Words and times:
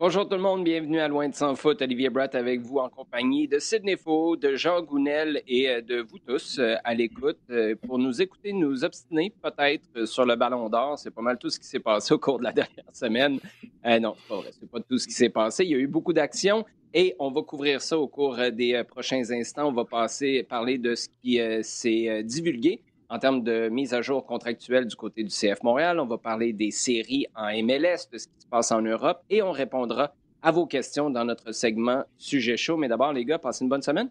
Bonjour 0.00 0.26
tout 0.26 0.34
le 0.34 0.40
monde, 0.40 0.64
bienvenue 0.64 0.98
à 0.98 1.08
Loin 1.08 1.28
de 1.28 1.34
Sans 1.34 1.54
Foot. 1.54 1.82
Olivier 1.82 2.08
Bratt 2.08 2.34
avec 2.34 2.62
vous 2.62 2.78
en 2.78 2.88
compagnie 2.88 3.46
de 3.46 3.58
Sidney 3.58 3.98
Faux, 3.98 4.34
de 4.34 4.56
Jean 4.56 4.80
Gounel 4.80 5.42
et 5.46 5.68
euh, 5.68 5.82
de 5.82 6.00
vous 6.00 6.18
tous 6.18 6.58
euh, 6.58 6.76
à 6.84 6.94
l'écoute 6.94 7.36
euh, 7.50 7.74
pour 7.86 7.98
nous 7.98 8.22
écouter, 8.22 8.54
nous 8.54 8.82
obstiner 8.82 9.30
peut-être 9.42 10.06
sur 10.06 10.24
le 10.24 10.36
ballon 10.36 10.70
d'or. 10.70 10.98
C'est 10.98 11.10
pas 11.10 11.20
mal 11.20 11.36
tout 11.36 11.50
ce 11.50 11.60
qui 11.60 11.66
s'est 11.66 11.80
passé 11.80 12.14
au 12.14 12.18
cours 12.18 12.38
de 12.38 12.44
la 12.44 12.52
dernière 12.54 12.86
semaine. 12.94 13.40
non, 13.84 14.14
pas 14.26 14.36
vrai, 14.36 14.52
c'est 14.58 14.70
pas 14.70 14.80
tout 14.80 14.96
ce 14.96 15.06
qui 15.06 15.12
s'est 15.12 15.28
passé. 15.28 15.64
Il 15.64 15.70
y 15.70 15.74
a 15.74 15.78
eu 15.78 15.86
beaucoup 15.86 16.14
d'actions 16.14 16.64
et 16.94 17.14
on 17.18 17.30
va 17.30 17.42
couvrir 17.42 17.82
ça 17.82 17.98
au 17.98 18.08
cours 18.08 18.38
des 18.50 18.82
prochains 18.88 19.30
instants. 19.30 19.68
On 19.68 19.72
va 19.72 19.84
passer 19.84 20.44
parler 20.44 20.78
de 20.78 20.94
ce 20.94 21.08
qui 21.22 21.38
s'est 21.62 22.22
divulgué 22.24 22.80
en 23.10 23.18
termes 23.18 23.42
de 23.42 23.68
mise 23.68 23.92
à 23.92 24.02
jour 24.02 24.24
contractuelle 24.24 24.86
du 24.86 24.94
côté 24.94 25.24
du 25.24 25.30
CF 25.30 25.62
Montréal. 25.64 25.98
On 25.98 26.06
va 26.06 26.16
parler 26.16 26.52
des 26.52 26.70
séries 26.70 27.26
en 27.34 27.50
MLS, 27.62 28.08
de 28.12 28.18
ce 28.18 28.28
qui 28.28 28.40
se 28.40 28.46
passe 28.48 28.70
en 28.70 28.80
Europe 28.80 29.20
et 29.28 29.42
on 29.42 29.50
répondra 29.50 30.14
à 30.42 30.52
vos 30.52 30.66
questions 30.66 31.10
dans 31.10 31.24
notre 31.24 31.52
segment 31.52 32.04
Sujet 32.16 32.56
chaud. 32.56 32.76
Mais 32.76 32.88
d'abord, 32.88 33.12
les 33.12 33.24
gars, 33.24 33.38
passez 33.38 33.64
une 33.64 33.68
bonne 33.68 33.82
semaine. 33.82 34.10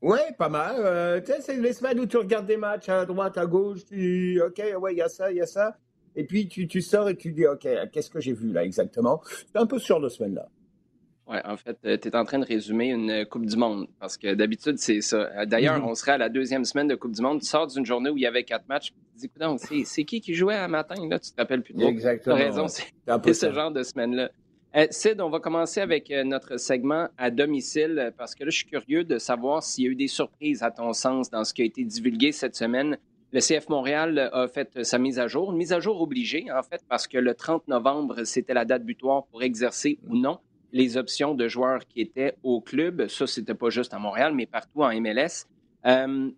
Oui, 0.00 0.18
pas 0.38 0.48
mal. 0.48 0.76
Euh, 0.78 1.20
c'est 1.40 1.56
les 1.58 1.72
semaines 1.74 2.00
où 2.00 2.06
tu 2.06 2.16
regardes 2.16 2.46
des 2.46 2.56
matchs 2.56 2.88
à 2.88 3.04
droite, 3.04 3.36
à 3.36 3.46
gauche, 3.46 3.84
tu 3.84 4.40
OK, 4.40 4.62
ouais, 4.80 4.94
il 4.94 4.98
y 4.98 5.02
a 5.02 5.08
ça, 5.08 5.30
il 5.30 5.36
y 5.36 5.40
a 5.42 5.46
ça. 5.46 5.76
Et 6.16 6.24
puis, 6.24 6.48
tu, 6.48 6.66
tu 6.66 6.80
sors 6.80 7.08
et 7.08 7.16
tu 7.16 7.32
dis, 7.32 7.46
OK, 7.46 7.68
qu'est-ce 7.92 8.10
que 8.10 8.20
j'ai 8.20 8.32
vu 8.32 8.52
là 8.52 8.64
exactement? 8.64 9.20
C'est 9.52 9.58
un 9.58 9.66
peu 9.66 9.78
sur 9.78 10.00
de 10.00 10.08
semaine-là. 10.08 10.48
Oui, 11.28 11.36
en 11.44 11.58
fait, 11.58 11.76
euh, 11.84 11.98
tu 12.00 12.08
es 12.08 12.16
en 12.16 12.24
train 12.24 12.38
de 12.38 12.46
résumer 12.46 12.88
une 12.88 13.10
euh, 13.10 13.24
Coupe 13.26 13.44
du 13.44 13.56
Monde 13.56 13.86
parce 14.00 14.16
que 14.16 14.32
d'habitude, 14.32 14.78
c'est 14.78 15.02
ça. 15.02 15.28
Euh, 15.36 15.44
d'ailleurs, 15.44 15.78
mm-hmm. 15.78 15.90
on 15.90 15.94
serait 15.94 16.12
à 16.12 16.18
la 16.18 16.30
deuxième 16.30 16.64
semaine 16.64 16.88
de 16.88 16.94
Coupe 16.94 17.12
du 17.12 17.20
Monde. 17.20 17.40
Tu 17.40 17.46
sors 17.46 17.66
d'une 17.66 17.84
journée 17.84 18.08
où 18.08 18.16
il 18.16 18.22
y 18.22 18.26
avait 18.26 18.44
quatre 18.44 18.66
matchs. 18.66 18.94
Tu 19.20 19.28
te 19.28 19.74
dis, 19.74 19.84
c'est 19.84 20.04
qui 20.04 20.22
qui 20.22 20.32
jouait 20.32 20.54
à 20.54 20.68
matin? 20.68 20.94
Là, 21.06 21.18
tu 21.18 21.30
te 21.30 21.36
rappelles 21.36 21.62
plus. 21.62 21.74
Exactement. 21.82 22.34
Tu 22.34 22.42
as 22.42 22.44
raison, 22.46 22.66
c'est 22.68 22.84
ce 23.34 23.52
genre 23.52 23.70
de 23.70 23.82
semaine-là. 23.82 24.30
Sid, 24.90 25.20
on 25.20 25.28
va 25.28 25.40
commencer 25.40 25.80
avec 25.80 26.10
notre 26.24 26.56
segment 26.56 27.08
à 27.18 27.30
domicile 27.30 28.12
parce 28.16 28.34
que 28.34 28.44
là, 28.44 28.50
je 28.50 28.56
suis 28.58 28.66
curieux 28.66 29.02
de 29.02 29.18
savoir 29.18 29.62
s'il 29.62 29.84
y 29.84 29.88
a 29.88 29.90
eu 29.90 29.96
des 29.96 30.08
surprises 30.08 30.62
à 30.62 30.70
ton 30.70 30.92
sens 30.92 31.30
dans 31.30 31.44
ce 31.44 31.52
qui 31.52 31.62
a 31.62 31.64
été 31.64 31.84
divulgué 31.84 32.32
cette 32.32 32.54
semaine. 32.54 32.96
Le 33.32 33.40
CF 33.40 33.68
Montréal 33.68 34.30
a 34.32 34.46
fait 34.46 34.84
sa 34.84 34.98
mise 34.98 35.18
à 35.18 35.26
jour, 35.26 35.50
une 35.50 35.58
mise 35.58 35.72
à 35.72 35.80
jour 35.80 36.00
obligée 36.00 36.46
en 36.52 36.62
fait 36.62 36.80
parce 36.88 37.08
que 37.08 37.18
le 37.18 37.34
30 37.34 37.66
novembre, 37.66 38.24
c'était 38.24 38.54
la 38.54 38.64
date 38.64 38.84
butoir 38.84 39.24
pour 39.26 39.42
exercer 39.42 39.98
ou 40.08 40.16
non 40.16 40.38
les 40.72 40.96
options 40.96 41.34
de 41.34 41.48
joueurs 41.48 41.86
qui 41.86 42.00
étaient 42.00 42.34
au 42.42 42.60
club. 42.60 43.08
Ça, 43.08 43.26
c'était 43.26 43.54
pas 43.54 43.70
juste 43.70 43.94
à 43.94 43.98
Montréal, 43.98 44.34
mais 44.34 44.46
partout 44.46 44.82
en 44.82 44.92
MLS. 45.00 45.46
Euh, 45.86 46.30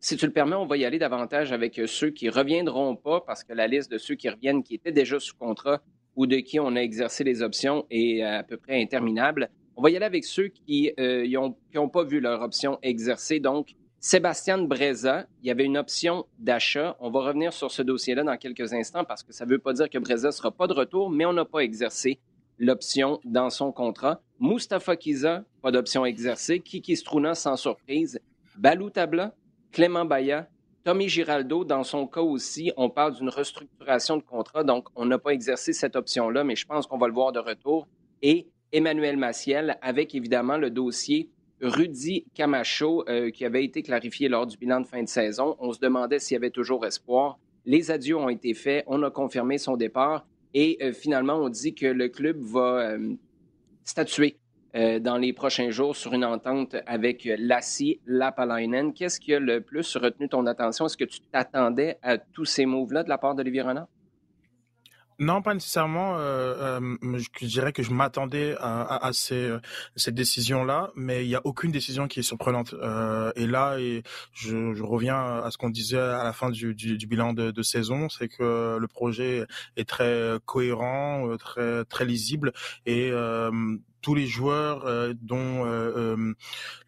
si 0.00 0.16
tu 0.16 0.26
le 0.26 0.32
permets, 0.32 0.56
on 0.56 0.66
va 0.66 0.76
y 0.76 0.84
aller 0.84 0.98
davantage 0.98 1.52
avec 1.52 1.80
ceux 1.86 2.10
qui 2.10 2.28
reviendront 2.30 2.96
pas, 2.96 3.20
parce 3.20 3.44
que 3.44 3.52
la 3.52 3.66
liste 3.66 3.90
de 3.90 3.98
ceux 3.98 4.14
qui 4.14 4.28
reviennent, 4.28 4.62
qui 4.62 4.74
étaient 4.74 4.92
déjà 4.92 5.20
sous 5.20 5.36
contrat 5.36 5.80
ou 6.16 6.26
de 6.26 6.36
qui 6.36 6.58
on 6.58 6.74
a 6.74 6.80
exercé 6.80 7.22
les 7.22 7.42
options 7.42 7.86
est 7.90 8.22
à 8.22 8.42
peu 8.42 8.56
près 8.56 8.80
interminable. 8.80 9.50
On 9.76 9.82
va 9.82 9.90
y 9.90 9.96
aller 9.96 10.06
avec 10.06 10.24
ceux 10.24 10.48
qui 10.48 10.92
n'ont 10.98 11.54
euh, 11.74 11.88
pas 11.88 12.04
vu 12.04 12.20
leur 12.20 12.42
option 12.42 12.78
exercée. 12.82 13.40
Donc, 13.40 13.74
Sébastien 13.98 14.58
Breza, 14.58 15.26
il 15.42 15.48
y 15.48 15.50
avait 15.50 15.64
une 15.64 15.76
option 15.76 16.24
d'achat. 16.38 16.96
On 17.00 17.10
va 17.10 17.20
revenir 17.20 17.52
sur 17.52 17.70
ce 17.70 17.82
dossier-là 17.82 18.24
dans 18.24 18.36
quelques 18.38 18.72
instants 18.72 19.04
parce 19.04 19.22
que 19.22 19.32
ça 19.32 19.44
ne 19.44 19.50
veut 19.50 19.58
pas 19.58 19.74
dire 19.74 19.90
que 19.90 19.98
Breza 19.98 20.28
ne 20.28 20.32
sera 20.32 20.50
pas 20.50 20.66
de 20.66 20.72
retour, 20.72 21.10
mais 21.10 21.26
on 21.26 21.34
n'a 21.34 21.44
pas 21.44 21.60
exercé 21.60 22.18
l'option 22.60 23.18
dans 23.24 23.50
son 23.50 23.72
contrat. 23.72 24.22
Mustafa 24.38 24.94
Kiza, 24.94 25.44
pas 25.62 25.72
d'option 25.72 26.04
exercée. 26.04 26.60
Kiki 26.60 26.96
Struna, 26.96 27.34
sans 27.34 27.56
surprise. 27.56 28.20
Balou 28.56 28.90
Tabla, 28.90 29.34
Clément 29.72 30.04
Baya, 30.04 30.48
Tommy 30.84 31.08
Giraldo, 31.08 31.64
dans 31.64 31.84
son 31.84 32.06
cas 32.06 32.20
aussi, 32.20 32.72
on 32.76 32.88
parle 32.88 33.14
d'une 33.14 33.28
restructuration 33.28 34.16
de 34.16 34.22
contrat, 34.22 34.64
donc 34.64 34.88
on 34.96 35.04
n'a 35.04 35.18
pas 35.18 35.30
exercé 35.30 35.72
cette 35.72 35.94
option-là, 35.94 36.42
mais 36.42 36.56
je 36.56 36.66
pense 36.66 36.86
qu'on 36.86 36.96
va 36.96 37.06
le 37.06 37.12
voir 37.12 37.32
de 37.32 37.38
retour. 37.38 37.86
Et 38.22 38.48
Emmanuel 38.72 39.16
Maciel, 39.16 39.78
avec 39.82 40.14
évidemment 40.14 40.56
le 40.56 40.70
dossier 40.70 41.30
Rudy 41.60 42.24
Camacho, 42.34 43.04
euh, 43.08 43.30
qui 43.30 43.44
avait 43.44 43.64
été 43.64 43.82
clarifié 43.82 44.28
lors 44.28 44.46
du 44.46 44.56
bilan 44.56 44.80
de 44.80 44.86
fin 44.86 45.02
de 45.02 45.08
saison. 45.08 45.56
On 45.58 45.72
se 45.72 45.80
demandait 45.80 46.18
s'il 46.18 46.34
y 46.34 46.38
avait 46.38 46.50
toujours 46.50 46.86
espoir. 46.86 47.38
Les 47.66 47.90
adieux 47.90 48.16
ont 48.16 48.30
été 48.30 48.54
faits. 48.54 48.84
On 48.86 49.02
a 49.02 49.10
confirmé 49.10 49.58
son 49.58 49.76
départ. 49.76 50.26
Et 50.54 50.78
euh, 50.82 50.92
finalement, 50.92 51.34
on 51.34 51.48
dit 51.48 51.74
que 51.74 51.86
le 51.86 52.08
club 52.08 52.40
va 52.40 52.92
euh, 52.92 53.14
statuer 53.84 54.38
euh, 54.74 54.98
dans 54.98 55.16
les 55.16 55.32
prochains 55.32 55.70
jours 55.70 55.96
sur 55.96 56.12
une 56.12 56.24
entente 56.24 56.76
avec 56.86 57.28
Lassie 57.38 58.00
Lapalainen. 58.06 58.92
Qu'est-ce 58.92 59.20
qui 59.20 59.34
a 59.34 59.40
le 59.40 59.60
plus 59.60 59.96
retenu 59.96 60.28
ton 60.28 60.46
attention? 60.46 60.86
Est-ce 60.86 60.96
que 60.96 61.04
tu 61.04 61.20
t'attendais 61.20 61.98
à 62.02 62.18
tous 62.18 62.44
ces 62.44 62.66
moves-là 62.66 63.04
de 63.04 63.08
la 63.08 63.18
part 63.18 63.34
d'Olivier 63.34 63.62
Renard? 63.62 63.88
Non, 65.20 65.42
pas 65.42 65.52
nécessairement. 65.52 66.16
Euh, 66.16 66.80
euh, 66.80 67.18
je 67.38 67.46
dirais 67.46 67.74
que 67.74 67.82
je 67.82 67.90
m'attendais 67.92 68.56
à, 68.58 69.04
à, 69.06 69.12
ces, 69.12 69.54
cette 69.94 70.14
décision-là, 70.14 70.92
mais 70.96 71.26
il 71.26 71.28
n'y 71.28 71.34
a 71.34 71.42
aucune 71.44 71.70
décision 71.70 72.08
qui 72.08 72.20
est 72.20 72.22
surprenante. 72.22 72.72
Euh, 72.72 73.30
et 73.36 73.46
là, 73.46 73.78
et 73.78 74.02
je, 74.32 74.72
je, 74.72 74.82
reviens 74.82 75.42
à 75.42 75.50
ce 75.50 75.58
qu'on 75.58 75.68
disait 75.68 75.98
à 75.98 76.24
la 76.24 76.32
fin 76.32 76.48
du, 76.48 76.74
du, 76.74 76.96
du 76.96 77.06
bilan 77.06 77.34
de, 77.34 77.50
de 77.50 77.62
saison, 77.62 78.08
c'est 78.08 78.28
que 78.28 78.78
le 78.80 78.88
projet 78.88 79.44
est 79.76 79.86
très 79.86 80.38
cohérent, 80.46 81.28
euh, 81.28 81.36
très 81.36 81.84
très 81.84 82.06
lisible, 82.06 82.54
et 82.86 83.10
euh, 83.12 83.50
tous 84.00 84.14
les 84.14 84.26
joueurs 84.26 84.86
euh, 84.86 85.12
dont 85.20 85.64
euh, 85.64 85.92
euh, 85.96 86.34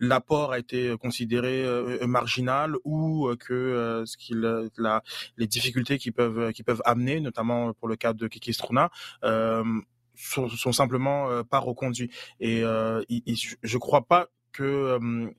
l'apport 0.00 0.52
a 0.52 0.58
été 0.58 0.96
considéré 0.98 1.64
marginal 2.06 2.74
ou 2.84 3.30
que 3.38 4.02
ce 4.06 4.16
qu'il 4.16 4.40
la, 4.76 5.02
les 5.36 5.46
difficultés 5.46 5.98
qui 5.98 6.10
peuvent 6.10 6.52
qui 6.52 6.62
peuvent 6.62 6.82
amener, 6.84 7.20
notamment 7.20 7.72
pour 7.74 7.88
le 7.88 7.96
cas 7.96 8.12
de 8.12 8.26
Kiki 8.28 8.52
Struna, 8.52 8.90
sont, 9.22 10.48
sont, 10.48 10.72
simplement 10.72 11.42
pas 11.44 11.58
reconduits. 11.58 12.10
Et 12.40 12.60
je, 12.60 13.54
je 13.62 13.78
crois 13.78 14.02
pas 14.02 14.28
que 14.52 15.32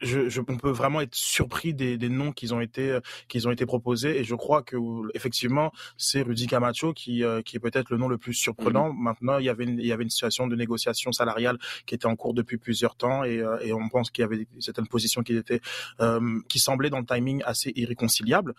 je, 0.00 0.28
je, 0.28 0.40
on 0.40 0.56
peut 0.56 0.70
vraiment 0.70 1.00
être 1.00 1.14
surpris 1.14 1.74
des, 1.74 1.96
des 1.96 2.08
noms 2.08 2.32
qui 2.32 2.52
ont 2.52 2.60
été 2.60 2.90
euh, 2.90 3.00
qui 3.28 3.46
ont 3.46 3.50
été 3.50 3.66
proposés 3.66 4.18
et 4.18 4.24
je 4.24 4.34
crois 4.34 4.62
que 4.62 4.76
effectivement 5.14 5.72
c'est 5.96 6.22
Rudy 6.22 6.46
Camacho 6.46 6.92
qui 6.92 7.24
euh, 7.24 7.42
qui 7.42 7.56
est 7.56 7.60
peut-être 7.60 7.90
le 7.90 7.98
nom 7.98 8.08
le 8.08 8.18
plus 8.18 8.34
surprenant. 8.34 8.92
Mhm. 8.92 9.02
Maintenant 9.02 9.38
il 9.38 9.44
y 9.44 9.48
avait 9.48 9.64
une, 9.64 9.78
il 9.78 9.86
y 9.86 9.92
avait 9.92 10.02
une 10.02 10.10
situation 10.10 10.46
de 10.46 10.56
négociation 10.56 11.12
salariale 11.12 11.58
qui 11.86 11.94
était 11.94 12.06
en 12.06 12.16
cours 12.16 12.34
depuis 12.34 12.58
plusieurs 12.58 12.96
temps 12.96 13.24
et, 13.24 13.38
euh, 13.38 13.58
et 13.60 13.72
on 13.72 13.88
pense 13.88 14.10
qu'il 14.10 14.22
y 14.22 14.24
avait 14.24 14.46
certaines 14.60 14.88
positions 14.88 15.22
qui 15.22 15.36
étaient 15.36 15.60
qui 16.48 16.58
semblaient 16.58 16.90
dans 16.90 16.98
le 16.98 17.06
timing 17.06 17.42
assez 17.44 17.72
irréconciliables. 17.76 18.54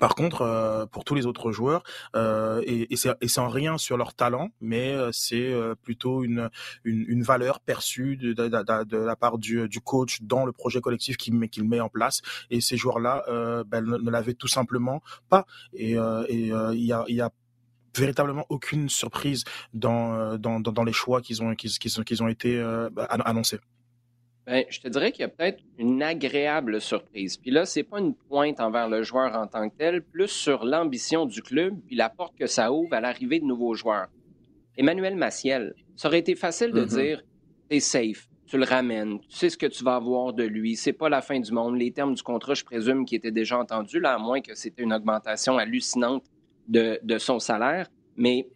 Par 0.00 0.14
contre, 0.14 0.42
euh, 0.42 0.86
pour 0.86 1.04
tous 1.04 1.14
les 1.14 1.26
autres 1.26 1.52
joueurs, 1.52 1.82
euh, 2.16 2.62
et, 2.64 2.92
et 2.92 2.96
c'est 2.96 3.38
en 3.38 3.48
rien 3.48 3.78
sur 3.78 3.96
leur 3.96 4.14
talent, 4.14 4.48
mais 4.60 4.92
euh, 4.92 5.10
c'est 5.12 5.52
plutôt 5.82 6.24
une, 6.24 6.50
une, 6.84 7.22
valeur 7.22 7.60
perçue 7.60 8.16
de, 8.16 8.34
la 8.96 9.16
part 9.16 9.38
du, 9.38 9.68
coach 9.84 10.22
dans 10.22 10.44
le 10.46 10.52
projet 10.52 10.80
collectif 10.80 11.16
qu'il 11.16 11.34
met, 11.34 11.50
met 11.62 11.80
en 11.80 11.88
place. 11.88 12.20
Et 12.50 12.60
ces 12.60 12.76
joueurs-là 12.76 13.24
euh, 13.28 13.64
ben, 13.64 13.84
ne, 13.84 14.10
l'avaient 14.10 14.34
tout 14.34 14.48
simplement 14.48 15.02
pas. 15.28 15.46
Et 15.74 15.92
il 15.92 16.84
y 16.84 16.92
a, 16.92 17.30
véritablement 17.94 18.46
aucune 18.48 18.88
surprise 18.88 19.44
dans, 19.74 20.38
dans, 20.38 20.84
les 20.84 20.94
choix 20.94 21.20
qu'ils 21.20 21.42
ont, 21.42 21.54
ont 21.54 22.28
été 22.28 22.86
annoncés. 22.96 23.60
Ben, 24.46 24.64
je 24.68 24.80
te 24.80 24.88
dirais 24.88 25.12
qu'il 25.12 25.20
y 25.20 25.24
a 25.24 25.28
peut-être 25.28 25.62
une 25.78 26.02
agréable 26.02 26.80
surprise. 26.80 27.36
Puis 27.36 27.52
là, 27.52 27.64
c'est 27.64 27.84
pas 27.84 28.00
une 28.00 28.14
pointe 28.14 28.58
envers 28.58 28.88
le 28.88 29.02
joueur 29.04 29.36
en 29.36 29.46
tant 29.46 29.68
que 29.68 29.76
tel, 29.76 30.02
plus 30.02 30.28
sur 30.28 30.64
l'ambition 30.64 31.26
du 31.26 31.42
club 31.42 31.78
puis 31.86 31.94
la 31.94 32.08
porte 32.10 32.36
que 32.36 32.46
ça 32.46 32.72
ouvre 32.72 32.92
à 32.92 33.00
l'arrivée 33.00 33.38
de 33.38 33.44
nouveaux 33.44 33.74
joueurs. 33.74 34.08
Emmanuel 34.76 35.14
Maciel, 35.14 35.74
ça 35.94 36.08
aurait 36.08 36.18
été 36.18 36.34
facile 36.34 36.72
de 36.72 36.84
mm-hmm. 36.84 37.02
dire 37.02 37.22
t'es 37.68 37.78
safe, 37.78 38.28
tu 38.46 38.58
le 38.58 38.64
ramènes, 38.64 39.20
tu 39.20 39.36
sais 39.36 39.48
ce 39.48 39.56
que 39.56 39.66
tu 39.66 39.84
vas 39.84 39.94
avoir 39.94 40.32
de 40.32 40.42
lui, 40.42 40.74
c'est 40.74 40.92
pas 40.92 41.08
la 41.08 41.22
fin 41.22 41.38
du 41.38 41.52
monde. 41.52 41.78
Les 41.78 41.92
termes 41.92 42.14
du 42.14 42.22
contrat, 42.22 42.54
je 42.54 42.64
présume, 42.64 43.04
qui 43.04 43.14
étaient 43.14 43.30
déjà 43.30 43.58
entendus, 43.58 44.00
là, 44.00 44.14
à 44.14 44.18
moins 44.18 44.40
que 44.40 44.54
c'était 44.54 44.82
une 44.82 44.92
augmentation 44.92 45.56
hallucinante 45.56 46.24
de, 46.66 46.98
de 47.02 47.18
son 47.18 47.38
salaire. 47.38 47.88
Mais 48.16 48.48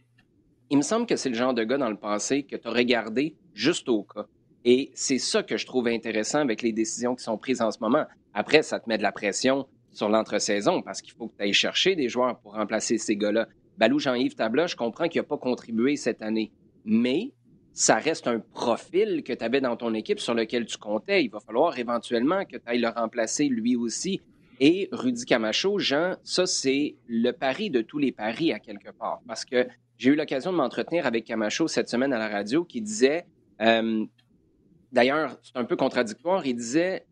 il 0.69 0.79
me 0.79 0.83
semble 0.83 1.07
que 1.07 1.17
c'est 1.17 1.29
le 1.29 1.37
genre 1.37 1.55
de 1.55 1.63
gars 1.63 1.79
dans 1.79 1.91
le 1.91 1.97
passé 1.97 2.43
que 2.43 2.57
tu 2.57 2.67
aurais 2.67 2.85
gardé 2.85 3.37
juste 3.55 3.89
au 3.89 4.03
cas. 4.03 4.27
Et 4.69 4.91
c'est 4.95 5.19
ça 5.19 5.45
que 5.45 5.57
je 5.57 5.65
trouve 5.65 5.87
intéressant 5.87 6.41
avec 6.41 6.61
les 6.61 6.73
décisions 6.73 7.15
qui 7.15 7.23
sont 7.23 7.39
prises 7.39 7.63
en 7.63 7.71
ce 7.71 7.79
moment. 7.81 8.05
Après, 8.35 8.65
ça 8.65 8.81
te 8.81 8.89
met 8.89 8.99
de 8.99 9.03
la 9.05 9.13
pression 9.13 9.69
sur 9.93 10.09
l'entre-saison 10.09 10.83
parce 10.83 11.01
qu'il 11.01 11.13
faut 11.13 11.29
que 11.29 11.37
tu 11.37 11.45
ailles 11.45 11.53
chercher 11.53 11.95
des 11.95 12.09
joueurs 12.09 12.41
pour 12.41 12.55
remplacer 12.55 12.99
ces 12.99 13.17
gars-là. 13.17 13.47
Balou 13.79 14.01
Jean-Yves 14.01 14.35
Tabla, 14.35 14.67
je 14.67 14.75
comprends 14.75 15.07
qu'il 15.07 15.21
n'a 15.21 15.27
pas 15.27 15.39
contribué 15.39 15.95
cette 15.95 16.21
année, 16.21 16.51
mais 16.85 17.31
ça 17.73 17.95
reste 17.95 18.27
un 18.27 18.41
profil 18.41 19.23
que 19.23 19.33
tu 19.33 19.45
avais 19.45 19.61
dans 19.61 19.77
ton 19.77 19.95
équipe 19.95 20.19
sur 20.19 20.35
lequel 20.35 20.67
tu 20.67 20.79
comptais. 20.79 21.23
Il 21.23 21.29
va 21.29 21.39
falloir 21.39 21.79
éventuellement 21.79 22.45
que 22.45 22.57
tu 22.57 22.63
ailles 22.67 22.81
le 22.81 22.89
remplacer 22.89 23.47
lui 23.47 23.77
aussi. 23.77 24.21
Et 24.59 24.89
Rudy 24.91 25.27
Camacho, 25.27 25.79
Jean, 25.79 26.17
ça, 26.25 26.45
c'est 26.45 26.97
le 27.07 27.31
pari 27.31 27.71
de 27.71 27.83
tous 27.83 27.99
les 27.99 28.11
paris 28.11 28.53
à 28.53 28.59
quelque 28.59 28.91
part. 28.91 29.21
Parce 29.29 29.45
que 29.45 29.69
j'ai 29.97 30.11
eu 30.11 30.17
l'occasion 30.17 30.51
de 30.51 30.57
m'entretenir 30.57 31.07
avec 31.07 31.25
Camacho 31.25 31.69
cette 31.69 31.89
semaine 31.89 32.13
à 32.13 32.19
la 32.19 32.29
radio 32.29 32.65
qui 32.65 32.81
disait 32.81 33.27
euh, 33.61 34.05
D'ailleurs, 34.93 35.39
c'est 35.43 35.57
un 35.57 35.65
peu 35.65 35.77
contradictoire. 35.77 36.47
Il 36.47 36.57
disait 36.57 37.07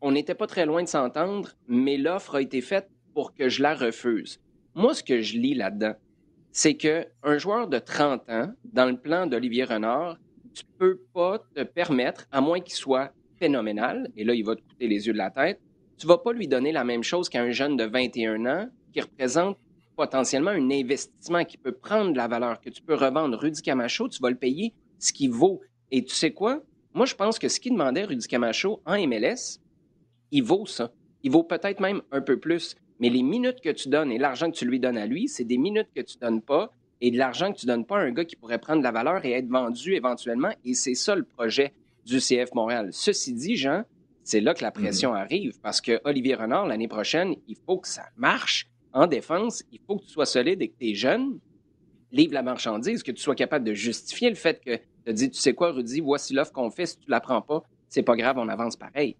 on 0.00 0.12
n'était 0.12 0.34
pas 0.34 0.46
très 0.46 0.66
loin 0.66 0.82
de 0.82 0.88
s'entendre, 0.88 1.50
mais 1.68 1.96
l'offre 1.96 2.36
a 2.36 2.42
été 2.42 2.60
faite 2.60 2.88
pour 3.14 3.34
que 3.34 3.48
je 3.48 3.62
la 3.62 3.74
refuse. 3.74 4.40
Moi, 4.74 4.94
ce 4.94 5.02
que 5.02 5.20
je 5.20 5.38
lis 5.38 5.54
là-dedans, 5.54 5.94
c'est 6.52 6.74
qu'un 6.74 7.38
joueur 7.38 7.68
de 7.68 7.78
30 7.78 8.28
ans, 8.28 8.52
dans 8.64 8.86
le 8.86 8.96
plan 8.96 9.26
d'Olivier 9.26 9.64
Renard, 9.64 10.18
tu 10.54 10.64
ne 10.64 10.78
peux 10.78 11.00
pas 11.12 11.38
te 11.54 11.62
permettre, 11.62 12.26
à 12.30 12.40
moins 12.40 12.60
qu'il 12.60 12.74
soit 12.74 13.12
phénoménal, 13.38 14.10
et 14.16 14.24
là, 14.24 14.34
il 14.34 14.44
va 14.44 14.56
te 14.56 14.62
coûter 14.62 14.86
les 14.86 15.06
yeux 15.06 15.12
de 15.12 15.18
la 15.18 15.30
tête, 15.30 15.60
tu 15.98 16.06
ne 16.06 16.08
vas 16.08 16.18
pas 16.18 16.32
lui 16.32 16.46
donner 16.46 16.72
la 16.72 16.84
même 16.84 17.02
chose 17.02 17.28
qu'à 17.28 17.42
un 17.42 17.50
jeune 17.50 17.76
de 17.76 17.84
21 17.84 18.46
ans 18.46 18.68
qui 18.92 19.00
représente 19.00 19.58
potentiellement 19.96 20.50
un 20.50 20.70
investissement 20.70 21.44
qui 21.44 21.56
peut 21.56 21.72
prendre 21.72 22.12
de 22.12 22.16
la 22.16 22.28
valeur, 22.28 22.60
que 22.60 22.70
tu 22.70 22.82
peux 22.82 22.94
revendre. 22.94 23.38
Rudy 23.38 23.62
Camacho, 23.62 24.08
tu 24.08 24.20
vas 24.20 24.30
le 24.30 24.36
payer 24.36 24.74
ce 24.98 25.12
qu'il 25.12 25.30
vaut. 25.30 25.60
Et 25.90 26.04
tu 26.04 26.14
sais 26.14 26.32
quoi? 26.32 26.62
Moi, 26.96 27.04
je 27.04 27.14
pense 27.14 27.38
que 27.38 27.50
ce 27.50 27.60
qu'il 27.60 27.72
demandait 27.72 28.04
Rudy 28.04 28.26
Camacho 28.26 28.80
en 28.86 28.96
MLS, 29.06 29.60
il 30.30 30.42
vaut 30.42 30.64
ça. 30.64 30.94
Il 31.22 31.30
vaut 31.30 31.44
peut-être 31.44 31.78
même 31.78 32.00
un 32.10 32.22
peu 32.22 32.40
plus. 32.40 32.74
Mais 33.00 33.10
les 33.10 33.22
minutes 33.22 33.60
que 33.60 33.68
tu 33.68 33.90
donnes 33.90 34.10
et 34.10 34.16
l'argent 34.16 34.50
que 34.50 34.56
tu 34.56 34.64
lui 34.64 34.80
donnes 34.80 34.96
à 34.96 35.04
lui, 35.04 35.28
c'est 35.28 35.44
des 35.44 35.58
minutes 35.58 35.90
que 35.94 36.00
tu 36.00 36.16
donnes 36.16 36.40
pas 36.40 36.70
et 37.02 37.10
de 37.10 37.18
l'argent 37.18 37.52
que 37.52 37.58
tu 37.58 37.66
donnes 37.66 37.84
pas 37.84 37.98
à 37.98 38.00
un 38.00 38.12
gars 38.12 38.24
qui 38.24 38.34
pourrait 38.34 38.58
prendre 38.58 38.78
de 38.78 38.84
la 38.84 38.92
valeur 38.92 39.22
et 39.26 39.32
être 39.32 39.46
vendu 39.46 39.92
éventuellement. 39.92 40.48
Et 40.64 40.72
c'est 40.72 40.94
ça 40.94 41.14
le 41.14 41.24
projet 41.24 41.74
du 42.06 42.18
CF 42.18 42.54
Montréal. 42.54 42.88
Ceci 42.92 43.34
dit, 43.34 43.56
Jean, 43.56 43.84
c'est 44.24 44.40
là 44.40 44.54
que 44.54 44.62
la 44.62 44.70
pression 44.70 45.12
mm. 45.12 45.16
arrive 45.16 45.60
parce 45.60 45.82
que 45.82 46.00
Olivier 46.04 46.36
Renard, 46.36 46.66
l'année 46.66 46.88
prochaine, 46.88 47.34
il 47.46 47.56
faut 47.66 47.76
que 47.76 47.88
ça 47.88 48.06
marche 48.16 48.68
en 48.94 49.06
défense. 49.06 49.62
Il 49.70 49.80
faut 49.86 49.98
que 49.98 50.04
tu 50.04 50.10
sois 50.12 50.24
solide 50.24 50.62
et 50.62 50.68
que 50.68 50.78
tu 50.80 50.92
es 50.92 50.94
jeune. 50.94 51.40
Livre 52.10 52.32
la 52.32 52.42
marchandise, 52.42 53.02
que 53.02 53.12
tu 53.12 53.20
sois 53.20 53.34
capable 53.34 53.66
de 53.66 53.74
justifier 53.74 54.30
le 54.30 54.34
fait 54.34 54.64
que 54.64 54.80
tu 55.06 55.14
dis, 55.14 55.30
tu 55.30 55.40
sais 55.40 55.54
quoi, 55.54 55.72
Rudy, 55.72 56.00
voici 56.00 56.34
l'offre 56.34 56.52
qu'on 56.52 56.70
fait. 56.70 56.86
Si 56.86 56.98
tu 56.98 57.10
la 57.10 57.20
prends 57.20 57.42
pas, 57.42 57.62
c'est 57.88 58.02
pas 58.02 58.16
grave, 58.16 58.36
on 58.38 58.48
avance 58.48 58.76
pareil. 58.76 59.16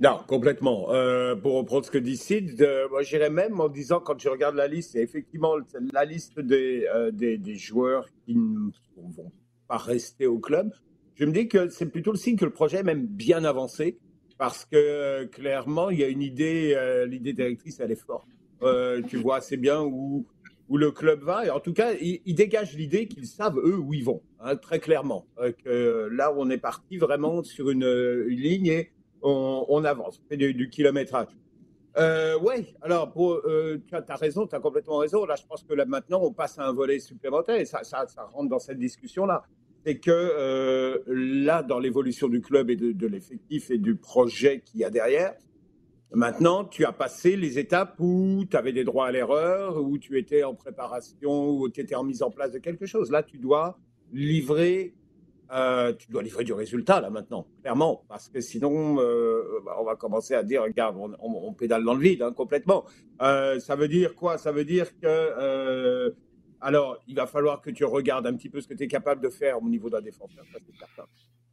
Non, 0.00 0.20
complètement. 0.26 0.92
Euh, 0.92 1.34
pour 1.34 1.54
reprendre 1.54 1.84
ce 1.84 1.90
que 1.90 1.98
dit 1.98 2.16
Sid, 2.16 2.62
euh, 2.62 2.88
moi 2.88 3.02
j'irais 3.02 3.30
même 3.30 3.60
en 3.60 3.68
disant, 3.68 3.98
quand 3.98 4.18
je 4.18 4.28
regarde 4.28 4.54
la 4.54 4.68
liste, 4.68 4.94
effectivement 4.94 5.54
la 5.92 6.04
liste 6.04 6.38
des, 6.38 6.86
euh, 6.94 7.10
des, 7.10 7.36
des, 7.36 7.56
joueurs 7.56 8.06
qui 8.24 8.36
ne 8.36 8.70
vont 8.96 9.32
pas 9.66 9.76
rester 9.76 10.26
au 10.26 10.38
club. 10.38 10.72
Je 11.16 11.24
me 11.24 11.32
dis 11.32 11.48
que 11.48 11.68
c'est 11.68 11.86
plutôt 11.86 12.12
le 12.12 12.18
signe 12.18 12.36
que 12.36 12.44
le 12.44 12.52
projet 12.52 12.78
est 12.78 12.84
même 12.84 13.06
bien 13.06 13.42
avancé, 13.42 13.98
parce 14.38 14.64
que 14.64 15.24
clairement, 15.24 15.90
il 15.90 15.98
y 15.98 16.04
a 16.04 16.08
une 16.08 16.22
idée, 16.22 16.76
l'idée 17.08 17.32
directrice, 17.32 17.80
elle 17.80 17.90
est 17.90 17.96
forte. 17.96 18.28
tu 19.08 19.16
vois 19.16 19.38
assez 19.38 19.56
bien 19.56 19.82
où, 19.82 20.26
où 20.68 20.76
le 20.76 20.90
club 20.90 21.22
va, 21.22 21.46
et 21.46 21.50
en 21.50 21.60
tout 21.60 21.72
cas, 21.72 21.92
il, 22.00 22.20
il 22.26 22.34
dégage 22.34 22.76
l'idée 22.76 23.06
qu'ils 23.08 23.26
savent, 23.26 23.58
eux, 23.58 23.78
où 23.78 23.94
ils 23.94 24.04
vont, 24.04 24.22
hein, 24.40 24.56
très 24.56 24.80
clairement. 24.80 25.26
que 25.64 26.08
là, 26.12 26.32
on 26.36 26.50
est 26.50 26.58
parti 26.58 26.98
vraiment 26.98 27.42
sur 27.42 27.70
une, 27.70 27.84
une 28.28 28.40
ligne 28.40 28.66
et 28.66 28.92
on, 29.22 29.84
avance, 29.84 30.20
on 30.24 30.28
fait 30.28 30.36
du, 30.36 30.70
kilométrage. 30.70 31.28
Euh, 31.96 32.38
oui, 32.42 32.74
alors 32.82 33.12
euh, 33.16 33.78
tu 33.86 33.94
as, 33.94 34.16
raison, 34.16 34.46
tu 34.46 34.54
as 34.54 34.60
complètement 34.60 34.98
raison. 34.98 35.24
Là, 35.24 35.34
je 35.36 35.44
pense 35.46 35.64
que 35.64 35.74
là 35.74 35.84
maintenant, 35.84 36.20
on 36.22 36.32
passe 36.32 36.58
à 36.58 36.66
un 36.66 36.72
volet 36.72 37.00
supplémentaire 37.00 37.56
et 37.56 37.64
ça, 37.64 37.82
rentre 38.32 38.48
dans 38.48 38.58
cette 38.58 38.78
discussion-là. 38.78 39.42
C'est 39.84 39.98
que 39.98 40.10
euh, 40.10 40.98
là, 41.06 41.62
dans 41.62 41.78
l'évolution 41.78 42.28
du 42.28 42.40
club 42.40 42.70
et 42.70 42.76
de, 42.76 43.06
l'effectif 43.06 43.70
et 43.70 43.78
du 43.78 43.96
projet 43.96 44.60
qu'il 44.60 44.80
y 44.80 44.84
a 44.84 44.90
derrière, 44.90 45.34
maintenant, 46.12 46.64
tu 46.64 46.84
as 46.84 46.92
passé 46.92 47.36
les 47.36 47.58
étapes 47.58 47.96
où 47.98 48.44
tu 48.50 48.56
avais 48.56 48.72
des 48.72 48.84
droits 48.84 49.06
à 49.06 49.12
l'erreur, 49.12 49.82
où 49.82 49.98
tu 49.98 50.18
étais 50.18 50.42
en 50.44 50.54
préparation, 50.54 51.50
où 51.50 51.68
tu 51.68 51.80
étais 51.80 51.94
en 51.94 52.04
mise 52.04 52.22
en 52.22 52.30
place 52.30 52.52
de 52.52 52.58
quelque 52.58 52.86
chose. 52.86 53.10
Là, 53.10 53.22
tu 53.22 53.38
dois 53.38 53.78
livrer 54.12 54.94
euh, 55.50 55.94
tu 55.94 56.10
dois 56.10 56.22
livrer 56.22 56.44
du 56.44 56.52
résultat 56.52 57.00
là 57.00 57.08
maintenant, 57.08 57.46
clairement, 57.62 58.04
parce 58.06 58.28
que 58.28 58.38
sinon, 58.40 59.00
euh, 59.00 59.60
bah, 59.64 59.76
on 59.80 59.84
va 59.84 59.96
commencer 59.96 60.34
à 60.34 60.42
dire, 60.42 60.62
regarde, 60.62 60.96
on, 60.98 61.54
pédale 61.54 61.84
dans 61.84 61.94
le 61.94 62.00
vide 62.00 62.20
hein, 62.20 62.32
complètement. 62.32 62.84
Euh, 63.22 63.58
ça 63.58 63.74
veut 63.74 63.88
dire 63.88 64.14
quoi? 64.14 64.36
Ça 64.36 64.52
veut 64.52 64.66
dire 64.66 64.98
que, 65.00 66.14
alors, 66.60 66.98
il 67.06 67.14
va 67.14 67.26
falloir 67.26 67.62
que 67.62 67.70
tu 67.70 67.84
regardes 67.86 68.26
un 68.26 68.34
petit 68.34 68.50
peu 68.50 68.60
ce 68.60 68.68
que 68.68 68.74
tu 68.74 68.84
es 68.84 68.88
capable 68.88 69.22
de 69.22 69.30
faire 69.30 69.62
au 69.62 69.68
niveau 69.68 69.88
d'un 69.88 70.02
défenseur, 70.02 70.44
c'est 70.52 70.76
certain. 70.76 71.04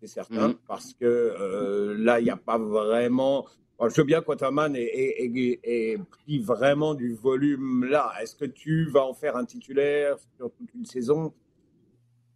C'est 0.02 0.08
certain, 0.08 0.50
mm-hmm. 0.50 0.58
parce 0.68 0.94
que 0.94 1.96
là, 1.98 2.20
il 2.20 2.26
n'y 2.26 2.30
a 2.30 2.38
pas 2.38 2.58
vraiment. 2.58 3.46
Je 3.82 3.96
veux 3.96 4.04
bien 4.04 4.22
qu'Otaman 4.22 4.76
ait, 4.76 5.98
pris 6.10 6.40
vraiment 6.40 6.94
du 6.94 7.14
volume 7.14 7.86
là. 7.86 8.12
Est-ce 8.22 8.36
que 8.36 8.46
tu 8.46 8.90
vas 8.90 9.06
en 9.06 9.14
faire 9.14 9.36
un 9.36 9.46
titulaire 9.46 10.18
sur 10.38 10.52
toute 10.52 10.74
une 10.74 10.86
saison? 10.86 11.34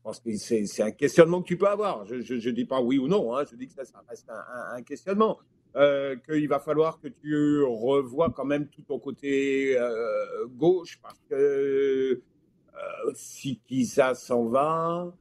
Pense 0.03 0.19
que 0.19 0.36
c'est 0.36 0.81
un 0.81 0.91
questionnement 0.91 1.41
que 1.41 1.47
tu 1.47 1.57
peux 1.57 1.68
avoir. 1.68 2.06
Je 2.06 2.15
ne 2.15 2.51
dis 2.51 2.65
pas 2.65 2.81
oui 2.81 2.97
ou 2.97 3.07
non, 3.07 3.36
hein. 3.36 3.44
je 3.50 3.56
dis 3.56 3.68
que 3.68 3.74
ça, 3.74 3.83
reste 4.07 4.30
un, 4.30 4.81
questionnement. 4.81 5.39
Euh, 5.75 6.15
qu'il 6.15 6.47
va 6.47 6.59
falloir 6.59 7.00
que 7.00 7.07
tu 7.07 7.62
revoies 7.63 8.31
quand 8.31 8.45
même 8.45 8.68
tout 8.69 8.81
ton 8.81 8.97
côté 8.97 9.77
euh, 9.77 10.47
gauche, 10.47 11.00
parce 11.00 11.21
que 11.30 11.35
euh, 11.35 13.12
si 13.13 13.59
Kisa 13.68 14.15
s'en 14.15 14.45
va, 14.45 15.13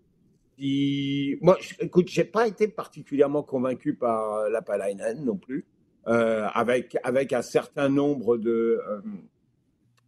si... 0.56 1.36
Moi, 1.42 1.58
écoute, 1.80 2.08
j'ai 2.08 2.24
pas 2.24 2.48
été 2.48 2.66
particulièrement 2.66 3.42
convaincu 3.42 3.94
par 3.94 4.48
la 4.48 4.62
Palainen 4.62 5.22
non 5.22 5.36
plus, 5.36 5.66
avec, 6.06 6.96
avec 7.04 7.32
un 7.32 7.42
certain 7.42 7.88
nombre 7.88 8.38
de, 8.38 8.80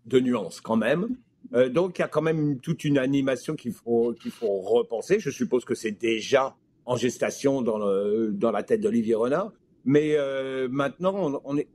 de 0.06 0.20
nuances 0.20 0.60
quand 0.60 0.76
même. 0.76 1.16
Euh, 1.54 1.69
donc, 1.69 1.98
il 1.98 2.02
y 2.02 2.04
a 2.04 2.08
quand 2.08 2.22
même 2.22 2.60
toute 2.60 2.84
une 2.84 2.98
animation 2.98 3.56
qu'il 3.56 3.72
faut, 3.72 4.12
qu'il 4.14 4.31
faut 4.31 4.60
repenser. 4.60 5.19
Je 5.19 5.31
suppose 5.31 5.64
que 5.64 5.75
c'est 5.75 5.92
déjà 5.92 6.56
en 6.84 6.96
gestation 6.96 7.62
dans, 7.62 7.78
dans 8.31 8.50
la 8.50 8.62
tête 8.62 8.81
d'Olivier 8.81 9.14
Renard. 9.14 9.52
Mais 9.84 10.14
euh, 10.16 10.69
maintenant, 10.70 11.40
on, 11.44 11.56
est, 11.56 11.69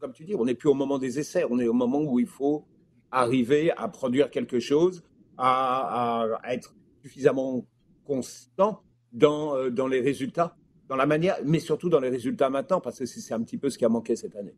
comme 0.00 0.12
tu 0.12 0.24
dis, 0.24 0.34
on 0.34 0.44
n'est 0.44 0.54
plus 0.54 0.68
au 0.68 0.74
moment 0.74 0.98
des 0.98 1.18
essais. 1.18 1.44
On 1.48 1.58
est 1.58 1.68
au 1.68 1.72
moment 1.72 2.02
où 2.02 2.18
il 2.18 2.26
faut 2.26 2.64
arriver 3.10 3.70
à 3.76 3.88
produire 3.88 4.30
quelque 4.30 4.58
chose, 4.58 5.02
à, 5.38 6.26
à 6.42 6.54
être 6.54 6.74
suffisamment 7.02 7.64
constant 8.04 8.82
dans, 9.12 9.56
euh, 9.56 9.70
dans 9.70 9.86
les 9.86 10.00
résultats, 10.00 10.56
dans 10.88 10.96
la 10.96 11.06
manière, 11.06 11.36
mais 11.44 11.58
surtout 11.58 11.88
dans 11.88 12.00
les 12.00 12.08
résultats 12.08 12.50
maintenant, 12.50 12.80
parce 12.80 12.98
que 12.98 13.06
c'est 13.06 13.34
un 13.34 13.42
petit 13.42 13.58
peu 13.58 13.70
ce 13.70 13.78
qui 13.78 13.84
a 13.84 13.88
manqué 13.88 14.16
cette 14.16 14.36
année 14.36 14.54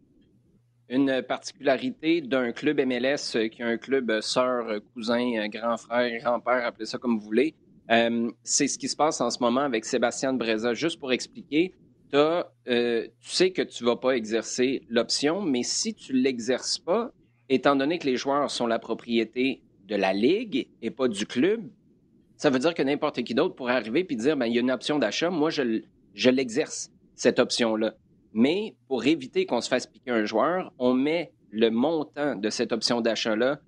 une 0.88 1.22
particularité 1.22 2.20
d'un 2.20 2.52
club 2.52 2.80
MLS 2.80 3.36
euh, 3.36 3.48
qui 3.48 3.62
est 3.62 3.64
un 3.64 3.76
club 3.76 4.10
euh, 4.10 4.20
sœur, 4.20 4.68
euh, 4.68 4.80
cousin, 4.94 5.48
grand 5.48 5.76
frère, 5.76 6.18
grand-père, 6.20 6.64
appelez 6.64 6.86
ça 6.86 6.98
comme 6.98 7.18
vous 7.18 7.24
voulez. 7.24 7.54
c'est 8.42 8.68
ce 8.68 8.78
qui 8.78 8.88
se 8.88 8.96
passe 8.96 9.20
en 9.20 9.30
ce 9.30 9.38
moment 9.40 9.62
avec 9.62 9.84
Sébastien 9.84 10.32
de 10.32 10.38
Breza. 10.38 10.74
Juste 10.74 10.98
pour 10.98 11.12
expliquer, 11.12 11.74
tu 12.12 12.18
sais 13.20 13.50
que 13.50 13.62
tu 13.62 13.84
ne 13.84 13.88
vas 13.88 13.96
pas 13.96 14.12
exercer 14.12 14.82
l'option, 14.88 15.40
mais 15.42 15.62
si 15.62 15.94
tu 15.94 16.12
ne 16.12 16.18
l'exerces 16.18 16.78
pas, 16.78 17.12
étant 17.48 17.76
donné 17.76 17.98
que 17.98 18.06
les 18.06 18.16
joueurs 18.16 18.50
sont 18.50 18.66
la 18.66 18.78
propriété 18.78 19.62
de 19.86 19.96
la 19.96 20.12
Ligue 20.12 20.68
et 20.82 20.90
pas 20.90 21.08
du 21.08 21.24
club, 21.24 21.62
ça 22.36 22.50
veut 22.50 22.58
dire 22.58 22.74
que 22.74 22.82
n'importe 22.82 23.22
qui 23.22 23.34
d'autre 23.34 23.54
pourrait 23.54 23.74
arriver 23.74 24.06
et 24.08 24.16
dire 24.16 24.36
ben, 24.36 24.46
il 24.46 24.54
y 24.54 24.58
a 24.58 24.60
une 24.60 24.70
option 24.70 24.98
d'achat, 24.98 25.30
moi 25.30 25.48
je, 25.48 25.82
je 26.18 26.30
l'exerce, 26.30 26.90
cette 27.14 27.38
option-là. 27.38 27.94
Mais 28.32 28.74
pour 28.88 29.06
éviter 29.06 29.46
qu'on 29.46 29.60
se 29.60 29.68
fasse 29.68 29.86
piquer 29.86 30.10
un 30.10 30.24
joueur, 30.24 30.72
on 30.78 30.92
met 30.92 31.32
le 31.50 31.70
montant 31.70 32.34
de 32.34 32.50
cette 32.50 32.72
option 32.72 33.00
d'achat-là 33.00 33.60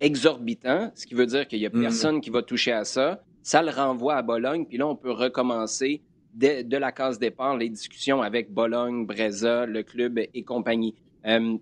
exorbitant, 0.00 0.90
ce 0.96 1.06
qui 1.06 1.14
veut 1.14 1.26
dire 1.26 1.46
qu'il 1.46 1.60
n'y 1.60 1.66
a 1.66 1.70
mhm. 1.72 1.80
personne 1.80 2.20
qui 2.20 2.30
va 2.30 2.42
toucher 2.42 2.72
à 2.72 2.84
ça. 2.84 3.22
Ça 3.44 3.62
le 3.62 3.70
renvoie 3.70 4.16
à 4.16 4.22
Bologne, 4.22 4.66
puis 4.66 4.78
là, 4.78 4.88
on 4.88 4.96
peut 4.96 5.12
recommencer 5.12 6.02
de, 6.34 6.76
la 6.76 6.90
case 6.90 7.20
départ 7.20 7.56
les 7.56 7.68
discussions 7.68 8.20
avec 8.20 8.52
Bologne, 8.52 9.06
Breza, 9.06 9.66
le 9.66 9.84
club 9.84 10.18
et 10.18 10.42
compagnie. 10.42 10.96
Euh, 11.26 11.56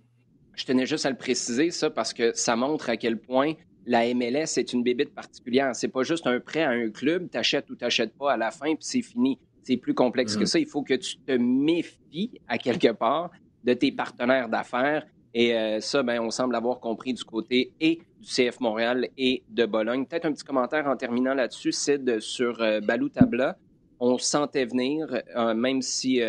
je 0.54 0.64
tenais 0.64 0.86
juste 0.86 1.04
à 1.04 1.10
le 1.10 1.16
préciser, 1.16 1.70
ça, 1.70 1.90
parce 1.90 2.14
que 2.14 2.32
ça 2.34 2.56
montre 2.56 2.88
à 2.88 2.96
quel 2.96 3.18
point 3.18 3.54
la 3.84 4.12
MLS 4.14 4.56
est 4.56 4.72
une 4.72 4.82
bébite 4.82 5.14
particulière. 5.14 5.74
C'est 5.74 5.88
pas 5.88 6.02
juste 6.02 6.26
un 6.26 6.40
prêt 6.40 6.62
à 6.62 6.70
un 6.70 6.88
club, 6.88 7.28
t'achètes 7.28 7.68
ou 7.68 7.74
t'achètes 7.74 8.14
pas 8.16 8.32
à 8.32 8.36
la 8.38 8.50
fin, 8.50 8.74
puis 8.74 8.84
c'est 8.84 9.02
fini. 9.02 9.38
C'est 9.62 9.76
plus 9.76 9.94
complexe 9.94 10.34
que 10.34 10.40
mhm. 10.40 10.46
ça. 10.46 10.58
Il 10.58 10.66
faut 10.66 10.82
que 10.82 10.94
tu 10.94 11.16
te 11.18 11.32
méfies 11.32 12.30
à 12.48 12.58
quelque 12.58 12.92
part 12.92 13.30
de 13.64 13.74
tes 13.74 13.92
partenaires 13.92 14.48
d'affaires. 14.48 15.06
Et 15.32 15.54
euh, 15.54 15.80
ça, 15.80 16.02
ben, 16.02 16.20
on 16.20 16.30
semble 16.30 16.56
avoir 16.56 16.80
compris 16.80 17.14
du 17.14 17.22
côté 17.24 17.72
et 17.80 18.00
du 18.20 18.28
CF 18.28 18.60
Montréal 18.60 19.08
et 19.16 19.44
de 19.48 19.64
Bologne. 19.64 20.04
Peut-être 20.06 20.26
un 20.26 20.32
petit 20.32 20.44
commentaire 20.44 20.86
en 20.86 20.96
terminant 20.96 21.34
là-dessus, 21.34 21.72
c'est 21.72 22.20
sur 22.20 22.60
euh, 22.60 22.80
Balou 22.80 23.08
Tabla. 23.08 23.56
On 24.00 24.18
sentait 24.18 24.64
venir, 24.64 25.22
euh, 25.36 25.54
même 25.54 25.82
si 25.82 26.20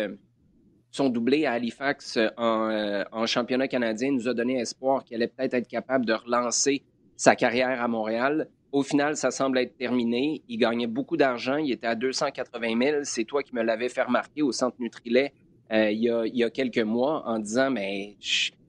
son 0.90 1.08
doublé 1.08 1.46
à 1.46 1.52
Halifax 1.52 2.18
en, 2.36 3.02
en, 3.10 3.26
championnat 3.26 3.66
canadien 3.66 4.12
nous 4.12 4.28
a 4.28 4.34
donné 4.34 4.60
espoir 4.60 5.04
qu'il 5.04 5.16
allait 5.16 5.26
peut-être 5.26 5.54
être 5.54 5.68
capable 5.68 6.04
de 6.04 6.12
relancer 6.12 6.82
sa 7.16 7.34
carrière 7.34 7.80
à 7.80 7.88
Montréal. 7.88 8.48
Au 8.72 8.82
final, 8.82 9.16
ça 9.16 9.30
semble 9.30 9.58
être 9.58 9.76
terminé. 9.76 10.42
Il 10.48 10.56
gagnait 10.56 10.86
beaucoup 10.86 11.18
d'argent. 11.18 11.56
Il 11.58 11.70
était 11.70 11.86
à 11.86 11.94
280 11.94 12.80
000. 12.82 12.96
C'est 13.04 13.24
toi 13.24 13.42
qui 13.42 13.54
me 13.54 13.62
l'avais 13.62 13.90
fait 13.90 14.02
remarquer 14.02 14.40
au 14.40 14.50
centre 14.50 14.76
Nutrilet 14.80 15.32
euh, 15.72 15.90
il, 15.90 16.02
y 16.02 16.44
a, 16.44 16.50
quelques 16.50 16.78
mois 16.78 17.22
en 17.26 17.38
disant, 17.38 17.70
mais 17.70 18.16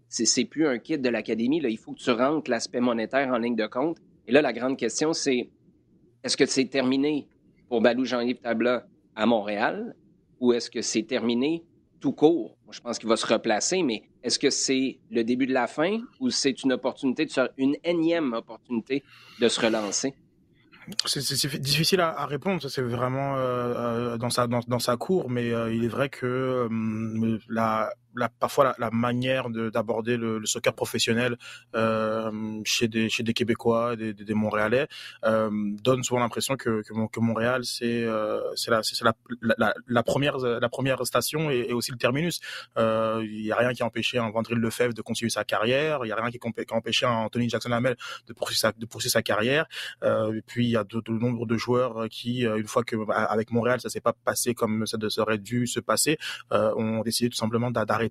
c'est 0.09 0.45
plus 0.45 0.67
un 0.67 0.77
kit 0.77 0.97
de 0.97 1.09
l'académie. 1.09 1.61
Il 1.63 1.77
faut 1.77 1.93
que 1.93 1.99
tu 1.99 2.11
rentres 2.11 2.51
l'aspect 2.51 2.81
monétaire 2.81 3.29
en 3.29 3.37
ligne 3.37 3.55
de 3.55 3.65
compte. 3.65 3.97
Et 4.27 4.31
là, 4.31 4.41
la 4.41 4.53
grande 4.53 4.77
question, 4.77 5.13
c'est 5.13 5.49
est-ce 6.23 6.37
que 6.37 6.45
c'est 6.45 6.65
terminé 6.65 7.27
pour 7.67 7.81
Balou 7.81 8.05
Jean-Yves 8.05 8.39
Tabla 8.39 8.85
à 9.15 9.25
Montréal 9.25 9.95
ou 10.39 10.53
est-ce 10.53 10.69
que 10.69 10.81
c'est 10.81 11.03
terminé 11.03 11.63
tout 12.03 12.11
court. 12.11 12.57
je 12.69 12.81
pense 12.81 12.99
qu'il 12.99 13.07
va 13.07 13.15
se 13.15 13.25
replacer, 13.25 13.81
mais 13.81 14.03
est-ce 14.23 14.37
que 14.37 14.49
c'est 14.49 14.99
le 15.09 15.23
début 15.23 15.47
de 15.47 15.53
la 15.53 15.67
fin 15.67 16.01
ou 16.19 16.31
c'est 16.31 16.61
une 16.63 16.73
opportunité, 16.73 17.25
de 17.25 17.31
une 17.57 17.77
énième 17.85 18.33
opportunité 18.33 19.03
de 19.39 19.47
se 19.47 19.61
relancer? 19.61 20.13
C'est 21.05 21.61
difficile 21.61 22.01
à, 22.01 22.25
répondre, 22.25 22.61
ça 22.61 22.67
c'est 22.67 22.81
vraiment 22.81 23.37
euh, 23.37 24.17
dans, 24.17 24.29
sa, 24.29 24.47
dans, 24.47 24.79
sa 24.79 24.97
cour, 24.97 25.29
mais 25.29 25.47
il 25.73 25.85
est 25.85 25.87
vrai 25.87 26.09
que 26.09 26.67
la, 27.47 27.89
la, 28.15 28.29
parfois 28.29 28.63
la, 28.65 28.75
la 28.77 28.91
manière 28.91 29.49
d'aborder 29.49 30.17
le, 30.17 30.39
le, 30.39 30.45
soccer 30.45 30.73
professionnel 30.73 31.37
euh, 31.75 32.61
chez 32.63 32.87
des 32.87 33.09
chez 33.09 33.23
des 33.23 33.33
Québécois, 33.33 33.95
des, 33.95 34.13
des, 34.13 34.33
Montréalais, 34.33 34.87
euh, 35.25 35.49
donne 35.81 36.03
souvent 36.03 36.19
l'impression 36.19 36.55
que, 36.55 36.81
que, 36.81 37.19
Montréal 37.19 37.65
c'est 37.65 38.03
euh, 38.03 38.41
la 38.69 38.81
la, 39.57 39.73
la, 39.87 40.03
première 40.03 40.37
la 40.37 40.69
première 40.69 41.05
station 41.05 41.49
et, 41.49 41.67
et 41.69 41.73
aussi 41.73 41.91
le 41.91 41.97
terminus. 41.97 42.39
Euh, 42.77 43.21
il 43.23 43.45
y 43.45 43.51
a 43.51 43.55
rien 43.55 43.73
qui 43.73 43.83
a 43.83 43.85
empêché 43.85 44.17
un 44.17 44.29
Vandril 44.29 44.57
Lefebvre 44.57 44.93
de 44.93 45.01
continuer 45.01 45.29
sa 45.29 45.43
carrière. 45.43 46.05
Il 46.05 46.09
y 46.09 46.11
a 46.11 46.15
rien 46.15 46.29
qui, 46.29 46.37
a 46.37 46.75
empêché 46.75 47.05
un 47.05 47.11
Anthony 47.11 47.49
Jackson 47.49 47.69
Lamel 47.69 47.95
de 48.27 48.33
poursuivre 48.33 48.59
sa 48.59 48.71
de 48.71 48.85
poursuivre 48.85 49.13
sa 49.13 49.21
carrière. 49.21 49.65
Euh, 50.03 50.33
et 50.33 50.41
puis 50.41 50.65
il 50.65 50.71
y 50.71 50.77
a 50.77 50.83
de, 50.83 51.01
de, 51.01 51.11
nombre 51.11 51.45
de 51.45 51.57
joueurs 51.57 52.07
qui 52.09 52.41
une 52.43 52.67
fois 52.67 52.83
que 52.83 52.95
avec 53.11 53.51
Montréal 53.51 53.79
ça 53.81 53.89
s'est 53.89 54.01
pas 54.01 54.13
passé 54.13 54.53
comme 54.53 54.85
ça 54.85 54.97
aurait 55.17 55.37
dû 55.37 55.67
se 55.67 55.79
passer, 55.79 56.17
ont 56.51 57.01
décidé 57.01 57.29
tout 57.29 57.37
simplement 57.37 57.71
d'arrêter 57.71 58.02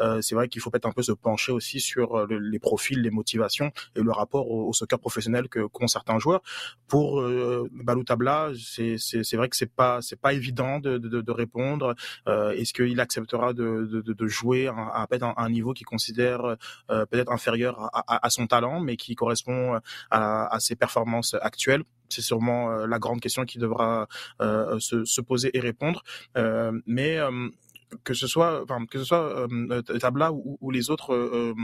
euh, 0.00 0.20
c'est 0.20 0.34
vrai 0.34 0.48
qu'il 0.48 0.60
faut 0.60 0.70
peut-être 0.70 0.86
un 0.86 0.92
peu 0.92 1.02
se 1.02 1.12
pencher 1.12 1.52
aussi 1.52 1.80
sur 1.80 2.16
euh, 2.16 2.26
les 2.30 2.58
profils, 2.58 3.00
les 3.00 3.10
motivations 3.10 3.70
et 3.96 4.00
le 4.00 4.10
rapport 4.10 4.50
au, 4.50 4.72
soccer 4.72 4.98
professionnel 4.98 5.48
que 5.48 5.66
qu'ont 5.66 5.86
certains 5.86 6.18
joueurs. 6.18 6.42
Pour 6.88 7.20
euh, 7.20 7.68
Baloutabla, 7.72 8.50
c'est 8.56 9.36
vrai 9.36 9.48
que 9.48 9.56
c'est 9.56 9.72
pas 9.72 10.00
c'est 10.02 10.20
pas 10.20 10.32
évident 10.32 10.80
de, 10.80 11.30
répondre. 11.30 11.94
Euh, 12.28 12.50
Est-ce 12.52 12.72
qu'il 12.72 13.00
acceptera 13.00 13.52
de, 13.52 14.26
jouer 14.26 14.68
à, 14.68 15.06
à 15.10 15.42
un, 15.42 15.50
niveau 15.50 15.72
qu'il 15.72 15.86
considère 15.86 16.56
peut-être 16.88 17.32
inférieur 17.32 17.90
à, 17.92 18.30
son 18.30 18.46
talent, 18.46 18.80
mais 18.80 18.96
qui 18.96 19.14
correspond 19.14 19.80
à, 20.10 20.56
ses 20.60 20.76
performances 20.76 21.34
actuelles? 21.40 21.82
C'est 22.08 22.22
sûrement 22.22 22.86
la 22.86 22.98
grande 22.98 23.20
question 23.20 23.44
qui 23.44 23.58
devra 23.58 24.06
se, 24.40 25.04
se, 25.04 25.20
poser 25.20 25.56
et 25.56 25.60
répondre. 25.60 26.02
Mais 26.86 27.18
que 28.02 28.14
ce 28.14 28.26
soit, 28.26 28.62
enfin, 28.62 28.84
que 28.86 28.98
ce 28.98 29.04
soit 29.04 29.48
euh, 29.48 29.82
Tabla 29.82 30.32
ou, 30.32 30.58
ou, 30.60 30.70
les 30.70 30.90
autres 30.90 31.14
euh, 31.14 31.54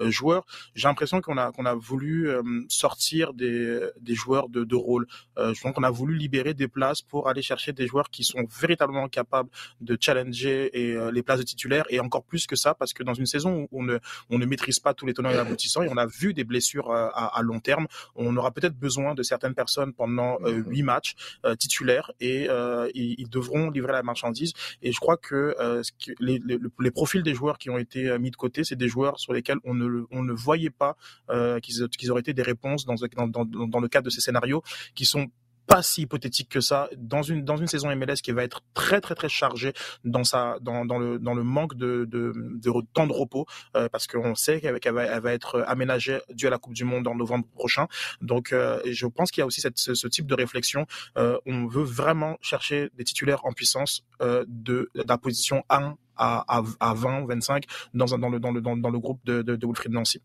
euh, 0.00 0.10
joueurs, 0.10 0.44
j'ai 0.74 0.88
l'impression 0.88 1.20
qu'on 1.20 1.38
a 1.38 1.52
qu'on 1.52 1.66
a 1.66 1.74
voulu 1.74 2.30
sortir 2.68 3.32
des, 3.34 3.80
des 4.00 4.14
joueurs 4.14 4.48
de, 4.48 4.64
de 4.64 4.74
rôle. 4.74 5.06
je 5.36 5.60
pense 5.60 5.72
qu'on 5.74 5.82
a 5.82 5.90
voulu 5.90 6.16
libérer 6.16 6.54
des 6.54 6.68
places 6.68 7.02
pour 7.02 7.28
aller 7.28 7.42
chercher 7.42 7.72
des 7.72 7.86
joueurs 7.86 8.10
qui 8.10 8.24
sont 8.24 8.44
véritablement 8.60 9.08
capables 9.08 9.48
de 9.80 9.96
challenger 10.00 10.70
et 10.72 10.96
les 11.12 11.22
places 11.22 11.38
de 11.38 11.44
titulaires 11.44 11.84
et 11.90 12.00
encore 12.00 12.24
plus 12.24 12.46
que 12.46 12.56
ça 12.56 12.74
parce 12.74 12.92
que 12.92 13.02
dans 13.02 13.14
une 13.14 13.26
saison 13.26 13.68
où 13.70 13.80
on 13.80 13.82
ne 13.82 13.98
on 14.30 14.38
ne 14.38 14.46
maîtrise 14.46 14.80
pas 14.80 14.94
tous 14.94 15.06
les 15.06 15.14
tenants 15.14 15.30
et 15.30 15.36
aboutissants 15.36 15.82
et 15.82 15.88
on 15.90 15.96
a 15.96 16.06
vu 16.06 16.34
des 16.34 16.44
blessures 16.44 16.90
à, 16.90 17.36
à 17.36 17.42
long 17.42 17.60
terme, 17.60 17.86
on 18.14 18.36
aura 18.36 18.50
peut-être 18.50 18.76
besoin 18.76 19.14
de 19.14 19.22
certaines 19.22 19.54
personnes 19.54 19.92
pendant 19.92 20.38
huit 20.44 20.82
matchs 20.82 21.14
titulaires 21.58 22.12
et 22.20 22.48
ils, 22.94 23.28
devront 23.28 23.70
livrer 23.70 23.92
la 23.92 24.02
marchandise 24.02 24.52
et 24.82 24.92
je 24.92 25.00
crois 25.00 25.16
que 25.16 25.75
euh, 25.76 25.82
les, 26.20 26.90
profils 26.90 27.22
des 27.22 27.34
joueurs 27.34 27.58
qui 27.58 27.70
ont 27.70 27.78
été 27.78 28.08
euh, 28.08 28.18
mis 28.18 28.30
de 28.30 28.36
côté, 28.36 28.64
c'est 28.64 28.76
des 28.76 28.88
joueurs 28.88 29.18
sur 29.18 29.32
lesquels 29.32 29.58
on 29.64 29.74
ne, 29.74 30.32
voyait 30.32 30.70
pas 30.70 30.96
euh, 31.30 31.60
qu'ils 31.60 32.10
auraient 32.10 32.20
été 32.20 32.34
des 32.34 32.42
réponses 32.42 32.84
dans, 32.84 32.94
dans 32.96 33.80
le 33.80 33.88
cadre 33.88 34.06
de 34.06 34.10
ces 34.10 34.20
scénarios 34.20 34.62
qui 34.94 35.04
sont 35.04 35.28
pas 35.66 35.82
si 35.82 36.02
hypothétique 36.02 36.48
que 36.48 36.60
ça. 36.60 36.88
Dans 36.96 37.22
une 37.22 37.44
dans 37.44 37.56
une 37.56 37.66
saison 37.66 37.94
MLS 37.94 38.16
qui 38.22 38.32
va 38.32 38.44
être 38.44 38.62
très 38.74 39.00
très 39.00 39.14
très 39.14 39.28
chargée 39.28 39.72
dans 40.04 40.24
sa 40.24 40.58
dans, 40.60 40.84
dans 40.84 40.98
le 40.98 41.18
dans 41.18 41.34
le 41.34 41.42
manque 41.42 41.74
de 41.74 42.04
de, 42.04 42.32
de 42.34 42.72
temps 42.92 43.06
de 43.06 43.12
repos 43.12 43.46
euh, 43.76 43.88
parce 43.88 44.06
qu'on 44.06 44.34
sait 44.34 44.60
qu'elle 44.60 44.94
va, 44.94 45.04
elle 45.04 45.22
va 45.22 45.32
être 45.32 45.64
aménagée 45.66 46.20
dû 46.30 46.46
à 46.46 46.50
la 46.50 46.58
Coupe 46.58 46.74
du 46.74 46.84
Monde 46.84 47.06
en 47.08 47.14
novembre 47.14 47.46
prochain. 47.54 47.86
Donc 48.20 48.52
euh, 48.52 48.80
je 48.84 49.06
pense 49.06 49.30
qu'il 49.30 49.40
y 49.40 49.42
a 49.42 49.46
aussi 49.46 49.60
cette, 49.60 49.78
ce, 49.78 50.06
type 50.08 50.26
de 50.26 50.34
réflexion. 50.34 50.86
Euh, 51.18 51.38
on 51.46 51.66
veut 51.66 51.84
vraiment 51.84 52.36
chercher 52.40 52.90
des 52.96 53.04
titulaires 53.04 53.44
en 53.44 53.52
puissance 53.52 54.04
euh, 54.22 54.44
de, 54.48 54.90
de 54.94 55.04
la 55.06 55.18
position 55.18 55.64
1 55.68 55.96
à, 56.16 56.58
à, 56.58 56.62
à 56.80 56.94
20 56.94 57.26
25 57.26 57.64
dans 57.94 58.06
dans 58.06 58.28
le 58.28 58.40
dans 58.40 58.52
le 58.52 58.60
dans, 58.60 58.76
dans 58.76 58.90
le 58.90 58.98
groupe 58.98 59.20
de, 59.24 59.42
de, 59.42 59.56
de 59.56 59.66
Wilfried 59.66 59.92
Nancy 59.92 60.22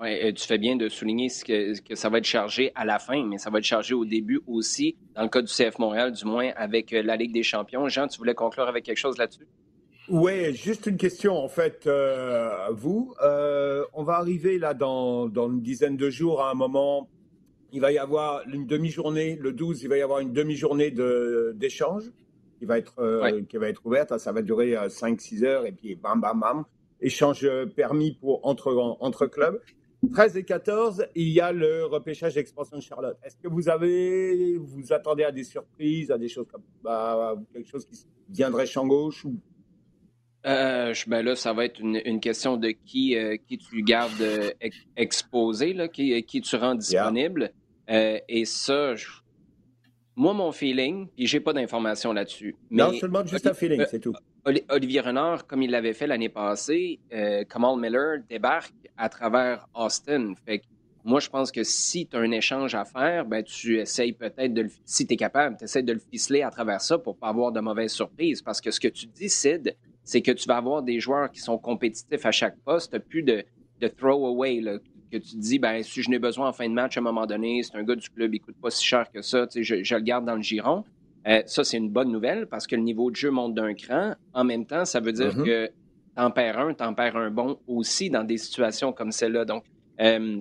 Ouais, 0.00 0.32
tu 0.32 0.46
fais 0.46 0.58
bien 0.58 0.76
de 0.76 0.88
souligner 0.88 1.28
que, 1.28 1.78
que, 1.80 1.94
ça 1.94 2.08
va 2.08 2.18
être 2.18 2.24
chargé 2.24 2.72
à 2.74 2.84
la 2.86 2.98
fin, 2.98 3.22
mais 3.26 3.36
ça 3.36 3.50
va 3.50 3.58
être 3.58 3.64
chargé 3.64 3.92
au 3.92 4.06
début 4.06 4.40
aussi, 4.46 4.96
dans 5.14 5.22
le 5.22 5.28
cas 5.28 5.42
du 5.42 5.52
CF 5.52 5.78
Montréal, 5.78 6.12
du 6.12 6.24
moins 6.24 6.50
avec 6.56 6.92
euh, 6.92 7.02
la 7.02 7.16
Ligue 7.16 7.32
des 7.32 7.42
champions. 7.42 7.86
Jean, 7.88 8.08
tu 8.08 8.16
voulais 8.18 8.34
conclure 8.34 8.66
avec 8.66 8.84
quelque 8.84 8.96
chose 8.96 9.18
là-dessus? 9.18 9.46
Oui, 10.08 10.54
juste 10.54 10.86
une 10.86 10.96
question 10.96 11.36
en 11.36 11.48
fait 11.48 11.86
euh, 11.86 12.68
vous. 12.72 13.14
Euh, 13.22 13.84
on 13.92 14.02
va 14.02 14.14
arriver 14.14 14.58
là 14.58 14.74
dans, 14.74 15.28
dans, 15.28 15.48
une 15.48 15.60
dizaine 15.60 15.96
de 15.96 16.10
jours 16.10 16.42
à 16.42 16.50
un 16.50 16.54
moment, 16.54 17.08
il 17.72 17.80
va 17.80 17.92
y 17.92 17.98
avoir 17.98 18.42
une 18.48 18.66
demi-journée, 18.66 19.38
le 19.40 19.52
12, 19.52 19.82
il 19.82 19.88
va 19.88 19.98
y 19.98 20.02
avoir 20.02 20.18
une 20.18 20.32
demi-journée 20.32 20.90
d'échange 21.54 22.10
qui 22.58 22.64
va 22.64 22.78
être 22.78 22.94
euh, 22.98 23.42
qui 23.48 23.56
va 23.56 23.68
être 23.68 23.86
ouverte. 23.86 24.18
Ça 24.18 24.32
va 24.32 24.42
durer 24.42 24.74
5-6 24.74 25.44
euh, 25.44 25.46
heures 25.46 25.66
et 25.66 25.72
puis 25.72 25.94
bam 25.94 26.20
bam 26.20 26.40
bam. 26.40 26.64
Échange 27.00 27.48
permis 27.76 28.12
pour 28.20 28.46
entre, 28.46 28.74
entre 29.00 29.26
clubs. 29.26 29.60
13 30.08 30.36
et 30.38 30.44
14, 30.44 31.06
il 31.14 31.28
y 31.28 31.40
a 31.40 31.52
le 31.52 31.84
repêchage 31.84 32.34
d'expansion 32.34 32.78
de 32.78 32.82
Charlotte. 32.82 33.18
Est-ce 33.22 33.36
que 33.36 33.48
vous 33.48 33.68
avez, 33.68 34.56
vous 34.56 34.92
attendez 34.92 35.24
à 35.24 35.32
des 35.32 35.44
surprises, 35.44 36.10
à 36.10 36.18
des 36.18 36.28
choses 36.28 36.46
comme 36.50 36.62
bah, 36.82 37.34
quelque 37.52 37.68
chose 37.68 37.86
qui 37.86 38.06
viendrait 38.28 38.66
champ 38.66 38.86
gauche 38.86 39.24
ou? 39.24 39.36
Euh, 40.46 40.94
ben 41.06 41.22
là, 41.22 41.36
ça 41.36 41.52
va 41.52 41.66
être 41.66 41.80
une, 41.80 42.00
une 42.04 42.18
question 42.18 42.56
de 42.56 42.70
qui, 42.70 43.14
euh, 43.16 43.36
qui 43.46 43.58
tu 43.58 43.82
gardes 43.82 44.22
euh, 44.22 44.50
exposé, 44.96 45.74
là, 45.74 45.88
qui, 45.88 46.22
qui 46.24 46.40
tu 46.40 46.56
rends 46.56 46.74
disponible. 46.74 47.52
Et 47.88 48.44
ça, 48.44 48.94
moi, 50.20 50.34
mon 50.34 50.52
feeling, 50.52 51.08
puis 51.16 51.26
j'ai 51.26 51.40
pas 51.40 51.54
d'informations 51.54 52.12
là-dessus. 52.12 52.54
Non, 52.70 52.92
seulement 52.92 53.24
juste 53.24 53.46
un 53.46 53.54
feeling, 53.54 53.82
c'est 53.90 54.00
tout. 54.00 54.12
Olivier 54.68 55.00
Renard, 55.00 55.46
comme 55.46 55.62
il 55.62 55.70
l'avait 55.70 55.94
fait 55.94 56.06
l'année 56.06 56.28
passée, 56.28 57.00
euh, 57.10 57.42
Kamal 57.44 57.78
Miller 57.78 58.18
débarque 58.28 58.74
à 58.98 59.08
travers 59.08 59.66
Austin. 59.74 60.34
Fait 60.44 60.60
moi, 61.04 61.20
je 61.20 61.30
pense 61.30 61.50
que 61.50 61.64
si 61.64 62.06
tu 62.06 62.14
as 62.18 62.20
un 62.20 62.30
échange 62.32 62.74
à 62.74 62.84
faire, 62.84 63.24
ben, 63.24 63.42
tu 63.42 63.78
essayes 63.78 64.12
peut-être 64.12 64.52
de 64.52 64.62
le, 64.62 64.70
si 64.84 65.06
tu 65.06 65.14
es 65.14 65.16
capable, 65.16 65.56
tu 65.56 65.64
essaies 65.64 65.82
de 65.82 65.94
le 65.94 65.98
ficeler 65.98 66.42
à 66.42 66.50
travers 66.50 66.82
ça 66.82 66.98
pour 66.98 67.16
pas 67.16 67.28
avoir 67.28 67.50
de 67.50 67.60
mauvaises 67.60 67.92
surprises. 67.92 68.42
Parce 68.42 68.60
que 68.60 68.70
ce 68.70 68.78
que 68.78 68.88
tu 68.88 69.06
décides, 69.06 69.74
c'est 70.04 70.20
que 70.20 70.32
tu 70.32 70.46
vas 70.46 70.58
avoir 70.58 70.82
des 70.82 71.00
joueurs 71.00 71.30
qui 71.30 71.40
sont 71.40 71.56
compétitifs 71.56 72.26
à 72.26 72.30
chaque 72.30 72.58
poste. 72.58 72.92
Tu 72.92 73.00
plus 73.00 73.22
de, 73.22 73.42
de 73.80 73.88
throw-away, 73.88 74.60
que 75.10 75.16
tu 75.18 75.36
dis, 75.36 75.58
ben, 75.58 75.82
si 75.82 76.02
je 76.02 76.10
n'ai 76.10 76.18
besoin 76.18 76.48
en 76.48 76.52
fin 76.52 76.68
de 76.68 76.74
match 76.74 76.96
à 76.96 77.00
un 77.00 77.02
moment 77.02 77.26
donné, 77.26 77.62
c'est 77.62 77.76
un 77.76 77.82
gars 77.82 77.96
du 77.96 78.08
club, 78.08 78.34
il 78.34 78.40
coûte 78.40 78.56
pas 78.60 78.70
si 78.70 78.84
cher 78.84 79.10
que 79.12 79.22
ça, 79.22 79.46
je, 79.54 79.82
je 79.82 79.94
le 79.94 80.00
garde 80.00 80.24
dans 80.24 80.36
le 80.36 80.42
giron. 80.42 80.84
Euh, 81.26 81.42
ça, 81.46 81.64
c'est 81.64 81.76
une 81.76 81.90
bonne 81.90 82.10
nouvelle 82.10 82.46
parce 82.46 82.66
que 82.66 82.76
le 82.76 82.82
niveau 82.82 83.10
de 83.10 83.16
jeu 83.16 83.30
monte 83.30 83.54
d'un 83.54 83.74
cran. 83.74 84.14
En 84.32 84.44
même 84.44 84.64
temps, 84.64 84.84
ça 84.84 85.00
veut 85.00 85.12
dire 85.12 85.36
mm-hmm. 85.36 85.44
que 85.44 85.70
t'en 86.16 86.30
perds 86.30 86.58
un, 86.58 86.74
t'en 86.74 86.94
perds 86.94 87.16
un 87.16 87.30
bon 87.30 87.58
aussi 87.66 88.08
dans 88.08 88.24
des 88.24 88.38
situations 88.38 88.92
comme 88.92 89.12
celle-là. 89.12 89.44
Donc, 89.44 89.64
euh, 90.00 90.40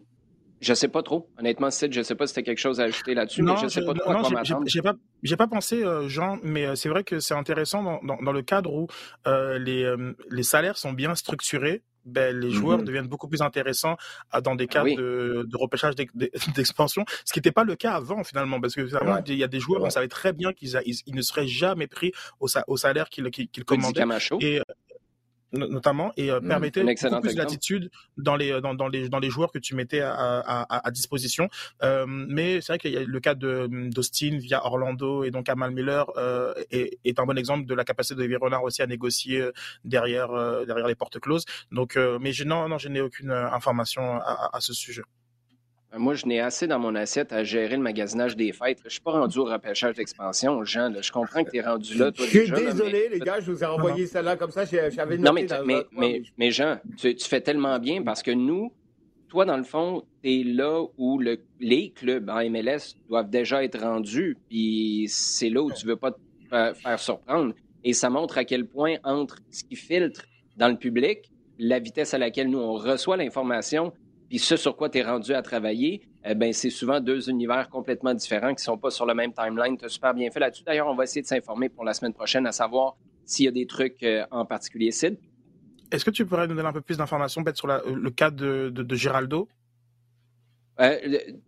je 0.61 0.73
sais 0.73 0.87
pas 0.87 1.03
trop. 1.03 1.29
Honnêtement, 1.37 1.71
Sid, 1.71 1.93
je 1.93 2.01
sais 2.01 2.15
pas 2.15 2.27
si 2.27 2.33
tu 2.33 2.39
as 2.39 2.43
quelque 2.43 2.59
chose 2.59 2.79
à 2.79 2.83
ajouter 2.83 3.13
là-dessus, 3.13 3.41
mais 3.43 3.55
je 3.61 3.67
sais 3.67 3.83
pas 3.83 3.93
trop 3.93 4.11
non, 4.11 4.19
à 4.19 4.43
quoi 4.43 4.61
J'ai 4.65 4.81
pas, 4.81 4.95
pas 5.37 5.47
pensé, 5.47 5.83
euh, 5.83 6.07
Jean, 6.09 6.37
mais 6.43 6.65
euh, 6.65 6.75
c'est 6.75 6.89
vrai 6.89 7.03
que 7.03 7.19
c'est 7.19 7.33
intéressant 7.33 7.83
dans, 7.83 7.99
dans, 8.03 8.21
dans, 8.21 8.31
le 8.31 8.41
cadre 8.41 8.73
où 8.73 8.87
euh, 9.27 9.57
les, 9.57 9.93
les 10.29 10.43
salaires 10.43 10.77
sont 10.77 10.91
bien 10.91 11.15
structurés 11.15 11.81
ben, 12.09 12.37
les 12.37 12.51
joueurs 12.51 12.79
mm-hmm. 12.79 12.83
deviennent 12.83 13.07
beaucoup 13.07 13.27
plus 13.27 13.41
intéressants 13.41 13.97
dans 14.43 14.55
des 14.55 14.67
cas 14.67 14.83
de, 14.83 15.45
de, 15.47 15.57
repêchage 15.57 15.95
d'expansion, 16.55 17.05
ce 17.25 17.33
qui 17.33 17.39
n'était 17.39 17.51
pas 17.51 17.63
le 17.63 17.75
cas 17.75 17.93
avant 17.93 18.23
finalement, 18.23 18.59
parce 18.59 18.75
que 18.75 18.85
finalement, 18.85 19.17
il 19.25 19.35
y 19.35 19.43
a 19.43 19.47
des 19.47 19.59
joueurs, 19.59 19.83
on 19.83 19.89
savait 19.89 20.07
très 20.07 20.33
bien 20.33 20.53
qu'ils 20.53 20.79
ils, 20.85 21.15
ne 21.15 21.21
seraient 21.21 21.47
jamais 21.47 21.87
pris 21.87 22.11
au, 22.39 22.47
au 22.67 22.77
salaire 22.77 23.09
qu'ils 23.09 23.29
qu'ils 23.29 23.65
commandaient. 23.65 24.03
Et, 24.41 24.61
notamment 25.53 26.11
et 26.17 26.31
euh, 26.31 26.39
mmh, 26.39 26.47
permettait 26.47 26.83
beaucoup 26.83 27.21
plus 27.21 27.35
d'attitude 27.35 27.89
dans 28.17 28.35
les 28.35 28.61
dans, 28.61 28.73
dans, 28.73 28.87
les 28.87 29.09
dans 29.09 29.19
les 29.19 29.29
joueurs 29.29 29.51
que 29.51 29.59
tu 29.59 29.75
mettais 29.75 30.01
à, 30.01 30.13
à, 30.13 30.87
à 30.87 30.91
disposition. 30.91 31.49
Euh, 31.83 32.05
mais 32.07 32.61
c'est 32.61 32.73
vrai 32.73 32.79
qu'il 32.79 32.91
y 32.91 32.97
a 32.97 33.03
le 33.03 33.19
cas 33.19 33.35
de 33.35 33.67
d'Austin 33.89 34.37
via 34.37 34.65
Orlando 34.65 35.23
et 35.23 35.31
donc 35.31 35.49
Amal 35.49 35.71
Miller 35.71 36.05
euh, 36.17 36.53
est, 36.71 36.99
est, 37.03 37.19
un 37.19 37.25
bon 37.25 37.37
exemple 37.37 37.65
de 37.65 37.73
la 37.73 37.83
capacité 37.83 38.27
de 38.27 38.37
Renard 38.37 38.63
aussi 38.63 38.81
à 38.81 38.87
négocier 38.87 39.41
euh, 39.41 39.51
derrière 39.83 40.31
euh, 40.31 40.65
derrière 40.65 40.87
les 40.87 40.95
portes 40.95 41.19
closes. 41.19 41.45
Donc, 41.71 41.97
mais 42.21 42.31
je, 42.31 42.43
non 42.43 42.67
non 42.69 42.77
je 42.77 42.89
n'ai 42.89 43.01
aucune 43.01 43.31
information 43.31 44.15
à, 44.17 44.49
à 44.53 44.61
ce 44.61 44.73
sujet. 44.73 45.03
Ben, 45.91 45.97
moi, 45.97 46.13
je 46.13 46.27
n'ai 46.27 46.39
assez 46.39 46.67
dans 46.67 46.77
mon 46.77 46.93
assiette 46.93 47.33
à 47.33 47.43
gérer 47.43 47.75
le 47.75 47.81
magasinage 47.81 48.35
des 48.35 48.51
fêtes. 48.51 48.77
Je 48.81 48.85
ne 48.85 48.89
suis 48.89 49.01
pas 49.01 49.11
rendu 49.11 49.39
au 49.39 49.45
repêchage 49.45 49.95
d'expansion, 49.95 50.63
Jean. 50.63 50.93
Je 51.01 51.11
comprends 51.11 51.43
que 51.43 51.49
tu 51.49 51.57
es 51.57 51.61
rendu 51.61 51.97
là. 51.97 52.11
Toi, 52.11 52.25
je 52.27 52.43
suis 52.43 52.51
désolé, 52.51 53.09
les 53.09 53.19
gars, 53.19 53.39
je 53.39 53.51
vous 53.51 53.63
ai 53.63 53.65
envoyé 53.65 54.05
celle-là 54.05 54.35
comme 54.35 54.51
ça. 54.51 54.65
J'avais 54.65 55.17
Non, 55.17 55.33
mais, 55.33 55.47
mais, 55.65 55.85
mais, 55.91 56.21
mais, 56.37 56.51
Jean, 56.51 56.77
tu, 56.97 57.15
fais 57.17 57.41
tellement 57.41 57.79
bien 57.79 58.03
parce 58.03 58.21
que 58.21 58.29
nous, 58.29 58.71
toi, 59.29 59.45
dans 59.45 59.57
le 59.57 59.63
fond, 59.63 60.03
tu 60.21 60.41
es 60.41 60.43
là 60.43 60.85
où 60.97 61.17
le, 61.17 61.39
les 61.59 61.89
clubs 61.89 62.29
en 62.29 62.47
MLS 62.47 62.95
doivent 63.07 63.29
déjà 63.29 63.63
être 63.63 63.79
rendus. 63.79 64.37
Puis 64.47 65.07
c'est 65.09 65.49
là 65.49 65.63
où 65.63 65.71
tu 65.71 65.85
ne 65.87 65.91
veux 65.91 65.97
pas 65.97 66.11
te 66.11 66.19
faire 66.75 66.99
surprendre. 66.99 67.55
Et 67.83 67.93
ça 67.93 68.11
montre 68.11 68.37
à 68.37 68.45
quel 68.45 68.67
point, 68.67 68.97
entre 69.03 69.37
ce 69.49 69.63
qui 69.63 69.75
filtre 69.75 70.21
dans 70.55 70.67
le 70.67 70.77
public, 70.77 71.31
la 71.57 71.79
vitesse 71.79 72.13
à 72.13 72.19
laquelle 72.19 72.49
nous, 72.49 72.59
on 72.59 72.73
reçoit 72.73 73.17
l'information, 73.17 73.91
puis 74.29 74.39
ce 74.39 74.55
sur 74.55 74.75
quoi 74.77 74.89
tu 74.89 74.99
es 74.99 75.03
rendu 75.03 75.33
à 75.33 75.41
travailler, 75.41 76.07
eh 76.23 76.35
ben, 76.35 76.53
c'est 76.53 76.69
souvent 76.69 76.99
deux 76.99 77.29
univers 77.29 77.69
complètement 77.69 78.13
différents 78.13 78.49
qui 78.49 78.61
ne 78.61 78.73
sont 78.73 78.77
pas 78.77 78.91
sur 78.91 79.05
le 79.05 79.13
même 79.13 79.33
timeline. 79.33 79.77
Tu 79.77 79.85
as 79.85 79.89
super 79.89 80.13
bien 80.13 80.29
fait 80.31 80.39
là-dessus. 80.39 80.63
D'ailleurs, 80.63 80.87
on 80.87 80.95
va 80.95 81.03
essayer 81.03 81.21
de 81.21 81.27
s'informer 81.27 81.69
pour 81.69 81.83
la 81.83 81.93
semaine 81.93 82.13
prochaine 82.13 82.45
à 82.45 82.51
savoir 82.51 82.95
s'il 83.25 83.45
y 83.45 83.47
a 83.47 83.51
des 83.51 83.65
trucs 83.65 84.03
euh, 84.03 84.25
en 84.31 84.45
particulier. 84.45 84.91
Sid? 84.91 85.17
Est-ce 85.91 86.05
que 86.05 86.11
tu 86.11 86.25
pourrais 86.25 86.47
nous 86.47 86.55
donner 86.55 86.67
un 86.67 86.73
peu 86.73 86.81
plus 86.81 86.97
d'informations 86.97 87.43
peut-être 87.43 87.57
sur 87.57 87.67
le 87.67 88.09
cas 88.11 88.29
de, 88.29 88.69
de, 88.69 88.83
de 88.83 88.95
Giraldo? 88.95 89.47
Euh, 90.79 90.97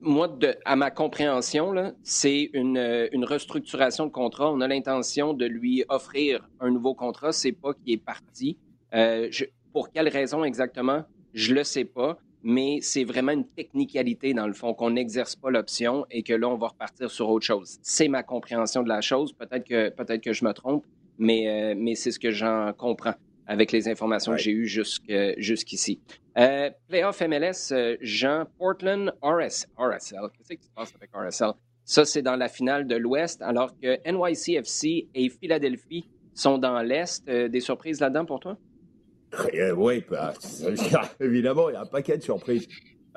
moi, 0.02 0.28
de, 0.28 0.56
à 0.66 0.76
ma 0.76 0.92
compréhension, 0.92 1.96
c'est 2.04 2.50
une, 2.54 2.78
euh, 2.78 3.08
une, 3.14 3.24
restructuration 3.24 4.06
de 4.06 4.12
contrat. 4.12 4.52
On 4.52 4.60
a 4.60 4.68
l'intention 4.68 5.34
de 5.34 5.46
lui 5.46 5.86
offrir 5.88 6.50
un 6.60 6.70
nouveau 6.70 6.94
contrat. 6.96 7.32
C'est 7.32 7.54
pas 7.54 7.74
qu'il 7.74 7.94
est 7.94 8.04
parti. 8.04 8.58
Euh, 8.94 9.30
je, 9.32 9.46
pour 9.72 9.92
quelle 9.92 10.10
raison 10.10 10.44
exactement, 10.44 11.06
je 11.34 11.54
le 11.54 11.64
sais 11.64 11.86
pas. 11.86 12.18
Mais 12.44 12.80
c'est 12.82 13.04
vraiment 13.04 13.32
une 13.34 13.48
technicalité 13.48 14.34
dans 14.34 14.48
le 14.48 14.54
fond 14.54 14.74
qu'on 14.74 14.92
n'exerce 14.92 15.36
pas 15.36 15.52
l'option 15.52 16.06
et 16.10 16.24
que 16.24 16.34
là 16.34 16.50
on 16.50 16.58
va 16.58 16.70
repartir 16.70 17.12
sur 17.12 17.30
autre 17.30 17.46
chose. 17.46 17.78
C'est 17.84 18.08
ma 18.08 18.24
compréhension 18.24 18.84
de 18.84 18.90
la 18.90 19.02
chose. 19.02 19.34
Peut-être 19.34 19.68
que 19.68 19.90
peut-être 19.90 20.24
que 20.24 20.34
je 20.34 20.44
me 20.44 20.54
trompe, 20.54 20.86
mais 21.20 21.48
euh, 21.48 21.76
mais 21.78 21.96
c'est 21.96 22.12
ce 22.12 22.20
que 22.20 22.32
j'en 22.32 22.74
comprends 22.74 23.14
avec 23.48 23.72
les 23.72 23.88
informations 23.88 24.32
que 24.32 24.38
j'ai 24.38 24.52
eues 24.52 24.68
jusqu'ici. 24.68 26.00
Euh, 26.38 26.70
Playoff 26.88 27.22
MLS, 27.22 27.72
euh, 27.74 27.98
Jean 28.02 28.46
Portland, 28.58 29.14
RS, 29.22 29.68
RSL. 29.78 30.22
Qu'est-ce 30.38 30.54
qui 30.54 30.66
se 30.66 30.72
passe 30.74 30.94
avec 30.96 31.10
RSL? 31.14 31.52
Ça, 31.84 32.06
c'est 32.06 32.22
dans 32.22 32.38
la 32.38 32.48
finale 32.48 32.88
de 32.88 32.96
l'Ouest, 32.96 33.42
alors 33.42 33.74
que 33.78 33.98
NYCFC 34.10 35.10
et 35.14 35.30
Philadelphie 35.30 36.08
sont 36.34 36.58
dans 36.58 36.80
l'Est. 36.82 37.26
Des 37.26 37.60
surprises 37.60 38.00
là-dedans 38.00 38.26
pour 38.26 38.40
toi? 38.40 38.58
Oui, 39.76 40.04
bah, 40.10 40.34
évidemment, 41.20 41.70
il 41.70 41.74
y 41.74 41.76
a 41.76 41.82
un 41.82 41.86
paquet 41.86 42.18
de 42.18 42.24
surprises. 42.24 42.68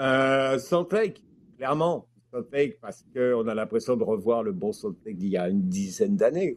Euh, 0.00 0.58
Salt 0.58 0.92
Lake, 0.92 1.22
clairement. 1.56 2.06
Salt 2.32 2.46
Lake, 2.52 2.78
parce 2.80 3.04
qu'on 3.14 3.46
a 3.46 3.54
l'impression 3.54 3.96
de 3.96 4.04
revoir 4.04 4.42
le 4.42 4.52
bon 4.52 4.72
Salt 4.72 4.96
Lake 5.04 5.16
d'il 5.16 5.30
y 5.30 5.36
a 5.36 5.48
une 5.48 5.68
dizaine 5.68 6.16
d'années. 6.16 6.56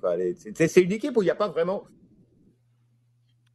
C'est 0.54 0.82
une 0.82 0.92
équipe 0.92 1.16
où 1.18 1.22
il 1.22 1.26
n'y 1.26 1.32
a 1.32 1.36
pas 1.36 1.50
vraiment 1.50 1.84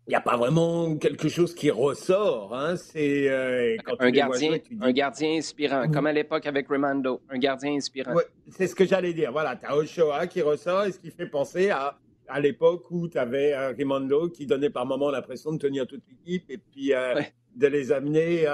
il 0.08 0.10
n'y 0.10 0.16
a 0.16 0.20
pas 0.20 0.36
vraiment 0.36 0.96
quelque 0.96 1.28
chose 1.28 1.54
qui 1.54 1.70
ressort. 1.70 2.54
Hein. 2.54 2.76
C'est 2.76 3.30
euh, 3.30 3.76
un 4.00 4.10
gardien, 4.10 4.58
un 4.80 4.90
gardien 4.90 5.36
inspirant, 5.38 5.88
comme 5.88 6.06
à 6.06 6.12
l'époque 6.12 6.44
avec 6.46 6.68
Remando, 6.68 7.20
un 7.30 7.38
gardien 7.38 7.74
inspirant. 7.74 8.14
c'est 8.48 8.66
ce 8.66 8.74
que 8.74 8.84
j'allais 8.84 9.14
dire. 9.14 9.30
Voilà, 9.30 9.54
tu 9.54 9.64
as 9.64 9.76
Ochoa 9.76 10.26
qui 10.26 10.42
ressort 10.42 10.84
et 10.84 10.92
ce 10.92 10.98
qui 10.98 11.10
fait 11.12 11.28
penser 11.28 11.70
à, 11.70 11.96
à 12.28 12.40
l'époque 12.40 12.90
où 12.90 13.08
tu 13.08 13.18
avais 13.18 13.52
euh, 13.54 13.72
Remando 13.78 14.28
qui 14.28 14.46
donnait 14.46 14.70
par 14.70 14.86
moments 14.86 15.10
l'impression 15.10 15.52
de 15.52 15.58
tenir 15.58 15.86
toute 15.86 16.02
l'équipe 16.08 16.50
et 16.50 16.58
puis 16.58 16.92
euh, 16.94 17.20
de 17.56 17.66
les 17.66 17.92
amener. 17.92 18.44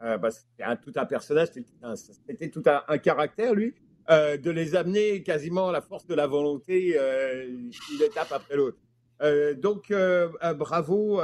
Bah, 0.00 0.30
c'était 0.30 0.64
tout 0.76 0.92
un 0.94 1.06
personnage, 1.06 1.48
c'était 1.48 2.48
tout 2.48 2.62
un, 2.66 2.82
un, 2.86 2.98
caractère, 2.98 3.52
lui. 3.52 3.74
de 4.08 4.50
les 4.50 4.76
amener 4.76 5.24
quasiment 5.24 5.70
à 5.70 5.72
la 5.72 5.80
force 5.80 6.06
de 6.06 6.14
la 6.14 6.28
volonté, 6.28 6.96
une 6.96 8.02
étape 8.02 8.30
après 8.30 8.54
l'autre. 8.54 8.78
Euh, 9.20 9.54
donc, 9.54 9.90
euh, 9.90 10.28
euh, 10.44 10.54
bravo 10.54 11.20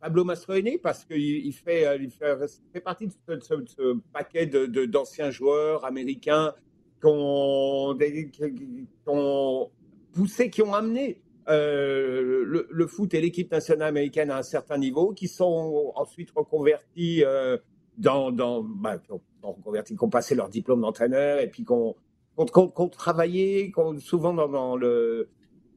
Pablo 0.00 0.24
Mastroeni 0.24 0.78
parce 0.78 1.04
qu'il 1.04 1.18
il 1.18 1.52
fait, 1.52 1.98
il 2.00 2.10
fait, 2.10 2.80
partie 2.80 3.08
de 3.08 3.12
ce, 3.40 3.98
paquet 4.12 4.46
d'anciens 4.46 5.30
joueurs 5.30 5.84
américains 5.84 6.54
qui 7.00 7.06
ont, 7.06 7.96
poussé, 10.12 10.50
qui 10.50 10.62
ont 10.62 10.74
amené 10.74 11.22
le, 11.48 12.86
foot 12.86 13.14
et 13.14 13.20
l'équipe 13.20 13.50
nationale 13.50 13.88
américaine 13.88 14.30
à 14.30 14.38
un 14.38 14.42
certain 14.42 14.78
niveau, 14.78 15.12
qui 15.12 15.28
sont 15.28 15.92
ensuite 15.96 16.30
reconvertis 16.30 17.24
dans, 17.98 18.30
dans 18.30 18.62
bah, 18.62 18.98
qui, 18.98 19.12
ont, 19.12 19.20
reconvertis, 19.42 19.96
qui 19.96 20.04
ont 20.04 20.10
passé 20.10 20.34
leur 20.34 20.48
diplôme 20.48 20.82
d'entraîneur 20.82 21.40
et 21.40 21.48
puis 21.48 21.64
qui 21.64 21.72
ont, 21.72 21.96
travaillé 22.90 23.72
souvent 23.98 24.32
dans 24.32 24.76
le 24.76 25.28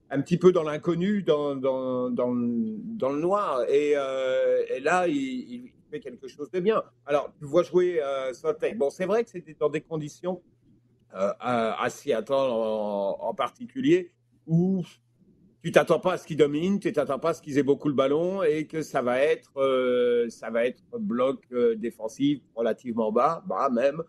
un 0.10 0.22
petit 0.22 0.38
peu 0.38 0.52
dans 0.52 0.64
l'inconnu, 0.64 1.24
dans, 1.24 1.54
le 1.54 3.20
noir. 3.20 3.64
Et, 3.70 3.94
euh, 3.96 4.64
là, 4.82 5.08
il, 5.08 5.72
fait 5.92 6.00
quelque 6.00 6.28
chose 6.28 6.50
de 6.52 6.60
bien. 6.60 6.84
Alors, 7.06 7.32
tu 7.38 7.46
vois 7.46 7.64
jouer 7.64 8.02
euh, 8.02 8.32
Bon, 8.76 8.90
c'est 8.90 9.06
vrai 9.06 9.24
que 9.24 9.30
c'était 9.30 9.56
dans 9.60 9.70
des 9.70 9.82
conditions 9.82 10.42
euh, 11.14 11.32
à, 11.40 11.88
Seattle 11.90 12.34
en, 12.34 13.34
particulier 13.34 14.12
où 14.48 14.84
tu 15.64 15.72
t'attends 15.72 16.00
pas 16.00 16.14
à 16.14 16.18
ce 16.18 16.28
qu'ils 16.28 16.38
dominent, 16.38 16.80
tu 16.80 16.92
t'attends 16.94 17.20
pas 17.20 17.30
à 17.30 17.34
ce 17.34 17.42
qu'ils 17.42 17.58
aient 17.58 17.64
beaucoup 17.64 17.88
le 17.88 17.96
ballon 17.96 18.44
et 18.44 18.68
que 18.68 18.82
ça 18.82 19.02
va 19.02 19.20
être, 19.20 19.60
euh, 19.60 20.30
ça 20.30 20.50
va 20.50 20.66
être 20.66 20.84
bloc 21.00 21.44
euh, 21.52 21.76
défensif 21.76 22.40
relativement 22.56 23.12
bas, 23.12 23.44
bas 23.48 23.70
même, 23.70 24.04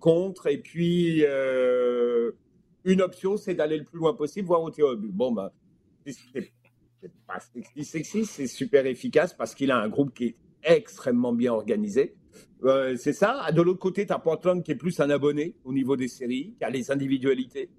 contre. 0.00 0.48
Et 0.48 0.58
puis 0.58 1.22
une 2.84 3.02
option, 3.02 3.36
c'est 3.36 3.54
d'aller 3.54 3.78
le 3.78 3.84
plus 3.84 3.98
loin 3.98 4.14
possible, 4.14 4.46
voire 4.46 4.62
au 4.62 4.70
au 4.70 4.96
but. 4.96 5.12
Bon, 5.12 5.32
ben, 5.32 5.50
c'est 6.06 6.52
pas 7.26 7.40
sexy, 7.40 7.84
sexy 7.84 8.24
c'est 8.24 8.46
super 8.46 8.86
efficace 8.86 9.34
parce 9.34 9.54
qu'il 9.54 9.70
a 9.70 9.78
un 9.78 9.88
groupe 9.88 10.14
qui 10.14 10.24
est 10.24 10.36
extrêmement 10.62 11.32
bien 11.32 11.52
organisé. 11.52 12.14
Euh, 12.64 12.96
c'est 12.96 13.12
ça. 13.12 13.50
De 13.52 13.62
l'autre 13.62 13.78
côté, 13.78 14.06
tu 14.06 14.12
as 14.12 14.18
Portland 14.18 14.62
qui 14.62 14.72
est 14.72 14.76
plus 14.76 14.98
un 15.00 15.10
abonné 15.10 15.54
au 15.64 15.72
niveau 15.72 15.96
des 15.96 16.08
séries, 16.08 16.54
qui 16.58 16.64
a 16.64 16.70
les 16.70 16.90
individualités, 16.90 17.70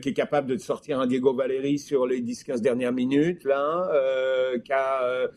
qui, 0.00 0.08
est 0.08 0.14
capable 0.14 0.48
de 0.48 0.58
sortir 0.58 1.00
un 1.00 1.06
Diego 1.06 1.32
Valeri 1.34 1.78
sur 1.78 2.06
les 2.06 2.20
10-15 2.20 2.60
dernières 2.60 2.92
minutes, 2.92 3.44
là, 3.44 3.88
euh. 3.92 4.58
Euh, 4.70 5.28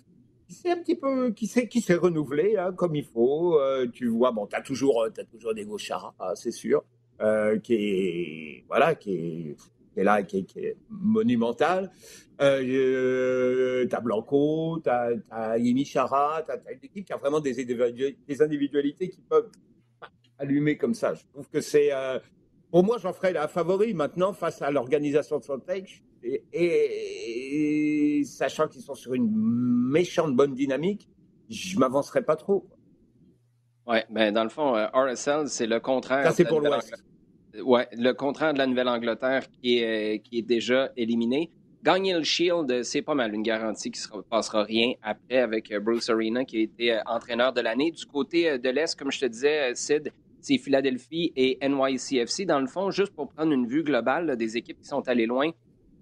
qui 0.50 0.70
un 0.70 0.78
petit 0.78 0.96
peu, 0.96 1.32
qui 1.32 1.48
s'est, 1.48 1.68
qui 1.68 1.82
s'est 1.82 1.96
renouvelé 1.96 2.58
hein, 2.58 2.74
comme 2.74 2.96
il 2.96 3.06
faut. 3.06 3.60
tu 3.94 4.08
vois, 4.08 4.32
bon, 4.32 4.46
t'as 4.46 4.62
toujours, 4.62 5.06
as 5.06 5.24
toujours 5.24 5.54
des 5.54 5.66
Chara, 5.78 6.14
hein, 6.20 6.36
c'est 6.36 6.52
sûr. 6.52 6.84
Euh, 7.22 7.60
qui 7.60 7.76
est 7.76 8.66
voilà, 8.68 8.96
qui 8.96 9.56
est, 9.96 10.04
là, 10.04 10.24
qui 10.24 10.46
est, 10.56 10.78
monumental. 10.90 11.92
Euh, 12.42 13.86
t'as 13.88 14.02
Blanco, 14.02 14.82
t'as 14.84 15.12
as 15.30 15.58
Yemi 15.58 15.86
Chara, 15.86 16.44
t'as 16.46 16.56
as 16.56 16.72
une 16.74 16.84
équipe 16.84 17.06
qui 17.06 17.14
a 17.14 17.18
vraiment 17.18 17.40
des, 17.40 17.64
des 17.64 18.42
individualités 18.42 19.10
qui 19.10 19.22
peuvent 19.22 19.50
allumer 20.40 20.78
comme 20.78 20.96
ça. 20.96 21.14
Je 21.14 21.24
trouve 21.32 21.48
que 21.50 21.62
c'est 21.62 21.94
euh, 21.94 22.20
pour 22.74 22.84
moi, 22.84 22.98
j'en 22.98 23.14
ferais 23.14 23.34
la 23.34 23.48
favori 23.48 23.94
maintenant 23.94 24.34
face 24.34 24.64
à 24.64 24.72
l'organisation 24.72 25.38
de 25.38 25.44
Frontex 25.44 25.92
et, 26.24 26.44
et, 26.52 28.24
sachant 28.24 28.68
qu'ils 28.68 28.82
sont 28.82 28.96
sur 28.96 29.14
une 29.14 29.30
méchante 29.32 30.36
bonne 30.36 30.56
dynamique, 30.56 31.08
je 31.52 31.78
m'avancerai 31.78 32.24
pas 32.24 32.36
trop. 32.36 32.68
Oui, 33.86 33.98
ben 34.10 34.34
dans 34.34 34.42
le 34.42 34.50
fond, 34.50 34.74
RSL, 34.92 35.50
c'est 35.50 35.68
le 35.68 35.80
contraire. 35.80 36.24
Ça, 36.24 36.32
c'est 36.32 36.46
pour 36.46 36.62
l'Ouest. 36.62 36.96
Oui, 37.64 37.82
le 37.92 38.14
contraire 38.14 38.56
de 38.56 38.58
la 38.58 38.66
Nouvelle-Angleterre 38.66 39.44
qui 39.62 39.78
est, 39.78 40.24
qui 40.24 40.40
est 40.40 40.42
déjà 40.42 40.90
éliminé. 40.98 41.52
Gagner 41.84 42.16
le 42.16 42.24
Shield, 42.24 42.82
c'est 42.82 43.04
pas 43.04 43.14
mal 43.14 43.36
une 43.36 43.44
garantie 43.44 43.92
qui 43.92 44.02
ne 44.16 44.22
passera 44.22 44.64
rien 44.64 44.94
après 45.04 45.38
avec 45.38 45.72
euh, 45.72 45.80
Bruce 45.80 46.10
Arena 46.10 46.44
qui 46.44 46.58
a 46.58 46.62
été 46.62 46.94
euh, 46.94 47.02
entraîneur 47.06 47.54
de 47.54 47.62
l'année. 47.62 47.92
Du 47.92 48.06
côté 48.08 48.50
euh, 48.50 48.58
de 48.58 48.70
l'Est, 48.70 48.98
comme 48.98 49.12
je 49.12 49.20
te 49.20 49.26
disais, 49.26 49.76
Sid, 49.76 50.12
c'est 50.44 50.58
Philadelphie 50.58 51.32
et 51.36 51.58
NYCFC. 51.68 52.46
Dans 52.46 52.60
le 52.60 52.68
fond, 52.68 52.92
juste 52.92 53.16
pour 53.16 53.30
prendre 53.30 53.54
une 53.54 53.66
vue 53.66 53.84
globale 53.84 54.36
des 54.38 54.58
équipes 54.58 54.82
qui 54.82 54.88
sont 54.88 55.08
allées 55.08 55.26
loin, 55.26 55.50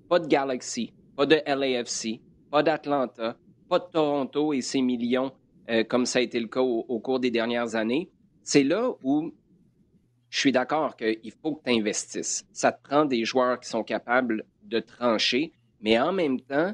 pas 0.09 0.19
de 0.19 0.27
Galaxy, 0.27 0.91
pas 1.15 1.25
de 1.25 1.37
LAFC, 1.45 2.19
pas 2.49 2.63
d'Atlanta, 2.63 3.37
pas 3.69 3.79
de 3.79 3.85
Toronto 3.91 4.51
et 4.51 4.61
ses 4.61 4.81
millions 4.81 5.31
comme 5.87 6.05
ça 6.05 6.19
a 6.19 6.21
été 6.21 6.39
le 6.39 6.47
cas 6.47 6.59
au 6.59 6.99
cours 6.99 7.19
des 7.21 7.31
dernières 7.31 7.75
années. 7.75 8.09
C'est 8.43 8.63
là 8.63 8.91
où 9.03 9.31
je 10.29 10.39
suis 10.39 10.51
d'accord 10.51 10.97
qu'il 10.97 11.31
faut 11.41 11.55
que 11.55 11.63
tu 11.63 11.77
investisses. 11.77 12.43
Ça 12.51 12.71
te 12.71 12.81
prend 12.81 13.05
des 13.05 13.23
joueurs 13.23 13.59
qui 13.59 13.69
sont 13.69 13.83
capables 13.83 14.43
de 14.63 14.79
trancher, 14.79 15.53
mais 15.79 15.99
en 15.99 16.11
même 16.11 16.41
temps, 16.41 16.73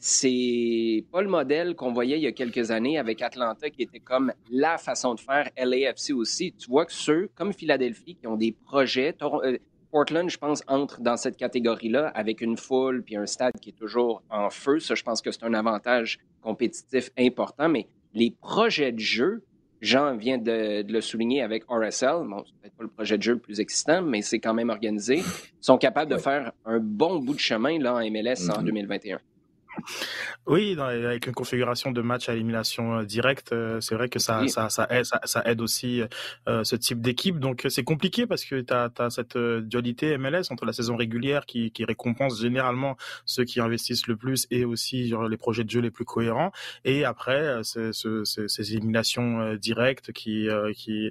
c'est 0.00 1.04
pas 1.10 1.22
le 1.22 1.28
modèle 1.28 1.74
qu'on 1.74 1.92
voyait 1.92 2.18
il 2.18 2.22
y 2.22 2.26
a 2.26 2.32
quelques 2.32 2.70
années 2.70 2.98
avec 2.98 3.22
Atlanta 3.22 3.70
qui 3.70 3.82
était 3.82 4.00
comme 4.00 4.32
la 4.50 4.78
façon 4.78 5.14
de 5.14 5.20
faire, 5.20 5.48
LAFC 5.56 6.12
aussi. 6.12 6.52
Tu 6.52 6.68
vois 6.68 6.86
que 6.86 6.92
ceux 6.92 7.30
comme 7.34 7.52
Philadelphie 7.52 8.16
qui 8.16 8.26
ont 8.26 8.36
des 8.36 8.52
projets, 8.52 9.14
euh, 9.22 9.58
Portland, 9.90 10.28
je 10.28 10.38
pense, 10.38 10.62
entre 10.68 11.00
dans 11.00 11.16
cette 11.16 11.36
catégorie-là 11.36 12.08
avec 12.08 12.40
une 12.40 12.56
foule 12.56 13.02
puis 13.02 13.16
un 13.16 13.26
stade 13.26 13.54
qui 13.60 13.70
est 13.70 13.78
toujours 13.78 14.22
en 14.30 14.50
feu. 14.50 14.80
Ça, 14.80 14.94
je 14.94 15.02
pense 15.02 15.22
que 15.22 15.30
c'est 15.30 15.44
un 15.44 15.54
avantage 15.54 16.18
compétitif 16.42 17.10
important, 17.18 17.68
mais 17.68 17.88
les 18.14 18.30
projets 18.30 18.92
de 18.92 18.98
jeu, 18.98 19.42
Jean 19.80 20.16
vient 20.16 20.38
de, 20.38 20.84
le 20.86 21.00
souligner 21.00 21.42
avec 21.42 21.64
RSL. 21.68 22.24
Bon, 22.28 22.42
c'est 22.44 22.54
peut-être 22.60 22.76
pas 22.76 22.82
le 22.82 22.90
projet 22.90 23.16
de 23.16 23.22
jeu 23.22 23.32
le 23.34 23.38
plus 23.38 23.60
excitant, 23.60 24.02
mais 24.02 24.22
c'est 24.22 24.40
quand 24.40 24.54
même 24.54 24.70
organisé. 24.70 25.18
Ils 25.18 25.24
sont 25.60 25.78
capables 25.78 26.10
de 26.10 26.18
faire 26.18 26.52
un 26.64 26.80
bon 26.80 27.20
bout 27.20 27.34
de 27.34 27.40
chemin 27.40 27.78
là, 27.78 27.94
en 27.94 28.10
MLS 28.10 28.50
en 28.54 28.62
2021. 28.62 29.20
Oui, 30.46 30.76
avec 30.78 31.26
une 31.26 31.34
configuration 31.34 31.92
de 31.92 32.00
match 32.00 32.28
à 32.28 32.34
élimination 32.34 33.02
directe, 33.02 33.54
c'est 33.80 33.94
vrai 33.94 34.08
que 34.08 34.18
ça, 34.18 34.46
ça, 34.48 34.70
ça, 34.70 34.86
aide, 34.90 35.04
ça, 35.04 35.42
aide 35.44 35.60
aussi 35.60 36.02
ce 36.46 36.76
type 36.76 37.00
d'équipe. 37.00 37.38
Donc 37.38 37.66
c'est 37.68 37.84
compliqué 37.84 38.26
parce 38.26 38.44
que 38.44 38.60
tu 38.60 38.72
as, 38.72 39.10
cette 39.10 39.36
dualité 39.36 40.16
MLS 40.18 40.50
entre 40.50 40.64
la 40.64 40.72
saison 40.72 40.96
régulière 40.96 41.46
qui, 41.46 41.70
qui 41.70 41.84
récompense 41.84 42.40
généralement 42.40 42.96
ceux 43.24 43.44
qui 43.44 43.60
investissent 43.60 44.06
le 44.06 44.16
plus 44.16 44.46
et 44.50 44.64
aussi 44.64 45.08
genre, 45.08 45.28
les 45.28 45.36
projets 45.36 45.64
de 45.64 45.70
jeu 45.70 45.80
les 45.80 45.90
plus 45.90 46.04
cohérents. 46.04 46.52
Et 46.84 47.04
après, 47.04 47.60
ce, 47.62 47.92
ce, 47.92 48.24
ces 48.24 48.72
éliminations 48.74 49.54
directes 49.54 50.12
qui, 50.12 50.48
qui 50.74 51.10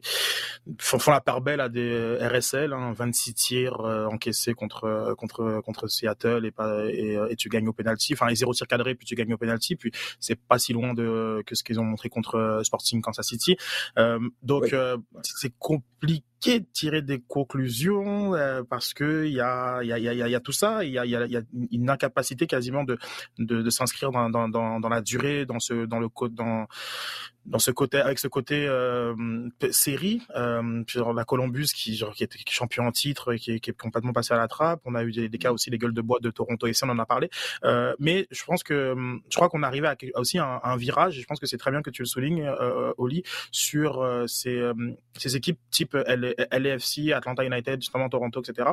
font, 0.79 0.99
font 0.99 1.11
la 1.11 1.21
part 1.21 1.41
belle 1.41 1.61
à 1.61 1.69
des 1.69 2.17
RSL, 2.21 2.73
hein, 2.73 2.93
26 2.95 3.33
tirs 3.33 3.79
encaissés 3.79 4.53
contre, 4.53 5.13
contre, 5.17 5.61
contre 5.63 5.87
Seattle 5.87 6.45
et, 6.45 6.51
pas, 6.51 6.85
et, 6.85 7.17
et 7.29 7.35
tu 7.35 7.49
gagnes 7.49 7.67
au 7.67 7.73
penalty. 7.73 8.13
Enfin, 8.13 8.27
les 8.27 8.35
zéro 8.35 8.53
tir 8.57 8.67
cadré, 8.67 8.95
puis 8.95 9.05
tu 9.05 9.15
gagnes 9.15 9.33
au 9.33 9.37
penalty. 9.37 9.75
Puis 9.75 9.91
c'est 10.19 10.35
pas 10.35 10.59
si 10.59 10.73
loin 10.73 10.93
de 10.93 11.43
que 11.45 11.55
ce 11.55 11.63
qu'ils 11.63 11.79
ont 11.79 11.83
montré 11.83 12.09
contre 12.09 12.35
euh, 12.35 12.63
Sporting 12.63 13.01
Kansas 13.01 13.27
City. 13.27 13.57
Euh, 13.97 14.19
donc 14.41 14.73
euh, 14.73 14.97
c'est 15.23 15.53
compliqué 15.57 16.23
de 16.45 16.65
tirer 16.71 17.01
des 17.01 17.19
conclusions 17.19 18.33
parce 18.69 18.93
que 18.93 19.25
il 19.25 19.33
y 19.33 19.41
a 19.41 19.81
il 19.81 19.87
y 19.87 19.93
a, 19.93 19.99
y, 19.99 20.07
a, 20.21 20.27
y 20.27 20.35
a 20.35 20.39
tout 20.39 20.51
ça. 20.51 20.83
Il 20.83 20.91
y 20.91 20.99
a, 20.99 21.05
y 21.05 21.15
a 21.15 21.41
une 21.71 21.89
incapacité 21.89 22.47
quasiment 22.47 22.83
de 22.83 22.97
de, 23.37 23.61
de 23.61 23.69
s'inscrire 23.69 24.11
dans, 24.11 24.29
dans, 24.29 24.47
dans, 24.49 24.79
dans 24.79 24.89
la 24.89 25.01
durée, 25.01 25.45
dans 25.45 25.59
ce 25.59 25.85
dans 25.85 25.99
le 25.99 26.09
dans 26.31 26.67
dans 27.47 27.59
ce 27.59 27.71
côté 27.71 27.99
avec 27.99 28.19
ce 28.19 28.27
côté 28.27 28.67
euh, 28.67 29.15
série 29.71 30.21
euh, 30.35 30.83
genre 30.87 31.13
la 31.13 31.23
Columbus 31.23 31.67
qui 31.73 31.95
genre 31.95 32.13
qui 32.13 32.23
est 32.23 32.49
champion 32.49 32.85
en 32.85 32.91
titre 32.91 33.33
et 33.33 33.39
qui 33.39 33.51
est, 33.51 33.59
qui 33.59 33.69
est, 33.69 33.73
complètement 33.73 34.11
passé 34.11 34.33
à 34.33 34.37
la 34.37 34.47
trappe. 34.47 34.81
On 34.85 34.95
a 34.95 35.03
eu 35.03 35.11
des, 35.11 35.29
des, 35.29 35.37
cas 35.37 35.51
aussi 35.51 35.69
les 35.69 35.77
gueules 35.77 35.93
de 35.93 36.01
bois 36.01 36.19
de 36.21 36.29
Toronto 36.29 36.67
et 36.67 36.73
ça 36.73 36.85
on 36.85 36.89
en 36.89 36.99
a 36.99 37.05
parlé. 37.05 37.29
Euh, 37.63 37.95
mais 37.99 38.27
je 38.31 38.43
pense 38.43 38.63
que 38.63 38.95
je 39.29 39.35
crois 39.35 39.49
qu'on 39.49 39.63
arrivait 39.63 39.87
à, 39.87 39.95
aussi 40.15 40.39
un, 40.39 40.59
un, 40.61 40.75
virage 40.75 41.17
et 41.17 41.21
je 41.21 41.25
pense 41.25 41.39
que 41.39 41.45
c'est 41.45 41.57
très 41.57 41.71
bien 41.71 41.81
que 41.81 41.89
tu 41.89 42.01
le 42.01 42.05
soulignes 42.05 42.43
euh, 42.43 42.93
Oli 42.97 43.23
sur 43.51 44.01
euh, 44.01 44.27
ces, 44.27 44.57
euh, 44.57 44.73
ces 45.15 45.35
équipes 45.35 45.59
type 45.71 45.95
LAFC 46.51 47.11
Atlanta 47.13 47.43
United 47.43 47.81
justement 47.81 48.09
Toronto 48.09 48.41
etc 48.41 48.71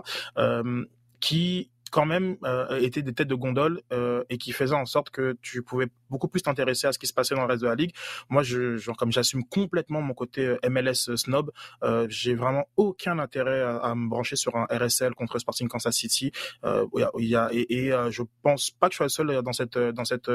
qui 1.21 1.71
quand 1.95 2.07
même 2.07 2.37
euh, 2.43 2.77
étaient 2.81 3.03
des 3.03 3.13
têtes 3.13 3.29
de 3.29 3.37
gondole 3.37 3.81
euh, 3.93 4.25
et 4.29 4.37
qui 4.37 4.51
faisaient 4.51 4.75
en 4.75 4.85
sorte 4.85 5.11
que 5.11 5.37
tu 5.43 5.63
pouvais 5.63 5.87
beaucoup 6.15 6.29
plus 6.29 6.43
t'intéresser 6.43 6.87
à 6.87 6.93
ce 6.93 6.99
qui 7.01 7.09
se 7.09 7.13
passait 7.13 7.35
dans 7.35 7.43
le 7.43 7.49
reste 7.49 7.63
de 7.63 7.67
la 7.67 7.75
ligue. 7.75 7.93
Moi, 8.31 8.45
je, 8.45 8.79
comme 8.93 9.11
j'assume 9.11 9.43
complètement 9.45 10.01
mon 10.01 10.15
côté 10.15 10.47
euh, 10.47 10.71
MLS 10.71 11.17
snob, 11.17 11.51
euh, 11.83 12.07
j'ai 12.09 12.35
vraiment 12.37 12.67
aucun 12.77 13.19
intérêt 13.19 13.63
à, 13.63 13.93
me 13.97 14.09
brancher 14.09 14.37
sur 14.37 14.55
un 14.57 14.67
RSL 14.71 15.15
contre 15.15 15.41
Sporting 15.41 15.67
Kansas 15.67 15.97
City. 15.97 16.31
Euh, 16.65 16.87
y 17.19 17.35
a, 17.35 17.49
et, 17.53 17.87
et 17.87 17.93
euh, 17.93 18.13
je 18.13 18.23
pense 18.43 18.71
pas 18.71 18.89
que 18.89 18.93
je 18.93 18.99
sois 18.99 19.07
le 19.07 19.11
seul 19.11 19.43
dans 19.43 19.53
cette 19.53 19.77
dans 19.77 20.05
cette 20.05 20.31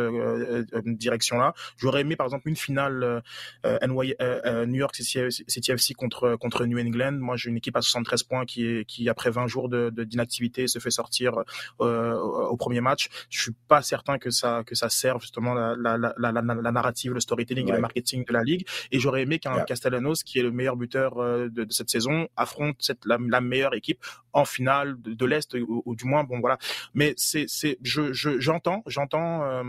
direction-là. 0.85 1.53
J'aurais 1.77 2.01
aimé 2.01 2.17
par 2.17 2.27
exemple 2.27 2.49
une 2.49 2.57
finale 2.57 3.23
New 3.63 4.75
York 4.75 4.95
City, 4.95 5.71
FC 5.71 5.93
contre 5.93 6.35
contre 6.35 6.65
New 6.65 6.77
England. 6.77 7.13
Moi, 7.13 7.37
j'ai 7.37 7.49
une 7.49 7.57
équipe 7.57 7.77
à 7.77 7.81
73 7.81 8.23
points 8.23 8.45
qui 8.45 8.85
qui 8.85 9.07
après 9.07 9.29
20 9.29 9.47
jours 9.47 9.69
de 9.69 9.89
d'inactivité 9.89 10.67
se 10.67 10.79
fait 10.79 10.91
sortir 10.91 11.43
euh, 11.81 12.15
au 12.17 12.57
premier 12.57 12.81
match. 12.81 13.09
Je 13.29 13.41
suis 13.41 13.55
pas 13.67 13.81
certain 13.81 14.17
que 14.17 14.29
ça 14.29 14.63
que 14.65 14.75
ça 14.75 14.89
serve 14.89 15.21
justement 15.21 15.68
la, 15.77 15.97
la, 15.97 16.31
la 16.31 16.71
narrative, 16.71 17.13
le 17.13 17.19
storytelling 17.19 17.67
et 17.69 17.71
le 17.71 17.79
marketing 17.79 18.25
de 18.25 18.33
la 18.33 18.43
ligue. 18.43 18.67
Et 18.91 18.99
j'aurais 18.99 19.21
aimé 19.21 19.39
qu'un 19.39 19.61
Castellanos, 19.61 20.23
qui 20.23 20.39
est 20.39 20.43
le 20.43 20.51
meilleur 20.51 20.75
buteur 20.75 21.17
euh, 21.17 21.49
de, 21.49 21.63
de 21.63 21.71
cette 21.71 21.89
saison, 21.89 22.27
affronte 22.35 22.77
cette, 22.79 23.05
la, 23.05 23.17
meilleure 23.41 23.73
équipe 23.73 24.03
en 24.33 24.45
finale 24.45 25.01
de, 25.01 25.13
de 25.13 25.25
l'est 25.25 25.53
ou, 25.55 25.95
du 25.95 26.05
moins 26.05 26.23
bon 26.23 26.39
voilà. 26.39 26.57
Mais 26.93 27.13
c'est 27.17 27.45
c'est 27.47 27.77
je 27.81 28.13
j'entends 28.13 28.83
je, 28.85 28.91
j'entends 28.91 29.43
euh, 29.43 29.63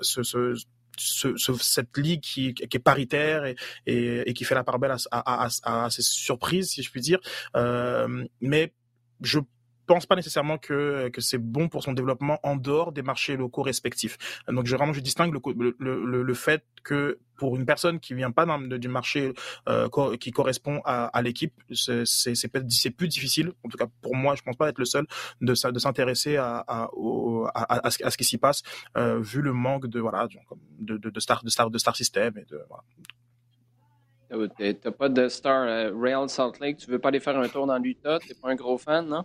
ce, 0.00 0.22
ce 0.22 0.54
ce, 0.98 1.36
ce, 1.36 1.52
cette 1.54 1.96
ligue 1.98 2.22
qui, 2.22 2.54
qui, 2.54 2.76
est 2.76 2.80
paritaire 2.80 3.44
et, 3.44 3.54
et, 3.86 4.30
et, 4.30 4.32
qui 4.32 4.44
fait 4.44 4.54
la 4.54 4.64
part 4.64 4.78
belle 4.78 4.92
à, 4.92 4.96
à, 5.10 5.46
à, 5.46 5.84
à, 5.84 5.90
ces 5.90 6.00
surprises, 6.00 6.70
si 6.70 6.82
je 6.82 6.90
puis 6.90 7.02
dire. 7.02 7.18
Euh, 7.54 8.24
mais 8.40 8.72
je 9.20 9.40
pense 9.86 10.06
pas 10.06 10.16
nécessairement 10.16 10.58
que, 10.58 11.08
que 11.08 11.20
c'est 11.20 11.38
bon 11.38 11.68
pour 11.68 11.82
son 11.82 11.92
développement 11.92 12.38
en 12.42 12.56
dehors 12.56 12.92
des 12.92 13.02
marchés 13.02 13.36
locaux 13.36 13.62
respectifs. 13.62 14.42
Donc 14.48 14.66
je, 14.66 14.76
vraiment 14.76 14.92
je 14.92 15.00
distingue 15.00 15.32
le, 15.32 15.76
le, 15.78 16.22
le, 16.22 16.34
fait 16.34 16.64
que 16.84 17.18
pour 17.36 17.56
une 17.56 17.66
personne 17.66 18.00
qui 18.00 18.14
vient 18.14 18.30
pas 18.30 18.46
du 18.78 18.88
marché 18.88 19.32
euh, 19.68 19.88
qui 20.18 20.30
correspond 20.30 20.80
à, 20.84 21.06
à 21.06 21.22
l'équipe, 21.22 21.54
c'est 21.72 22.48
plus 22.96 23.08
difficile. 23.08 23.52
En 23.64 23.68
tout 23.68 23.78
cas 23.78 23.86
pour 24.02 24.14
moi, 24.14 24.34
je 24.34 24.42
pense 24.42 24.56
pas 24.56 24.68
être 24.68 24.78
le 24.78 24.84
seul 24.84 25.06
de 25.40 25.54
de 25.70 25.78
s'intéresser 25.78 26.36
à 26.36 26.64
à, 26.66 26.88
à, 27.54 27.90
ce, 27.90 28.16
qui 28.16 28.24
s'y 28.24 28.38
passe 28.38 28.62
euh, 28.96 29.20
vu 29.20 29.40
le 29.40 29.52
manque 29.52 29.86
de 29.86 30.00
voilà 30.00 30.28
de, 30.78 30.96
de, 30.96 31.20
star 31.20 31.42
de 31.42 31.50
star 31.50 31.70
de 31.70 31.78
star 31.78 31.96
system 31.96 32.36
et 32.38 32.44
de. 32.44 32.60
T'as 34.82 34.90
pas 34.90 35.08
de 35.08 35.28
star 35.28 35.62
euh, 35.68 35.92
Real 35.94 36.28
Salt 36.28 36.58
Lake, 36.60 36.78
tu 36.78 36.90
veux 36.90 36.98
pas 36.98 37.08
aller 37.08 37.20
faire 37.20 37.38
un 37.38 37.48
tour 37.48 37.66
dans 37.66 37.78
l'Utah, 37.78 38.18
t'es 38.18 38.34
pas 38.34 38.50
un 38.50 38.56
gros 38.56 38.76
fan, 38.76 39.06
non? 39.06 39.24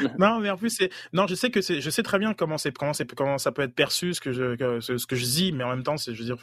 non, 0.18 0.40
mais 0.40 0.50
en 0.50 0.56
plus, 0.56 0.70
c'est 0.70 0.90
non, 1.12 1.26
je 1.26 1.34
sais 1.34 1.50
que 1.50 1.60
c'est, 1.60 1.80
je 1.80 1.90
sais 1.90 2.02
très 2.02 2.18
bien 2.18 2.34
comment 2.34 2.58
c'est, 2.58 2.76
comment 2.76 2.92
c'est, 2.92 3.12
comment 3.14 3.38
ça 3.38 3.52
peut 3.52 3.62
être 3.62 3.74
perçu 3.74 4.14
ce 4.14 4.20
que 4.20 4.32
je, 4.32 4.56
ce, 4.80 5.06
que 5.06 5.16
je 5.16 5.24
dis, 5.24 5.52
mais 5.52 5.64
en 5.64 5.70
même 5.70 5.82
temps, 5.82 5.96
c'est, 5.96 6.14
je 6.14 6.18
veux 6.18 6.24
dire, 6.24 6.36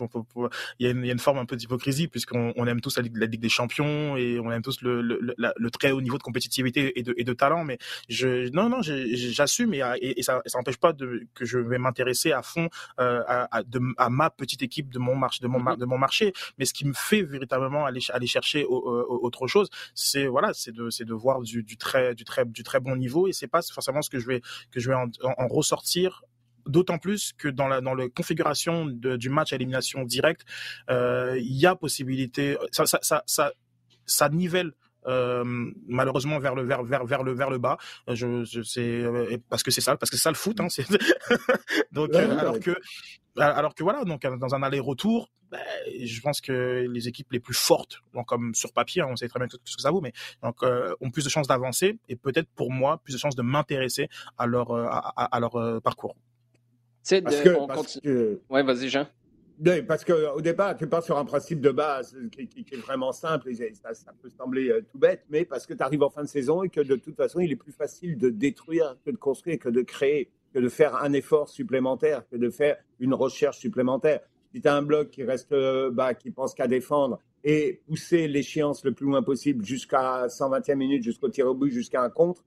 il 0.80 0.86
y, 0.86 0.88
a 0.88 0.92
une, 0.92 1.06
y 1.06 1.10
a 1.10 1.14
une 1.14 1.20
forme 1.20 1.38
un 1.38 1.46
peu 1.46 1.56
d'hypocrisie 1.56 2.08
puisqu'on 2.08 2.54
on 2.56 2.68
aime 2.68 2.82
tous 2.82 2.98
la 2.98 3.04
Ligue, 3.04 3.18
la 3.18 3.26
Ligue 3.26 3.42
des 3.42 3.50
Champions 3.50 4.18
et 4.18 4.40
on 4.40 4.52
aime 4.52 4.62
tous 4.62 4.82
le, 4.82 5.02
le, 5.02 5.20
le, 5.38 5.72
très 5.72 5.92
haut 5.92 6.02
niveau 6.02 6.18
de 6.18 6.24
compétitivité 6.24 6.98
et 7.00 7.04
de, 7.04 7.14
et 7.18 7.24
de 7.24 7.34
talent, 7.34 7.64
mais 7.64 7.78
je, 8.10 8.50
non, 8.52 8.70
non, 8.70 8.82
j'assume 8.82 9.74
et, 9.74 9.82
et, 10.02 10.24
ça, 10.24 10.42
ça 10.46 10.58
n'empêche 10.58 10.78
pas 10.78 10.94
de, 10.94 11.28
que 11.34 11.46
je 11.46 11.58
vais 11.58 11.78
m'intéresser 11.78 12.32
à 12.32 12.42
fond 12.42 12.70
euh, 13.00 13.24
à, 13.28 13.64
de, 13.64 13.80
à 13.98 14.10
ma 14.10 14.30
petite 14.30 14.62
équipe 14.62 14.90
de 14.90 15.00
mon 15.00 15.16
marché, 15.16 15.40
de 15.42 15.48
mon, 15.48 15.60
mm-hmm. 15.60 15.78
de 15.78 15.86
mon 15.86 15.98
marché, 15.98 16.34
mais 16.58 16.66
ce 16.66 16.74
qui 16.74 16.86
me 16.86 16.94
fait 16.94 17.22
véritablement 17.22 17.86
aller, 17.86 18.02
aller 18.10 18.28
chercher 18.28 18.66
autre 18.66 19.48
chose, 19.48 19.70
c'est 19.94 20.28
voilà, 20.28 20.52
c'est 20.54 20.72
de, 20.72 20.90
c'est 20.90 21.06
de 21.06 21.14
voir 21.14 21.42
du, 21.42 21.64
du 21.64 21.78
très, 21.78 22.16
du 22.16 22.24
très, 22.24 22.46
du 22.46 22.64
très 22.64 22.80
bon 22.80 22.96
niveau 22.96 23.28
et 23.28 23.34
c'est 23.36 23.48
pas 23.48 23.62
forcément 23.62 24.02
ce 24.02 24.10
que 24.10 24.19
je 24.19 24.28
vais 24.28 24.41
que 24.71 24.80
je 24.80 24.89
vais 24.89 24.95
en, 24.95 25.48
ressortir 25.48 26.24
d'autant 26.65 26.98
plus 26.98 27.34
que 27.38 27.48
dans 27.48 27.67
la 27.67 27.82
dans 27.82 27.93
la 27.93 28.10
configuration 28.10 28.86
du 28.86 29.30
match 29.30 29.54
à 29.54 29.56
élimination 29.56 30.04
directe, 30.04 30.45
euh, 30.89 31.38
il 31.38 31.56
y 31.56 31.65
a 31.65 31.76
possibilité, 31.76 32.58
ça 32.71 32.86
ça 32.86 33.00
ça 33.02 33.24
ça, 33.28 33.54
ça 34.06 34.30
nivelle 34.30 34.74
euh, 35.08 35.44
malheureusement 35.88 36.39
vers 36.39 36.56
le 36.56 36.63
vers 36.63 36.84
vers 36.84 37.06
vers 37.06 37.24
le 37.24 37.34
vers 37.34 37.50
le 37.50 37.58
bas. 37.58 37.78
Je, 38.08 38.44
je 38.44 38.62
sais 38.62 39.04
parce 39.50 39.63
que 39.63 39.72
c'est 39.72 39.82
ça, 39.82 39.96
parce 39.98 40.10
que 40.10 40.18
c'est 40.18 40.24
ça 40.24 40.32
le 40.32 40.36
foot. 40.36 40.60
Hein, 40.60 40.68
donc 41.91 42.13
euh, 42.13 42.38
alors 42.38 42.60
que 42.60 42.72
alors 43.38 43.76
que 43.76 43.84
voilà, 43.84 44.04
donc 44.06 44.22
dans 44.22 44.56
un 44.56 44.63
aller-retour, 44.63 45.30
ben, 45.52 45.60
je 46.04 46.22
pense 46.22 46.41
que 46.41 46.88
les 46.89 47.08
équipes 47.08 47.32
les 47.32 47.39
plus 47.39 47.54
fortes, 47.54 48.02
donc 48.13 48.28
comme 48.28 48.56
sur 48.56 48.72
papier, 48.72 49.02
hein, 49.02 49.08
on 49.10 49.15
sait 49.15 49.28
très 49.28 49.39
bien 49.39 49.48
ce 49.50 49.76
que 49.76 49.82
ça 49.82 49.91
vaut, 49.91 50.02
mais 50.02 50.13
donc 50.41 50.63
euh, 50.63 50.96
ont 51.02 51.12
plus 51.12 51.24
de 51.24 51.30
chances 51.30 51.48
d'avancer 51.48 51.98
et 52.08 52.15
peut-être 52.15 52.50
pour 52.56 52.72
moi 52.72 53.00
plus 53.04 53.13
de 53.13 53.20
chances 53.20 53.36
de 53.36 53.41
m'intéresser 53.41 54.10
à 54.38 54.46
leur 54.46 54.72
à, 54.74 55.26
à 55.26 55.39
leur 55.39 55.82
parcours. 55.82 56.15
C'est 57.04 57.22
de, 57.22 57.26
parce 57.68 58.00
que, 58.00 58.41
Ouais, 58.50 58.63
vas-y 58.63 58.89
Jean. 58.89 59.06
Oui, 59.63 59.82
parce 59.84 60.04
qu'au 60.04 60.41
départ, 60.41 60.76
tu 60.76 60.88
pars 60.88 61.04
sur 61.04 61.18
un 61.18 61.24
principe 61.24 61.62
de 61.62 61.72
base 61.72 62.18
qui, 62.32 62.48
qui, 62.48 62.65
qui 62.65 62.76
est 62.76 62.80
vraiment 62.80 63.13
simple, 63.13 63.50
et 63.50 63.74
ça, 63.74 63.94
ça 63.94 64.12
peut 64.22 64.30
sembler 64.30 64.70
euh, 64.70 64.82
tout 64.82 64.98
bête, 64.98 65.24
mais 65.30 65.46
parce 65.46 65.65
que 65.65 65.74
tu 65.74 65.82
arrives 65.82 66.04
en 66.04 66.10
fin 66.10 66.24
de 66.24 66.28
saison 66.28 66.63
et 66.63 66.70
que 66.70 66.82
de 66.82 66.96
toute 66.96 67.15
façon, 67.15 67.39
il 67.39 67.52
est 67.52 67.56
plus 67.56 67.72
facile 67.72 68.18
de 68.18 68.30
détruire 68.30 68.98
que 69.06 69.12
de 69.12 69.18
construire, 69.18 69.60
que 69.60 69.70
de 69.70 69.82
créer, 69.82 70.30
que 70.54 70.60
de 70.60 70.68
faire 70.68 70.96
un 70.96 71.13
effort 71.13 71.48
supplémentaire, 71.48 72.28
que 72.30 72.36
de 72.36 72.50
faire 72.50 72.78
une 73.00 73.13
recherche 73.13 73.60
supplémentaire. 73.60 74.20
Si 74.54 74.62
tu 74.62 74.68
as 74.68 74.76
un 74.76 74.82
bloc 74.82 75.10
qui 75.10 75.24
reste 75.24 75.54
euh, 75.54 75.89
bas, 75.89 76.13
qui 76.13 76.32
pense 76.32 76.54
qu'à 76.54 76.68
défendre 76.68 77.20
et 77.44 77.82
pousser 77.88 78.28
l'échéance 78.28 78.84
le 78.84 78.94
plus 78.94 79.06
loin 79.06 79.22
possible 79.22 79.63
jusqu'à 79.63 80.28
120e 80.28 80.76
minute, 80.76 81.04
jusqu'au 81.04 81.30
tir 81.30 81.48
au 81.48 81.54
but, 81.54 81.72
jusqu'à 81.72 82.02
un 82.02 82.10
contre, 82.10 82.44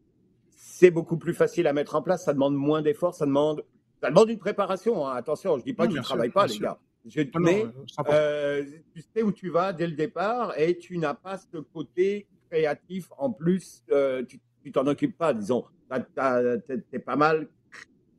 c'est 0.51 0.91
beaucoup 0.91 1.17
plus 1.17 1.35
facile 1.35 1.67
à 1.67 1.73
mettre 1.73 1.95
en 1.95 2.03
place. 2.03 2.25
Ça 2.25 2.35
demande 2.35 2.55
moins 2.55 2.83
d'efforts, 2.83 3.15
ça 3.15 3.25
demande, 3.25 3.65
ça 4.03 4.11
demande 4.11 4.29
une 4.29 4.39
préparation. 4.39 5.07
Hein. 5.07 5.15
Attention, 5.15 5.59
je 5.59 5.65
dis 5.65 5.73
pas 5.73 5.87
que 5.87 5.93
tu 5.93 5.99
ne 5.99 6.03
travailles 6.03 6.31
pas, 6.31 6.47
les 6.47 6.59
gars. 6.59 6.79
Je, 7.07 7.23
ah 7.33 7.39
mais 7.39 7.65
euh, 8.11 8.65
tu 8.93 9.03
sais 9.03 9.23
où 9.23 9.33
tu 9.33 9.51
vas 9.51 9.73
dès 9.73 9.87
le 9.87 9.95
départ 9.95 10.59
et 10.59 10.77
tu 10.77 10.99
n'as 10.99 11.15
pas 11.15 11.39
ce 11.39 11.59
côté 11.59 12.27
créatif 12.51 13.09
en 13.17 13.31
plus. 13.31 13.83
Euh, 13.91 14.25
tu 14.25 14.41
t'en 14.73 14.87
occupes 14.87 15.17
pas, 15.17 15.33
disons. 15.33 15.65
Tu 15.91 16.83
es 16.93 16.99
pas 16.99 17.17
mal 17.17 17.49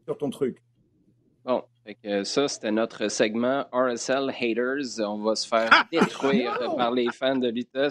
sur 0.06 0.18
ton 0.18 0.30
truc. 0.30 0.63
Bon, 1.46 1.63
ça, 2.23 2.47
c'était 2.47 2.71
notre 2.71 3.08
segment 3.08 3.65
RSL 3.71 4.30
Haters. 4.30 4.99
On 4.99 5.19
va 5.19 5.36
se 5.36 5.47
faire 5.47 5.69
ah! 5.71 5.86
détruire 5.91 6.60
par 6.75 6.91
les 6.91 7.08
fans 7.12 7.36
de 7.36 7.49
l'Utah. 7.49 7.89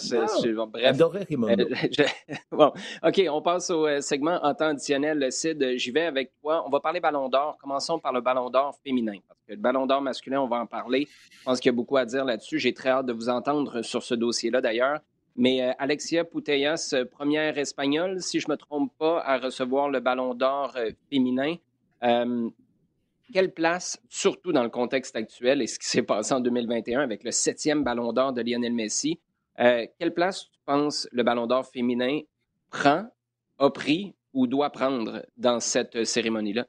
Bref. 0.66 1.00
Euh, 1.00 2.04
bon, 2.52 2.72
OK, 3.02 3.22
on 3.30 3.42
passe 3.42 3.70
au 3.70 3.87
euh, 3.87 4.00
segment 4.00 4.38
en 4.42 4.54
temps 4.54 4.68
additionnel. 4.68 5.30
Sid, 5.30 5.76
j'y 5.76 5.90
vais 5.90 6.06
avec 6.06 6.32
toi. 6.40 6.64
On 6.66 6.70
va 6.70 6.80
parler 6.80 7.00
Ballon 7.00 7.28
d'Or. 7.28 7.56
Commençons 7.61 7.98
par 7.98 8.12
le 8.12 8.20
Ballon 8.20 8.50
d'Or 8.50 8.76
féminin. 8.84 9.18
Parce 9.26 9.40
que 9.46 9.52
le 9.52 9.58
Ballon 9.58 9.87
d'Or 9.87 10.00
masculin, 10.00 10.40
on 10.40 10.48
va 10.48 10.58
en 10.58 10.66
parler. 10.66 11.08
Je 11.30 11.44
pense 11.44 11.61
qu'il 11.61 11.70
y 11.70 11.74
a 11.74 11.76
beaucoup 11.76 11.96
à 11.96 12.04
dire 12.04 12.24
là-dessus. 12.24 12.58
J'ai 12.58 12.74
très 12.74 12.90
hâte 12.90 13.06
de 13.06 13.12
vous 13.12 13.28
entendre 13.28 13.82
sur 13.82 14.02
ce 14.02 14.14
dossier-là, 14.14 14.61
d'ailleurs. 14.61 15.00
Mais 15.37 15.62
euh, 15.62 15.72
Alexia 15.78 16.24
Putellas, 16.24 16.94
première 17.11 17.58
espagnole, 17.58 18.20
si 18.20 18.40
je 18.40 18.48
ne 18.48 18.52
me 18.52 18.56
trompe 18.56 18.92
pas, 18.98 19.20
à 19.20 19.38
recevoir 19.38 19.88
le 19.88 20.00
Ballon 20.00 20.34
d'Or 20.34 20.76
féminin 21.11 21.56
quelle 23.32 23.52
place, 23.52 24.00
surtout 24.08 24.52
dans 24.52 24.62
le 24.62 24.70
contexte 24.70 25.16
actuel 25.16 25.62
et 25.62 25.66
ce 25.66 25.78
qui 25.78 25.86
s'est 25.86 26.02
passé 26.02 26.34
en 26.34 26.40
2021 26.40 27.00
avec 27.00 27.24
le 27.24 27.30
septième 27.30 27.84
ballon 27.84 28.12
d'or 28.12 28.32
de 28.32 28.42
Lionel 28.42 28.72
Messi, 28.72 29.20
euh, 29.60 29.86
quelle 29.98 30.14
place 30.14 30.50
tu 30.50 30.58
penses 30.64 31.08
le 31.12 31.22
ballon 31.22 31.46
d'or 31.46 31.66
féminin 31.66 32.20
prend, 32.70 33.06
a 33.58 33.70
pris 33.70 34.14
ou 34.32 34.46
doit 34.46 34.70
prendre 34.70 35.24
dans 35.36 35.60
cette 35.60 36.04
cérémonie-là? 36.04 36.66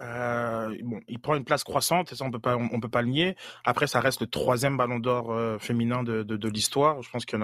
Euh, 0.00 0.74
bon, 0.82 1.00
il 1.08 1.18
prend 1.18 1.34
une 1.34 1.44
place 1.44 1.64
croissante, 1.64 2.12
et 2.12 2.16
ça 2.16 2.24
on 2.24 2.30
peut 2.30 2.38
pas, 2.38 2.56
on, 2.56 2.80
peut 2.80 2.88
pas 2.88 3.02
le 3.02 3.08
nier. 3.08 3.36
Après, 3.64 3.86
ça 3.86 4.00
reste 4.00 4.20
le 4.20 4.26
troisième 4.26 4.76
Ballon 4.76 4.98
d'Or 4.98 5.32
euh, 5.32 5.58
féminin 5.58 6.02
de, 6.02 6.22
de, 6.22 6.36
de 6.36 6.48
l'histoire. 6.48 7.02
Je 7.02 7.10
pense 7.10 7.24
que 7.26 7.36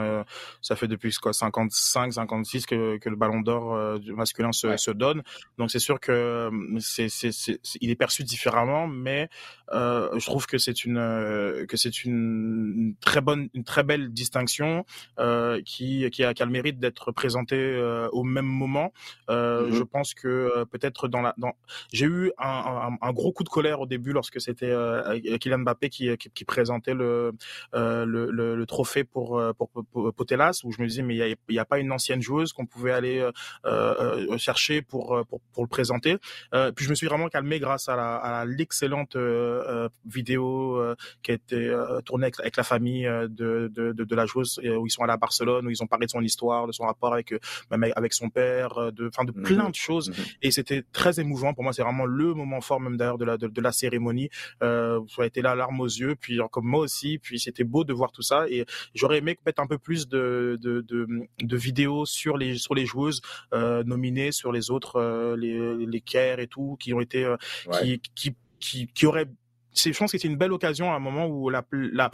ça 0.63 0.77
fait 0.77 0.89
depuis 0.89 1.13
quoi 1.15 1.33
55, 1.33 2.15
56 2.15 2.67
que, 2.67 2.97
que 2.99 3.09
le 3.09 3.17
Ballon 3.17 3.41
d'Or 3.41 3.75
euh, 3.75 3.99
masculin 4.15 4.53
se, 4.53 4.77
se, 4.77 4.91
donne. 4.91 5.23
Donc 5.59 5.71
c'est 5.71 5.79
sûr 5.79 6.01
que 6.01 6.51
c'est, 6.79 7.09
c'est, 7.09 7.33
c'est, 7.33 7.61
il 7.81 7.91
est 7.91 7.97
perçu 7.97 8.25
différemment, 8.25 8.87
mais 8.87 9.29
je 9.73 10.25
trouve 10.25 10.47
que 10.47 10.59
c'est 10.59 10.85
une 10.85 11.67
que 11.69 11.77
c'est 11.77 12.05
une, 12.05 12.95
très 13.01 13.21
bonne, 13.21 13.49
une 13.53 13.65
très 13.65 13.83
belle 13.83 14.13
distinction 14.13 14.85
qui 15.65 16.09
qui 16.11 16.25
a, 16.25 16.33
qui 16.33 16.43
a 16.43 16.47
le 16.47 16.53
mérite 16.53 16.79
d'être 16.79 17.13
présentée 17.13 17.77
au 18.13 18.23
même 18.23 18.47
moment. 18.47 18.93
Mm-hmm. 19.29 19.73
Je 19.73 19.83
pense 19.83 20.15
que 20.15 20.65
peut-être 20.71 21.09
dans 21.09 21.21
la, 21.21 21.35
dans, 21.37 21.53
j'ai 21.93 22.07
eu 22.07 22.33
un 22.39 22.46
un, 22.47 23.13
gros 23.13 23.33
coup 23.33 23.45
de 23.45 23.49
colère 23.49 23.81
au 23.81 23.87
début 23.87 24.13
lorsque 24.13 24.41
c'était 24.41 24.71
euh, 24.71 25.19
Kylian 25.39 25.59
Mbappé 25.59 25.89
qui, 25.89 26.17
qui, 26.17 26.45
présentait 26.45 26.95
le, 26.95 27.33
euh, 27.75 28.05
le, 28.05 28.31
le, 28.31 28.67
trophée 28.67 29.05
pour, 29.05 29.39
euh, 29.39 29.53
pour, 29.53 29.71
Potelas, 30.15 30.61
où 30.65 30.73
je 30.73 30.81
me 30.81 30.87
disais, 30.87 31.03
mais 31.03 31.17
il 31.17 31.37
n'y 31.49 31.59
a, 31.59 31.63
a, 31.63 31.65
pas 31.65 31.79
une 31.79 31.93
ancienne 31.93 32.23
joueuse 32.23 32.53
qu'on 32.53 32.67
pouvait 32.67 32.93
aller 32.93 33.29
euh, 33.65 34.39
chercher 34.39 34.83
pour, 34.83 35.25
pour, 35.29 35.41
pour, 35.53 35.65
le 35.65 35.69
présenter. 35.69 36.17
puis 36.75 36.85
je 36.85 36.91
me 36.91 36.95
suis 36.95 37.07
vraiment 37.07 37.29
calmé 37.29 37.59
grâce 37.59 37.89
à 37.89 38.45
l'excellente 38.47 39.17
vidéo 40.05 40.81
qui 41.23 41.33
a 41.33 41.35
été 41.35 41.77
tournée 42.05 42.31
avec, 42.39 42.57
la 42.57 42.63
famille 42.63 43.05
de, 43.05 43.71
de, 43.75 43.93
de, 43.93 44.15
la 44.15 44.27
joueuse, 44.27 44.61
où 44.65 44.87
ils 44.87 44.91
sont 44.91 45.03
allés 45.03 45.13
à 45.13 45.17
Barcelone, 45.17 45.67
où 45.67 45.71
ils 45.71 45.83
ont 45.83 45.87
parlé 45.87 46.07
de 46.07 46.11
son 46.11 46.23
histoire, 46.23 46.67
de 46.67 46.73
son 46.73 46.85
rapport 46.85 47.13
avec, 47.13 47.35
même 47.71 47.93
avec 47.95 48.13
son 48.13 48.31
père, 48.31 48.93
de, 48.93 49.09
enfin, 49.09 49.25
de 49.25 49.33
mmh 49.33 49.43
plein 49.43 49.69
de 49.69 49.75
choses. 49.75 50.11
Mmh 50.11 50.23
Et 50.43 50.51
c'était 50.51 50.85
très 50.93 51.21
émouvant. 51.21 51.55
Pour 51.55 51.65
moi, 51.65 51.73
c'est 51.73 51.83
vraiment 51.83 52.07
le 52.07 52.35
moment 52.37 52.61
fort 52.61 52.81
même 52.81 52.97
d'ailleurs 52.97 53.19
de 53.19 53.25
la, 53.25 53.37
de, 53.37 53.61
la 53.61 53.73
cérémonie. 53.73 54.31
Euh, 54.63 54.99
vous 54.99 55.09
avez 55.19 55.29
été 55.29 55.43
là, 55.43 55.55
larmes 55.55 55.81
aux 55.81 55.87
yeux, 55.87 56.15
puis 56.15 56.39
comme 56.51 56.67
moi 56.67 56.81
aussi. 56.81 57.19
Puis 57.19 57.41
c'était 57.41 57.65
beau 57.65 57.85
de 57.85 57.93
voir 57.93 58.13
tout 58.13 58.23
ça. 58.23 58.47
Et 58.49 58.65
j'aurais 58.95 59.19
aimé 59.19 59.37
mettre 59.45 59.63
un 59.63 59.67
peu 59.67 59.79
plus 59.79 60.09
de, 60.09 60.59
de, 60.61 60.81
de, 60.83 61.07
de, 61.41 61.57
vidéos 61.57 62.07
sur 62.07 62.37
les, 62.37 62.57
sur 62.57 62.75
les 62.75 62.87
joueuses 62.87 63.21
euh, 63.53 63.83
nominées, 63.85 64.33
sur 64.33 64.53
les 64.53 64.71
autres, 64.71 64.97
euh, 64.97 65.37
les, 65.37 65.87
les 65.87 66.03
et 66.17 66.47
tout, 66.47 66.77
qui 66.79 66.95
ont 66.95 67.01
été, 67.01 67.25
euh, 67.25 67.37
qui, 67.83 68.01
qui, 68.15 68.35
qui, 68.61 68.87
qui 68.87 69.07
auraient 69.07 69.29
je 69.85 69.99
pense 69.99 70.13
que 70.13 70.19
c'est 70.19 70.29
une 70.29 70.37
belle 70.37 70.53
occasion 70.53 70.91
à 70.93 70.97
un 70.97 70.99
moment 70.99 71.27
où 71.27 71.51
la, 71.51 71.65
la 71.73 72.11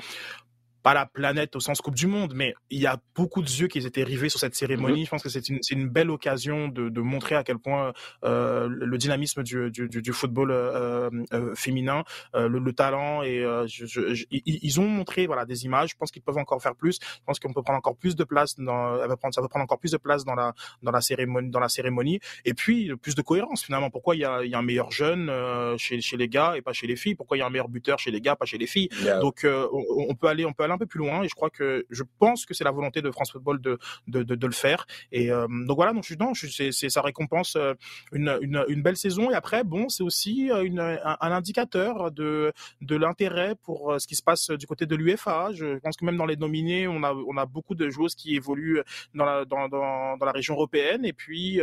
pas 0.83 0.95
la 0.95 1.07
planète 1.07 1.57
au 1.57 1.61
sens 1.61 1.81
Coupe 1.81 1.95
du 1.95 2.07
Monde, 2.07 2.33
mais 2.35 2.55
il 2.71 2.81
y 2.81 2.87
a 2.87 2.99
beaucoup 3.15 3.43
de 3.43 3.49
yeux 3.49 3.69
qui 3.69 3.79
étaient 3.79 4.03
rivés 4.03 4.29
sur 4.29 4.41
cette 4.41 4.55
cérémonie. 4.55 5.01
Mhm. 5.01 5.05
Je 5.05 5.11
pense 5.11 5.23
que 5.23 5.29
c'est 5.29 5.49
une, 5.49 5.61
une, 5.71 5.89
belle 5.89 6.11
occasion 6.11 6.69
de, 6.69 6.89
de, 6.89 7.01
montrer 7.01 7.35
à 7.35 7.45
quel 7.45 7.59
point 7.59 7.93
euh, 8.25 8.69
le 8.69 8.99
dynamisme 8.99 9.43
du, 9.43 9.71
du, 9.71 9.89
du 9.89 10.13
football 10.13 10.51
euh, 10.51 11.11
euh, 11.33 11.55
féminin, 11.55 12.05
euh, 12.35 12.49
le, 12.49 12.59
le, 12.59 12.73
talent 12.73 13.23
et 13.23 13.45
euh, 13.45 13.67
je, 13.67 13.87
je, 13.87 14.25
ils 14.31 14.81
ont 14.81 14.87
montré 14.87 15.27
voilà 15.27 15.45
des 15.45 15.65
images. 15.65 15.91
Je 15.91 15.97
pense 15.97 16.11
qu'ils 16.11 16.23
peuvent 16.23 16.39
encore 16.39 16.63
faire 16.63 16.75
plus. 16.75 16.99
Je 17.03 17.25
pense 17.27 17.39
qu'on 17.39 17.53
peut 17.53 17.63
prendre 17.63 17.79
encore 17.79 17.97
plus 17.97 18.17
de 18.17 18.25
place 18.25 18.59
dans, 18.59 18.99
ça 18.99 19.07
va 19.07 19.17
prendre, 19.17 19.35
ça 19.35 19.41
va 19.41 19.49
prendre 19.49 19.65
encore 19.65 19.79
plus 19.79 19.93
de 19.93 19.99
place 19.99 20.25
dans 20.25 20.35
la 20.35 20.55
dans 20.83 20.91
la 20.91 21.01
cérémonie, 21.01 21.51
dans 21.51 21.61
la 21.61 21.69
cérémonie. 21.69 22.21
Et 22.45 22.55
puis 22.55 22.95
plus 22.97 23.15
de 23.15 23.23
cohérence 23.23 23.65
finalement. 23.65 23.91
Pourquoi 23.91 24.17
il 24.17 24.21
y 24.21 24.25
a, 24.25 24.43
il 24.45 24.51
y 24.51 24.55
a 24.55 24.59
un 24.59 24.63
meilleur 24.63 24.91
jeune 24.91 25.29
euh, 25.29 25.77
chez 25.79 26.01
chez 26.01 26.17
les 26.17 26.29
gars 26.29 26.55
et 26.57 26.63
pas 26.63 26.73
chez 26.73 26.87
les 26.87 26.97
filles? 26.97 27.15
Pourquoi 27.15 27.37
il 27.37 27.41
y 27.41 27.43
a 27.43 27.47
un 27.47 27.51
meilleur 27.51 27.69
buteur 27.69 27.99
chez 27.99 28.11
les 28.11 28.21
gars, 28.21 28.37
pas 28.37 28.47
chez 28.47 28.59
les 28.59 28.67
filles? 28.67 28.89
Donc 29.21 29.45
on, 29.45 30.09
on, 30.09 30.15
peut 30.15 30.29
aller, 30.29 30.45
on 30.45 30.53
peut 30.53 30.65
aller 30.65 30.72
un 30.73 30.79
peu 30.79 30.87
plus 30.87 30.99
loin 30.99 31.23
et 31.23 31.29
je 31.29 31.35
crois 31.35 31.51
que 31.51 31.87
je 31.91 32.03
pense 32.19 32.47
que 32.47 32.55
c'est 32.55 32.65
la 32.65 32.71
volonté 32.71 33.03
de 33.03 33.11
France 33.11 33.33
Football 33.33 33.61
de 33.61 33.79
de, 34.07 34.47
le 34.47 34.53
faire. 34.53 34.87
Et 35.13 35.31
euh, 35.31 35.47
donc 35.67 35.77
voilà 35.77 35.93
donc 35.93 36.05
je 36.05 36.15
non 36.15 36.35
c'est 36.35 36.73
c'est 36.73 36.89
ça 36.89 37.01
récompense 37.01 37.57
euh, 37.57 37.75
une, 38.13 38.39
une, 38.69 38.83
belle 38.83 38.97
saison. 38.97 39.31
Et 39.31 39.35
après 39.35 39.65
bon 39.65 39.89
c'est 39.89 40.03
aussi 40.03 40.51
euh, 40.51 40.63
une, 40.65 40.81
un, 40.81 41.17
indicateur 41.21 42.11
de 42.11 42.53
de 42.81 42.97
l'intérêt 42.97 43.55
pour 43.63 43.95
ce 43.99 44.07
qui 44.07 44.17
se 44.17 44.23
passe 44.23 44.51
du 44.51 44.67
côté 44.67 44.87
de 44.87 44.97
l'UEFA. 44.97 45.51
Je 45.53 45.79
pense 45.79 45.97
que 45.97 46.05
même 46.05 46.17
dans 46.17 46.27
les 46.27 46.37
nominés 46.37 46.89
on 46.89 47.03
a 47.03 47.13
on 47.15 47.37
a 47.37 47.47
beaucoup 47.47 47.75
de 47.75 47.89
joueuses 47.89 48.15
qui 48.15 48.35
évoluent 48.37 48.83
dans 49.15 49.25
la 49.25 49.45
dans, 49.45 49.69
dans 49.69 50.25
la 50.25 50.33
région 50.33 50.55
européenne. 50.55 51.05
Et 51.05 51.13
puis 51.13 51.61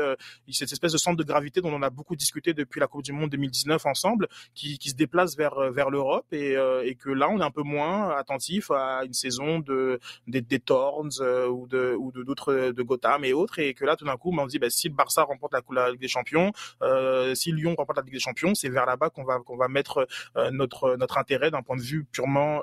cette 0.52 0.72
espèce 0.72 0.94
de 0.94 0.98
centre 0.98 1.18
de 1.18 1.24
gravité 1.24 1.62
dont 1.62 1.74
on 1.74 1.82
a 1.82 1.90
beaucoup 1.90 2.16
discuté 2.16 2.54
depuis 2.54 2.80
la 2.80 2.88
Coupe 2.88 3.04
du 3.04 3.12
Monde 3.12 3.30
2019 3.30 3.86
ensemble 3.86 4.28
qui 4.54 4.78
qui 4.78 4.90
se 4.90 4.96
déplace 4.96 5.36
vers 5.36 5.72
vers 5.72 5.90
l'Europe. 5.90 6.26
Et 6.32 6.56
et 6.84 6.96
que 6.96 7.10
là 7.10 7.30
on 7.30 7.40
est 7.40 7.44
un 7.44 7.52
peu 7.52 7.64
moins 7.64 8.10
attentif 8.18 8.72
à 8.72 8.99
une 9.06 9.14
saison 9.14 9.60
de 9.60 10.00
des, 10.28 10.42
des 10.42 10.60
Thorns 10.60 11.10
euh, 11.22 11.48
ou 11.48 11.68
de 11.68 11.96
ou 11.98 12.12
d'autres 12.12 12.72
de, 12.72 12.84
Gotham 12.84 13.24
et 13.24 13.34
autres 13.34 13.60
et 13.60 13.74
que 13.74 13.86
là 13.86 13.96
tout 13.96 14.06
d'un 14.06 14.18
coup 14.18 14.34
on 14.38 14.46
se 14.46 14.52
dit 14.52 14.60
bah, 14.60 14.70
si 14.70 14.90
le 14.90 14.96
Barça 14.96 15.24
remporte 15.24 15.54
la, 15.72 15.90
Ligue 15.90 16.02
des 16.02 16.08
Champions, 16.08 16.52
euh, 16.82 17.36
si 17.36 17.52
Lyon 17.52 17.76
remporte 17.78 17.98
la 17.98 18.04
Ligue 18.04 18.14
des 18.14 18.20
Champions, 18.20 18.56
c'est 18.56 18.70
vers 18.70 18.86
là-bas 18.86 19.10
qu'on 19.10 19.24
va 19.24 19.40
qu'on 19.40 19.58
va 19.58 19.68
mettre 19.68 20.08
euh, 20.38 20.52
notre 20.52 20.96
notre 20.98 21.18
intérêt 21.18 21.52
d'un 21.52 21.62
point 21.62 21.78
de 21.78 21.82
vue 21.82 22.06
purement 22.12 22.62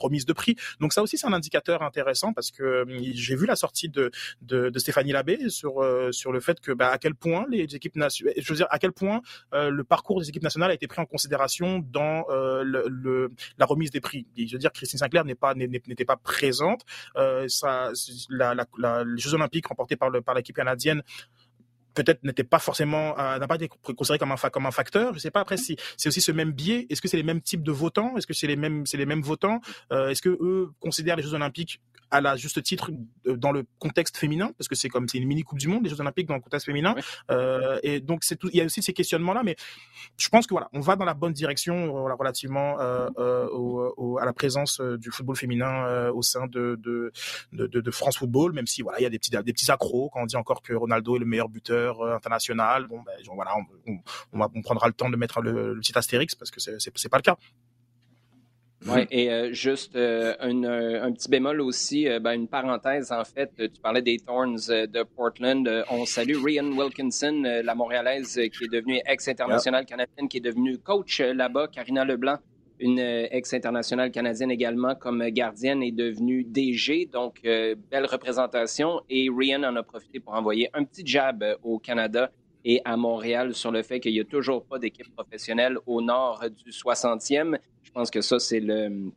remise 0.00 0.26
de 0.26 0.32
prix. 0.32 0.56
Donc 0.80 0.92
ça 0.92 1.02
aussi 1.02 1.18
c'est 1.18 1.26
un 1.26 1.32
indicateur 1.32 1.82
intéressant 1.82 2.32
parce 2.32 2.50
que 2.50 2.84
j'ai 3.14 3.36
vu 3.36 3.46
la 3.46 3.56
sortie 3.56 3.88
de, 3.88 4.10
de, 4.42 4.70
de 4.70 4.78
Stéphanie 4.78 5.12
Labbé 5.12 5.48
sur 5.48 5.84
sur 6.10 6.32
le 6.32 6.40
fait 6.40 6.60
que 6.60 6.72
bah, 6.72 6.90
à 6.90 6.98
quel 6.98 7.14
point 7.14 7.46
les 7.50 7.74
équipes 7.74 7.96
nationales, 7.96 8.34
je 8.36 8.48
veux 8.48 8.56
dire 8.56 8.66
à 8.70 8.78
quel 8.78 8.92
point 8.92 9.20
le 9.52 9.82
parcours 9.82 10.20
des 10.20 10.28
équipes 10.28 10.42
nationales 10.42 10.70
a 10.70 10.74
été 10.74 10.86
pris 10.86 11.00
en 11.00 11.06
considération 11.06 11.84
dans 11.90 12.24
le, 12.28 13.30
la 13.58 13.66
remise 13.66 13.90
des 13.90 14.00
prix. 14.00 14.26
je 14.36 14.52
veux 14.52 14.58
dire 14.58 14.72
Christine 14.72 14.98
Sinclair 14.98 15.24
n'est 15.24 15.34
pas 15.34 15.45
n'était 15.54 16.04
pas 16.04 16.16
présente. 16.16 16.82
Euh, 17.16 17.46
ça, 17.48 17.90
la, 18.30 18.54
la, 18.54 18.66
la, 18.78 19.04
les 19.04 19.20
Jeux 19.20 19.34
Olympiques 19.34 19.66
remportés 19.66 19.96
par 19.96 20.10
le 20.10 20.22
par 20.22 20.34
l'équipe 20.34 20.56
canadienne 20.56 21.02
peut-être 21.96 22.22
n'était 22.22 22.44
pas 22.44 22.60
forcément 22.60 23.18
euh, 23.18 23.38
n'a 23.38 23.48
pas 23.48 23.56
été 23.56 23.68
considéré 23.68 24.18
comme 24.18 24.30
un 24.30 24.50
comme 24.50 24.66
un 24.66 24.70
facteur. 24.70 25.14
Je 25.14 25.18
sais 25.18 25.32
pas 25.32 25.40
après 25.40 25.56
si 25.56 25.76
c'est 25.96 26.08
aussi 26.08 26.20
ce 26.20 26.30
même 26.30 26.52
biais. 26.52 26.86
Est-ce 26.90 27.02
que 27.02 27.08
c'est 27.08 27.16
les 27.16 27.24
mêmes 27.24 27.40
types 27.40 27.62
de 27.62 27.72
votants? 27.72 28.16
Est-ce 28.16 28.26
que 28.26 28.34
c'est 28.34 28.46
les 28.46 28.56
mêmes 28.56 28.86
c'est 28.86 28.98
les 28.98 29.06
mêmes 29.06 29.22
votants? 29.22 29.60
Euh, 29.92 30.10
est-ce 30.10 30.22
que 30.22 30.28
eux 30.28 30.70
considèrent 30.78 31.16
les 31.16 31.22
Jeux 31.22 31.34
Olympiques 31.34 31.80
à 32.10 32.20
la 32.20 32.36
juste 32.36 32.62
titre 32.62 32.90
euh, 33.26 33.36
dans 33.36 33.52
le 33.52 33.64
contexte 33.78 34.16
féminin 34.16 34.52
parce 34.58 34.68
que 34.68 34.74
c'est 34.74 34.88
comme 34.88 35.08
c'est 35.08 35.18
une 35.18 35.26
mini 35.26 35.42
coupe 35.42 35.58
du 35.58 35.68
monde 35.68 35.84
les 35.84 35.90
Jeux 35.90 36.00
Olympiques 36.00 36.26
dans 36.26 36.34
le 36.34 36.40
contexte 36.40 36.66
féminin. 36.66 36.94
Euh, 37.30 37.78
et 37.82 38.00
donc 38.00 38.24
c'est 38.24 38.36
tout 38.36 38.48
il 38.52 38.58
y 38.58 38.60
a 38.60 38.64
aussi 38.64 38.82
ces 38.82 38.92
questionnements 38.92 39.32
là 39.32 39.42
mais 39.42 39.56
je 40.16 40.28
pense 40.28 40.46
que 40.46 40.54
voilà 40.54 40.68
on 40.72 40.80
va 40.80 40.96
dans 40.96 41.04
la 41.04 41.14
bonne 41.14 41.32
direction 41.32 41.90
voilà, 41.90 42.14
relativement 42.14 42.80
euh, 42.80 43.08
euh 43.18 43.48
au, 43.48 43.94
au, 43.96 44.18
à 44.18 44.24
la 44.24 44.32
présence 44.32 44.80
du 44.80 45.10
football 45.10 45.36
féminin 45.36 46.08
au 46.10 46.22
sein 46.22 46.46
de 46.46 46.78
de, 46.82 47.12
de 47.52 47.66
de, 47.66 47.90
France 47.90 48.18
Football 48.18 48.52
même 48.52 48.66
si 48.66 48.82
voilà 48.82 48.98
il 49.00 49.02
y 49.02 49.06
a 49.06 49.10
des 49.10 49.18
petits 49.18 49.30
des 49.30 49.52
petits 49.52 49.70
accros 49.70 50.10
quand 50.10 50.22
on 50.22 50.26
dit 50.26 50.36
encore 50.36 50.62
que 50.62 50.74
Ronaldo 50.74 51.16
est 51.16 51.20
le 51.20 51.26
meilleur 51.26 51.48
buteur 51.48 52.02
international 52.14 52.86
bon 52.86 53.02
ben 53.02 53.12
voilà 53.34 53.52
on, 53.86 53.92
on, 54.32 54.48
on, 54.54 54.62
prendra 54.62 54.86
le 54.88 54.92
temps 54.92 55.10
de 55.10 55.16
mettre 55.16 55.40
le, 55.40 55.74
le 55.74 55.80
petit 55.80 55.96
astérix 55.96 56.34
parce 56.34 56.50
que 56.50 56.60
c'est 56.60 56.76
c'est 56.78 57.08
pas 57.08 57.18
le 57.18 57.22
cas 57.22 57.36
oui, 58.88 59.06
et 59.10 59.30
euh, 59.30 59.52
juste 59.52 59.96
euh, 59.96 60.34
euh, 60.40 61.02
un, 61.02 61.12
petit 61.12 61.28
bémol 61.28 61.60
aussi, 61.60 62.06
ben, 62.20 62.32
une 62.32 62.48
parenthèse 62.48 63.10
en 63.10 63.24
fait, 63.24 63.50
tu 63.56 63.80
parlais 63.82 64.02
des 64.02 64.18
Thorns 64.18 64.56
de 64.68 65.02
Portland. 65.02 65.68
on 65.90 66.04
salue 66.04 66.36
Rian 66.42 66.70
Wilkinson, 66.72 67.42
la 67.64 67.74
Montréalaise 67.74 68.34
qui 68.34 68.64
est 68.64 68.72
devenue 68.72 69.00
ex-internationale 69.06 69.86
canadienne, 69.86 70.28
qui 70.28 70.38
est 70.38 70.40
devenue 70.40 70.78
coach 70.78 71.20
là-bas. 71.20 71.68
Karina 71.68 72.04
Leblanc, 72.04 72.38
une 72.78 72.98
ex-internationale 72.98 74.10
canadienne 74.10 74.50
également 74.50 74.94
comme 74.94 75.26
gardienne, 75.30 75.82
est 75.82 75.92
devenue 75.92 76.44
DG. 76.44 77.08
Donc, 77.12 77.40
belle 77.42 78.06
représentation. 78.06 79.00
Et 79.08 79.28
Rian 79.34 79.64
en 79.64 79.76
a 79.76 79.82
profité 79.82 80.20
pour 80.20 80.34
envoyer 80.34 80.70
un 80.74 80.84
petit 80.84 81.04
jab 81.04 81.44
au 81.62 81.78
Canada 81.78 82.30
et 82.68 82.82
à 82.84 82.96
Montréal 82.96 83.54
sur 83.54 83.70
le 83.70 83.82
fait 83.82 84.00
qu'il 84.00 84.12
n'y 84.12 84.20
a 84.20 84.24
toujours 84.24 84.64
pas 84.64 84.80
d'équipe 84.80 85.14
professionnelle 85.14 85.78
au 85.86 86.02
nord 86.02 86.44
du 86.50 86.70
60e. 86.72 87.58
Je 87.84 87.90
pense 87.92 88.10
que 88.10 88.20
ça, 88.20 88.38
c'est 88.38 88.60
le. 88.60 89.12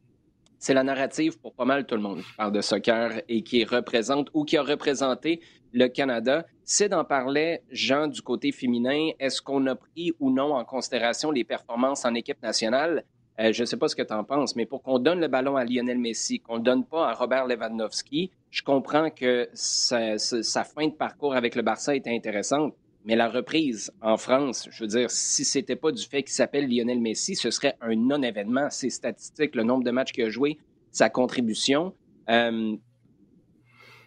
C'est 0.60 0.74
la 0.74 0.84
narrative 0.84 1.40
pour 1.40 1.54
pas 1.54 1.64
mal 1.64 1.86
tout 1.86 1.96
le 1.96 2.02
monde 2.02 2.20
qui 2.20 2.34
parle 2.38 2.52
de 2.52 2.60
soccer 2.60 3.22
et 3.30 3.44
qui 3.44 3.64
représente 3.64 4.28
ou 4.34 4.44
qui 4.44 4.58
a 4.58 4.62
représenté 4.62 5.40
le 5.72 5.88
Canada. 5.88 6.46
C'est 6.66 6.90
d'en 6.90 7.06
parler, 7.06 7.62
Jean, 7.72 8.08
du 8.08 8.22
côté 8.22 8.52
féminin. 8.52 9.12
Est-ce 9.20 9.42
qu'on 9.42 9.66
a 9.68 9.76
pris 9.76 10.12
ou 10.20 10.30
non 10.30 10.54
en 10.54 10.66
considération 10.66 11.32
les 11.32 11.46
performances 11.46 12.04
en 12.04 12.14
équipe 12.14 12.44
nationale? 12.44 13.06
Euh, 13.40 13.54
je 13.54 13.62
ne 13.62 13.66
sais 13.66 13.78
pas 13.78 13.88
ce 13.88 13.96
que 13.96 14.02
tu 14.02 14.14
en 14.14 14.26
penses, 14.26 14.58
mais 14.58 14.66
pour 14.66 14.84
qu'on 14.84 15.00
donne 15.00 15.22
le 15.22 15.30
ballon 15.30 15.56
à 15.56 15.64
Lionel 15.64 15.98
Messi, 15.98 16.42
qu'on 16.42 16.56
ne 16.56 16.58
le 16.58 16.66
donne 16.66 16.86
pas 16.86 17.08
à 17.08 17.14
Robert 17.14 17.48
Lewandowski, 17.48 18.30
je 18.52 18.62
comprends 18.62 19.10
que 19.10 19.48
sa, 19.54 20.18
sa 20.18 20.64
fin 20.66 20.88
de 20.88 20.94
parcours 20.94 21.36
avec 21.36 21.56
le 21.56 21.62
Barça 21.62 21.96
était 21.96 22.14
intéressante, 22.14 22.76
mais 23.06 23.16
la 23.16 23.30
reprise 23.30 23.92
en 24.02 24.18
France, 24.18 24.68
je 24.72 24.84
veux 24.84 24.90
dire, 24.90 25.10
si 25.10 25.46
c'était 25.46 25.76
pas 25.76 25.92
du 25.92 26.06
fait 26.06 26.24
qu'il 26.24 26.34
s'appelle 26.34 26.70
Lionel 26.70 27.00
Messi, 27.00 27.36
ce 27.36 27.50
serait 27.50 27.76
un 27.82 27.96
non-événement. 27.96 28.70
Ses 28.70 28.90
statistiques, 28.90 29.56
le 29.56 29.64
nombre 29.64 29.84
de 29.84 29.92
matchs 29.92 30.12
qu'il 30.12 30.26
a 30.26 30.30
joué, 30.30 30.58
sa 30.92 31.10
contribution. 31.10 31.94
Euh, 32.30 32.76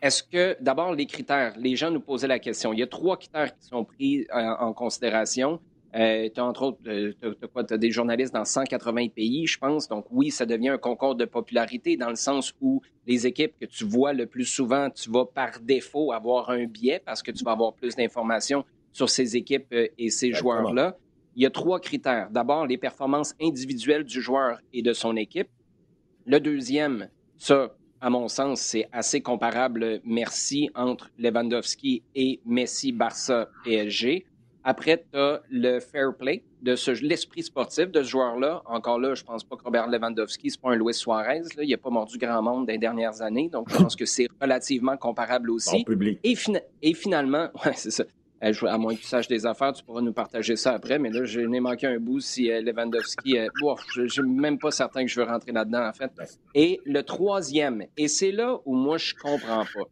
est-ce 0.03 0.23
que, 0.23 0.57
d'abord, 0.61 0.95
les 0.95 1.07
critères, 1.07 1.55
les 1.57 1.77
gens 1.77 1.91
nous 1.91 2.01
posaient 2.01 2.27
la 2.27 2.41
question. 2.41 2.73
Il 2.73 2.81
y 2.81 2.83
a 2.83 2.87
trois 2.89 3.17
critères 3.17 3.57
qui 3.57 3.67
sont 3.67 3.85
pris 3.85 4.27
euh, 4.35 4.55
en 4.59 4.73
considération. 4.73 5.61
Euh, 5.95 6.29
tu 6.35 6.41
as 6.41 6.45
entre 6.45 6.63
autres 6.63 6.79
euh, 6.87 7.13
as, 7.55 7.77
des 7.77 7.91
journalistes 7.91 8.33
dans 8.33 8.45
180 8.45 9.09
pays, 9.09 9.47
je 9.47 9.59
pense. 9.59 9.89
Donc 9.89 10.07
oui, 10.11 10.31
ça 10.31 10.47
devient 10.47 10.71
un 10.71 10.79
concours 10.79 11.15
de 11.15 11.25
popularité 11.25 11.97
dans 11.97 12.09
le 12.09 12.17
sens 12.17 12.55
où 12.61 12.81
les 13.07 13.27
équipes 13.27 13.53
que 13.61 13.67
tu 13.67 13.85
vois 13.85 14.13
le 14.13 14.27
plus 14.27 14.47
souvent, 14.47 14.89
tu 14.91 15.11
vas 15.11 15.27
par 15.27 15.61
défaut 15.61 16.13
avoir 16.13 16.51
un 16.51 16.65
biais 16.65 17.03
parce 17.05 17.23
que 17.23 17.31
tu 17.31 17.45
vas 17.45 17.53
avoir 17.53 17.75
plus 17.75 17.95
d'informations 17.95 18.65
sur 18.93 19.11
ces 19.11 19.37
équipes 19.37 19.73
euh, 19.73 19.89
et 19.99 20.11
ces 20.11 20.33
joueurs-là. 20.33 20.97
Il 21.35 21.43
y 21.43 21.47
a 21.47 21.51
trois 21.51 21.81
critères. 21.81 22.29
D'abord, 22.31 22.67
les 22.67 22.77
performances 22.77 23.35
individuelles 23.41 24.05
du 24.05 24.21
joueur 24.21 24.59
et 24.73 24.83
de 24.83 24.93
son 24.93 25.17
équipe. 25.17 25.49
Le 26.27 26.39
deuxième, 26.41 27.09
ça, 27.39 27.75
à 28.01 28.11
mon 28.11 28.29
sens, 28.29 28.61
c'est 28.61 28.89
assez 28.93 29.21
comparable, 29.21 30.01
merci, 30.05 30.71
entre 30.75 31.11
Lewandowski 31.19 32.03
et 32.15 32.41
Messi, 32.45 32.93
Barça, 32.93 33.49
PSG. 33.65 34.27
Après, 34.65 35.05
tu 35.13 35.19
as 35.19 35.41
le 35.51 35.81
fair 35.81 36.15
play, 36.17 36.45
de 36.63 36.75
l'esprit 37.05 37.43
sportif 37.43 37.91
de 37.91 38.03
ce 38.03 38.09
joueur-là. 38.09 38.63
Encore 38.67 38.99
là, 39.01 39.15
je 39.15 39.25
pense 39.25 39.43
pas 39.43 39.57
que 39.57 39.65
Robert 39.65 39.89
Lewandowski, 39.89 40.51
c'est 40.51 40.61
pas 40.61 40.71
un 40.71 40.77
Luis 40.77 40.95
Suarez. 40.95 41.43
Là. 41.57 41.65
Il 41.65 41.71
n'a 41.71 41.77
pas 41.77 41.91
mordu 41.91 42.19
grand 42.19 42.43
monde 42.43 42.67
des 42.67 42.79
dernières 42.79 43.23
années. 43.23 43.49
Donc, 43.49 43.69
je 43.71 43.77
pense 43.77 43.97
que 43.97 44.05
c'est 44.05 44.29
relativement 44.41 44.97
comparable 44.97 45.51
aussi. 45.51 45.85
public. 45.85 46.21
Et, 46.23 46.35
et 46.83 46.95
finalement, 46.95 47.49
ouais, 47.65 47.73
c'est 47.75 47.91
ça. 47.91 48.05
Euh, 48.43 48.53
à 48.67 48.77
moins 48.77 48.95
que 48.95 49.01
tu 49.01 49.07
saches 49.07 49.29
des 49.29 49.47
affaires, 49.47 49.73
tu 49.73 49.85
pourras 49.85 50.01
nous 50.01 50.13
partager 50.13 50.57
ça 50.57 50.73
après. 50.73 50.99
Mais 50.99 51.11
là, 51.11 51.25
je 51.25 51.41
n'ai 51.41 51.61
manqué 51.61 51.87
un 51.87 51.99
bout 51.99 52.21
si 52.21 52.51
euh, 52.51 52.61
Lewandowski. 52.61 53.39
Euh, 53.39 53.49
je 53.95 54.03
ne 54.03 54.09
suis 54.09 54.23
même 54.23 54.59
pas 54.59 54.71
certain 54.71 55.03
que 55.05 55.11
je 55.11 55.21
veux 55.21 55.27
rentrer 55.27 55.53
là-dedans, 55.53 55.87
en 55.87 55.93
fait. 55.93 56.11
Et 56.55 56.81
le 56.85 57.03
troisième, 57.03 57.87
et 57.97 58.09
c'est 58.09 58.33
là 58.33 58.59
où 58.65 58.75
moi, 58.75 58.99
je 58.99 59.15
comprends 59.15 59.65
pas. 59.65 59.85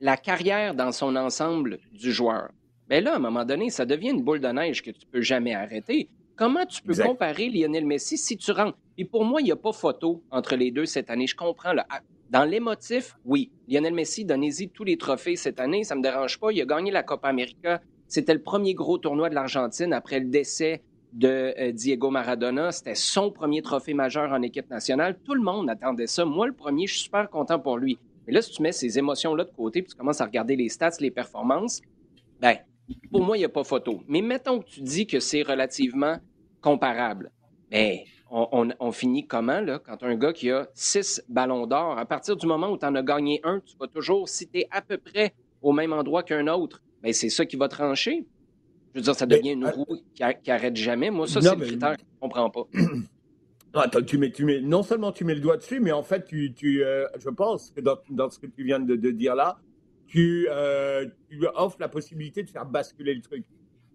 La 0.00 0.16
carrière 0.16 0.74
dans 0.74 0.92
son 0.92 1.16
ensemble 1.16 1.78
du 1.92 2.12
joueur. 2.12 2.50
Mais 2.88 3.00
ben 3.00 3.04
là, 3.04 3.12
à 3.14 3.16
un 3.16 3.20
moment 3.20 3.44
donné, 3.44 3.70
ça 3.70 3.86
devient 3.86 4.10
une 4.10 4.22
boule 4.22 4.40
de 4.40 4.48
neige 4.48 4.82
que 4.82 4.90
tu 4.90 5.06
peux 5.06 5.22
jamais 5.22 5.54
arrêter. 5.54 6.08
Comment 6.36 6.66
tu 6.66 6.82
peux 6.82 6.94
comparer 6.94 7.48
Lionel 7.48 7.86
Messi 7.86 8.18
si 8.18 8.36
tu 8.36 8.50
rentres? 8.50 8.76
Et 8.98 9.04
pour 9.04 9.24
moi, 9.24 9.40
il 9.40 9.44
n'y 9.44 9.52
a 9.52 9.56
pas 9.56 9.72
photo 9.72 10.22
entre 10.30 10.56
les 10.56 10.70
deux 10.70 10.84
cette 10.84 11.08
année. 11.08 11.26
Je 11.26 11.36
comprends. 11.36 11.72
Là. 11.72 11.86
Dans 12.30 12.44
l'émotif, 12.44 13.16
oui. 13.24 13.50
Lionel 13.68 13.94
Messi, 13.94 14.24
donnez-y 14.24 14.68
tous 14.68 14.84
les 14.84 14.96
trophées 14.96 15.36
cette 15.36 15.60
année, 15.60 15.84
ça 15.84 15.94
ne 15.94 16.00
me 16.00 16.02
dérange 16.02 16.38
pas. 16.38 16.50
Il 16.52 16.60
a 16.60 16.64
gagné 16.64 16.90
la 16.90 17.02
Copa 17.02 17.28
América. 17.28 17.80
C'était 18.08 18.34
le 18.34 18.42
premier 18.42 18.74
gros 18.74 18.98
tournoi 18.98 19.28
de 19.30 19.34
l'Argentine 19.34 19.92
après 19.92 20.20
le 20.20 20.26
décès 20.26 20.82
de 21.12 21.54
euh, 21.58 21.72
Diego 21.72 22.10
Maradona. 22.10 22.72
C'était 22.72 22.94
son 22.94 23.30
premier 23.30 23.62
trophée 23.62 23.94
majeur 23.94 24.32
en 24.32 24.42
équipe 24.42 24.68
nationale. 24.68 25.18
Tout 25.24 25.34
le 25.34 25.42
monde 25.42 25.70
attendait 25.70 26.06
ça. 26.06 26.24
Moi, 26.24 26.46
le 26.46 26.52
premier, 26.52 26.86
je 26.86 26.94
suis 26.94 27.04
super 27.04 27.30
content 27.30 27.58
pour 27.58 27.78
lui. 27.78 27.98
Mais 28.26 28.32
là, 28.32 28.42
si 28.42 28.50
tu 28.50 28.62
mets 28.62 28.72
ces 28.72 28.98
émotions-là 28.98 29.44
de 29.44 29.50
côté 29.50 29.82
puis 29.82 29.90
tu 29.90 29.96
commences 29.96 30.20
à 30.20 30.24
regarder 30.24 30.56
les 30.56 30.68
stats, 30.68 30.96
les 31.00 31.10
performances, 31.10 31.80
ben, 32.40 32.56
pour 33.10 33.22
moi, 33.22 33.36
il 33.36 33.40
n'y 33.40 33.46
a 33.46 33.50
pas 33.50 33.64
photo. 33.64 34.02
Mais 34.08 34.22
mettons 34.22 34.60
que 34.60 34.66
tu 34.66 34.80
dis 34.80 35.06
que 35.06 35.20
c'est 35.20 35.42
relativement 35.42 36.18
comparable. 36.60 37.30
Ben, 37.70 37.98
on, 38.30 38.92
finit 38.92 39.26
comment, 39.26 39.60
là, 39.60 39.78
quand 39.78 40.02
un 40.02 40.16
gars 40.16 40.32
qui 40.32 40.50
a 40.50 40.68
six 40.74 41.22
ballons 41.28 41.66
d'or, 41.66 41.98
à 41.98 42.04
partir 42.04 42.36
du 42.36 42.46
moment 42.46 42.70
où 42.70 42.78
tu 42.78 42.86
en 42.86 42.94
as 42.94 43.02
gagné 43.02 43.40
un, 43.44 43.60
tu 43.60 43.76
vas 43.78 43.86
toujours, 43.86 44.28
si 44.28 44.48
tu 44.48 44.60
es 44.60 44.68
à 44.70 44.82
peu 44.82 44.98
près 44.98 45.34
au 45.62 45.72
même 45.72 45.92
endroit 45.92 46.22
qu'un 46.22 46.46
autre, 46.48 46.82
ben 47.02 47.12
c'est 47.12 47.28
ça 47.28 47.46
qui 47.46 47.56
va 47.56 47.68
trancher. 47.68 48.24
Je 48.92 49.00
veux 49.00 49.04
dire, 49.04 49.14
ça 49.14 49.26
devient 49.26 49.52
une 49.52 49.64
euh, 49.64 49.70
roue 49.70 49.98
qui, 50.14 50.50
arrête 50.50 50.76
jamais. 50.76 51.10
Moi, 51.10 51.26
ça, 51.26 51.40
c'est 51.40 51.54
le 51.54 51.64
critère 51.64 51.96
que 51.96 52.02
je 52.02 52.14
ne 52.14 52.20
comprends 52.20 52.50
pas. 52.50 52.66
Attends, 53.74 54.02
tu 54.02 54.18
mets, 54.18 54.30
tu 54.30 54.44
mets, 54.44 54.60
non 54.60 54.84
seulement 54.84 55.10
tu 55.10 55.24
mets 55.24 55.34
le 55.34 55.40
doigt 55.40 55.56
dessus, 55.56 55.80
mais 55.80 55.90
en 55.90 56.04
fait, 56.04 56.24
tu, 56.24 56.52
tu 56.54 56.84
euh, 56.84 57.06
je 57.18 57.28
pense 57.28 57.72
que 57.72 57.80
dans, 57.80 57.96
dans, 58.08 58.30
ce 58.30 58.38
que 58.38 58.46
tu 58.46 58.62
viens 58.62 58.78
de, 58.78 58.94
dire 58.94 59.34
là, 59.34 59.58
tu, 60.06 60.46
euh, 60.48 61.06
tu, 61.28 61.44
offres 61.56 61.78
la 61.80 61.88
possibilité 61.88 62.44
de 62.44 62.50
faire 62.50 62.66
basculer 62.66 63.14
le 63.14 63.20
truc. 63.20 63.44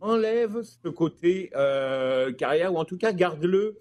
Enlève 0.01 0.61
ce 0.61 0.89
côté 0.89 1.49
carrière, 2.37 2.73
ou 2.73 2.77
en 2.77 2.85
tout 2.85 2.97
cas, 2.97 3.13
garde-le 3.13 3.77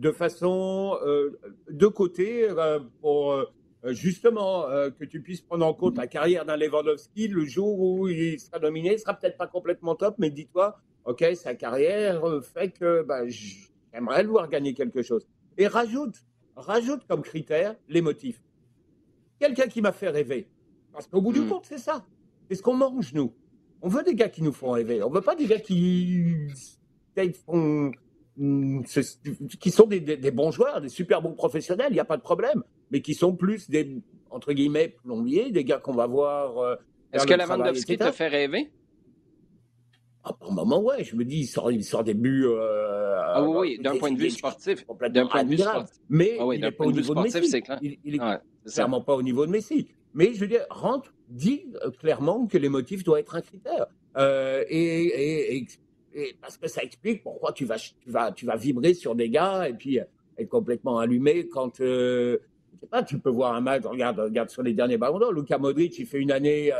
de 0.00 0.12
façon 0.12 0.98
euh, 1.04 1.38
de 1.70 1.86
côté 1.86 2.48
euh, 2.48 2.80
pour 3.02 3.32
euh, 3.32 3.44
justement 3.84 4.66
que 4.98 5.04
tu 5.04 5.22
puisses 5.22 5.40
prendre 5.40 5.64
en 5.64 5.72
compte 5.72 5.96
la 5.96 6.06
carrière 6.06 6.44
d'un 6.44 6.56
Lewandowski 6.56 7.28
le 7.28 7.44
jour 7.44 7.80
où 7.80 8.08
il 8.08 8.40
sera 8.40 8.58
nominé. 8.58 8.94
Il 8.94 8.98
sera 8.98 9.14
peut-être 9.14 9.38
pas 9.38 9.46
complètement 9.46 9.94
top, 9.94 10.16
mais 10.18 10.30
dis-toi, 10.30 10.78
ok, 11.04 11.24
sa 11.34 11.54
carrière 11.54 12.22
fait 12.42 12.70
que 12.70 13.02
bah, 13.02 13.22
j'aimerais 13.26 14.22
le 14.22 14.28
voir 14.28 14.50
gagner 14.50 14.74
quelque 14.74 15.00
chose. 15.00 15.26
Et 15.56 15.66
rajoute, 15.66 16.16
rajoute 16.56 17.06
comme 17.06 17.22
critère 17.22 17.74
les 17.88 18.02
motifs. 18.02 18.42
Quelqu'un 19.38 19.66
qui 19.66 19.80
m'a 19.80 19.92
fait 19.92 20.10
rêver. 20.10 20.48
Parce 20.92 21.06
qu'au 21.06 21.22
bout 21.22 21.32
du 21.32 21.40
hmm. 21.40 21.48
compte, 21.48 21.64
c'est 21.64 21.78
ça. 21.78 22.04
C'est 22.48 22.56
ce 22.56 22.62
qu'on 22.62 22.74
mange, 22.74 23.14
nous. 23.14 23.32
On 23.80 23.88
veut 23.88 24.02
des 24.02 24.14
gars 24.14 24.28
qui 24.28 24.42
nous 24.42 24.52
font 24.52 24.72
rêver. 24.72 25.02
On 25.02 25.08
veut 25.08 25.22
pas 25.22 25.36
des 25.36 25.46
gars 25.46 25.60
qui 25.60 26.48
font 27.46 27.92
qui 29.60 29.70
sont 29.70 29.86
des, 29.86 30.30
bons 30.30 30.50
joueurs, 30.50 30.80
des 30.80 30.88
super 30.88 31.20
bons 31.20 31.34
professionnels, 31.34 31.88
il 31.90 31.94
n'y 31.94 32.00
a 32.00 32.06
pas 32.06 32.16
de 32.16 32.22
problème, 32.22 32.62
mais 32.90 33.02
qui 33.02 33.14
sont 33.14 33.36
plus 33.36 33.68
des, 33.68 34.00
entre 34.30 34.52
guillemets, 34.52 34.96
plombiers, 35.04 35.50
des 35.50 35.64
gars 35.64 35.78
qu'on 35.78 35.92
va 35.92 36.06
voir. 36.06 36.56
Euh, 36.58 36.76
Est-ce 37.12 37.26
que 37.26 37.34
Lavandowski 37.34 37.98
te 37.98 38.10
fait 38.12 38.28
rêver? 38.28 38.70
Ah, 40.24 40.32
par 40.34 40.52
moment, 40.52 40.82
ouais, 40.82 41.04
je 41.04 41.16
me 41.16 41.24
dis, 41.24 41.40
il 41.40 41.46
sort, 41.46 41.70
il 41.72 41.84
sort 41.84 42.04
des 42.04 42.14
buts. 42.14 42.46
Euh, 42.46 43.16
ah 43.18 43.42
oui, 43.42 43.78
d'un 43.78 43.96
point 43.96 44.12
de 44.12 44.18
vue 44.18 44.30
sportif. 44.30 44.86
D'un 45.10 45.26
point 45.26 45.44
de 45.44 45.50
vue 45.50 45.58
sportif. 45.58 45.96
Mais 46.08 46.36
ah 46.38 46.44
il 46.52 46.60
n'est 46.60 46.70
pas 46.70 46.84
au 46.84 46.92
niveau 46.92 47.14
de 47.14 47.20
Messi. 47.20 47.62
Il, 47.82 48.12
n'est 48.12 48.38
clairement 48.66 49.00
pas 49.02 49.14
au 49.14 49.22
niveau 49.22 49.44
de 49.46 49.50
Messi. 49.50 49.88
Mais 50.14 50.32
je 50.34 50.40
veux 50.40 50.48
dire, 50.48 50.64
rentre, 50.70 51.12
dit 51.28 51.66
euh, 51.84 51.90
clairement 51.90 52.46
que 52.46 52.58
l'émotif 52.58 53.04
doit 53.04 53.20
être 53.20 53.34
un 53.36 53.40
critère. 53.40 53.86
et, 54.68 55.56
et 55.56 55.66
parce 56.40 56.56
que 56.56 56.68
ça 56.68 56.82
explique 56.82 57.22
pourquoi 57.22 57.52
tu 57.52 57.64
vas, 57.64 57.76
tu 57.78 58.10
vas, 58.10 58.32
tu 58.32 58.46
vas 58.46 58.56
vibrer 58.56 58.94
sur 58.94 59.14
des 59.14 59.30
gars 59.30 59.68
et 59.68 59.74
puis 59.74 60.00
être 60.40 60.48
complètement 60.48 60.98
allumé 60.98 61.48
quand, 61.48 61.80
euh, 61.80 62.38
je 62.74 62.80
sais 62.80 62.86
pas, 62.86 63.02
tu 63.02 63.18
peux 63.18 63.30
voir 63.30 63.54
un 63.54 63.60
match, 63.60 63.84
regarde, 63.84 64.18
regarde 64.18 64.50
sur 64.50 64.62
les 64.62 64.72
derniers 64.72 64.96
ballons 64.96 65.18
d'or, 65.18 65.32
Luka 65.32 65.58
Modric, 65.58 65.98
il 65.98 66.06
fait 66.06 66.18
une 66.18 66.32
année 66.32 66.72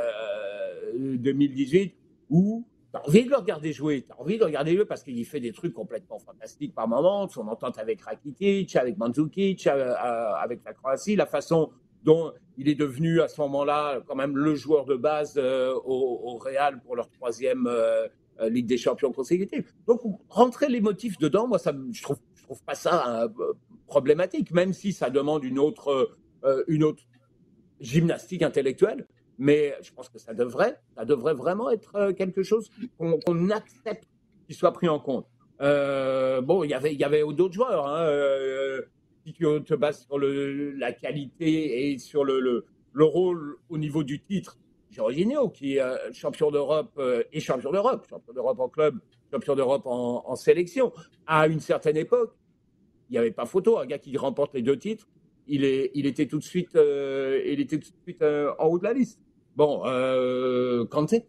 2018 0.97 1.83
euh, 1.85 1.97
où 2.31 2.65
tu 2.93 2.99
as 2.99 3.07
envie 3.07 3.25
de 3.25 3.31
le 3.31 3.37
regarder 3.37 3.73
jouer, 3.73 4.03
tu 4.03 4.13
as 4.13 4.21
envie 4.21 4.39
de 4.39 4.45
regarder 4.45 4.75
jouer 4.75 4.85
parce 4.85 5.03
qu'il 5.03 5.25
fait 5.25 5.41
des 5.41 5.53
trucs 5.53 5.75
complètement 5.75 6.19
fantastiques 6.19 6.75
par 6.75 6.89
moments, 6.89 7.29
son 7.29 7.47
entente 7.49 7.79
avec 7.79 8.03
Rakitic, 8.03 8.75
avec 8.77 8.99
Mandzukic, 8.99 9.67
euh, 9.67 9.95
avec 10.41 10.61
la 10.65 10.73
Croatie, 10.73 11.17
la 11.17 11.27
façon 11.27 11.71
dont 12.03 12.33
il 12.57 12.69
est 12.69 12.75
devenu 12.75 13.21
à 13.21 13.29
ce 13.29 13.41
moment-là 13.43 14.01
quand 14.07 14.15
même 14.15 14.37
le 14.37 14.55
joueur 14.55 14.87
de 14.87 14.97
base 14.97 15.39
au, 15.39 16.39
Real 16.39 16.81
pour 16.81 16.97
leur 16.97 17.11
troisième 17.11 17.67
euh, 17.67 18.09
Ligue 18.49 18.67
des 18.67 18.79
Champions 18.79 19.13
consécutive. 19.13 19.73
Donc, 19.87 20.01
rentrer 20.29 20.69
les 20.69 20.81
motifs 20.81 21.19
dedans, 21.19 21.47
moi, 21.47 21.59
ça, 21.59 21.73
je 21.93 22.03
trouve, 22.03 22.19
je 22.35 22.43
trouve 22.43 22.63
pas 22.63 22.75
ça 22.75 23.25
euh, 23.25 23.29
problématique, 23.87 24.53
même 24.53 24.73
si 24.73 24.93
ça 24.93 25.11
demande 25.11 25.45
une 25.45 25.59
autre, 25.59 26.17
euh, 26.45 26.65
une 26.69 26.85
autre 26.85 27.03
gymnastique 27.81 28.43
intellectuelle. 28.43 29.07
Mais 29.39 29.75
je 29.83 29.93
pense 29.93 30.09
que 30.09 30.19
ça 30.19 30.35
devrait, 30.35 30.79
ça 30.97 31.05
devrait 31.05 31.35
vraiment 31.35 31.71
être 31.71 32.13
quelque 32.13 32.43
chose 32.43 32.71
qu'on 32.99 33.51
accepte 33.51 34.07
qu'il 34.47 34.55
soit 34.55 34.73
pris 34.73 34.89
en 34.89 35.01
compte. 35.01 35.27
bon, 35.59 36.63
il 36.63 36.69
y 36.69 36.75
avait, 36.75 36.93
il 36.93 37.01
y 37.01 37.05
avait 37.05 37.23
d'autres 37.33 37.55
joueurs. 37.55 37.87
Hein, 37.87 38.07
si 39.25 39.33
tu 39.33 39.45
te 39.65 39.75
bases 39.75 40.05
sur 40.05 40.19
le, 40.19 40.73
la 40.73 40.93
qualité 40.93 41.91
et 41.91 41.99
sur 41.99 42.25
le, 42.25 42.39
le, 42.41 42.67
le 42.93 43.05
rôle 43.05 43.57
au 43.69 43.79
niveau 43.79 44.03
du 44.03 44.21
titre, 44.21 44.59
Jorginho, 44.91 45.49
qui 45.49 45.77
est 45.77 45.81
euh, 45.81 46.13
champion 46.13 46.51
d'Europe 46.51 46.93
euh, 46.99 47.23
et 47.33 47.41
champion 47.41 47.71
d'Europe, 47.71 48.07
champion 48.09 48.33
d'Europe 48.33 48.59
en 48.59 48.69
club, 48.69 48.99
champion 49.31 49.55
d'Europe 49.55 49.83
en, 49.85 50.37
sélection. 50.37 50.93
À 51.27 51.47
une 51.47 51.61
certaine 51.61 51.97
époque, 51.97 52.35
il 53.09 53.13
n'y 53.13 53.19
avait 53.19 53.31
pas 53.31 53.47
photo. 53.47 53.79
Un 53.79 53.87
gars 53.87 53.99
qui 53.99 54.17
remporte 54.17 54.55
les 54.55 54.63
deux 54.63 54.77
titres, 54.77 55.07
il, 55.47 55.65
est, 55.65 55.91
il 55.95 56.07
était 56.07 56.27
tout 56.27 56.39
de 56.39 56.45
suite, 56.45 56.75
euh, 56.77 57.41
il 57.47 57.61
était 57.61 57.79
tout 57.79 57.91
de 57.91 58.03
suite 58.03 58.23
en 58.23 58.67
haut 58.67 58.79
de 58.79 58.85
la 58.85 58.93
liste. 58.93 59.21
Bon, 59.57 59.83
euh, 59.87 60.85
Kanté. 60.87 61.27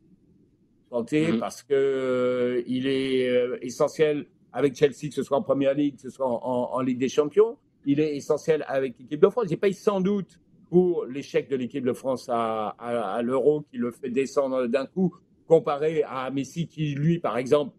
Kanté, 0.90 1.32
mhm. 1.32 1.40
parce 1.40 1.64
que 1.64 2.64
il 2.68 2.88
est 2.88 3.60
essentiel 3.62 4.26
avec 4.52 4.76
Chelsea, 4.76 5.08
que 5.08 5.16
ce 5.16 5.24
soit 5.24 5.38
en 5.38 5.42
Première 5.42 5.74
Ligue, 5.74 5.96
que 5.96 6.02
ce 6.02 6.10
soit 6.10 6.28
en, 6.28 6.74
en 6.74 6.82
Ligue 6.82 7.00
des 7.00 7.10
Champions. 7.10 7.58
Il 7.86 8.00
est 8.00 8.16
essentiel 8.16 8.66
avec 8.68 8.98
l'équipe 9.00 9.20
de 9.20 9.30
France. 9.30 9.46
Il 9.50 9.58
paye 9.58 9.74
sans 9.74 10.02
doute 10.02 10.40
pour 10.72 11.06
l'échec 11.06 11.50
de 11.50 11.58
l'équipe 11.58 11.84
de 11.84 11.92
France 11.92 12.30
à, 12.30 13.20
l'Euro 13.22 13.66
qui 13.70 13.76
le 13.78 13.92
fait 13.92 14.10
descendre 14.10 14.68
d'un 14.68 14.86
coup, 14.86 15.14
comparé 15.46 16.02
à 16.04 16.32
Messi 16.32 16.66
qui, 16.66 16.96
lui, 16.96 17.20
par 17.20 17.38
exemple, 17.38 17.76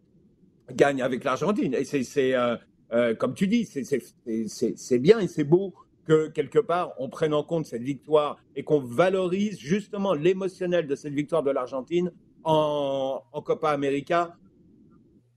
gagne 0.71 1.01
avec 1.01 1.25
l'Argentine. 1.25 1.73
Et 1.73 1.85
c'est, 1.85 2.35
euh, 2.35 2.55
euh, 2.93 3.15
comme 3.15 3.33
tu 3.33 3.47
dis, 3.47 3.65
c'est 3.65 4.99
bien 4.99 5.21
et 5.21 5.27
c'est 5.27 5.45
beau 5.45 5.73
que 6.07 6.29
quelque 6.29 6.59
part 6.59 6.93
on 6.99 7.09
prenne 7.09 7.33
en 7.33 7.45
compte 7.45 7.65
cette 7.65 7.83
victoire 7.83 8.37
et 8.57 8.63
qu'on 8.63 8.81
valorise 8.81 9.59
justement 9.59 10.13
l'émotionnel 10.13 10.87
de 10.87 10.95
cette 10.95 11.15
victoire 11.15 11.43
de 11.43 11.51
l'Argentine 11.51 12.13
en, 12.45 13.23
en 13.33 13.41
Copa 13.41 13.71
América 13.71 14.37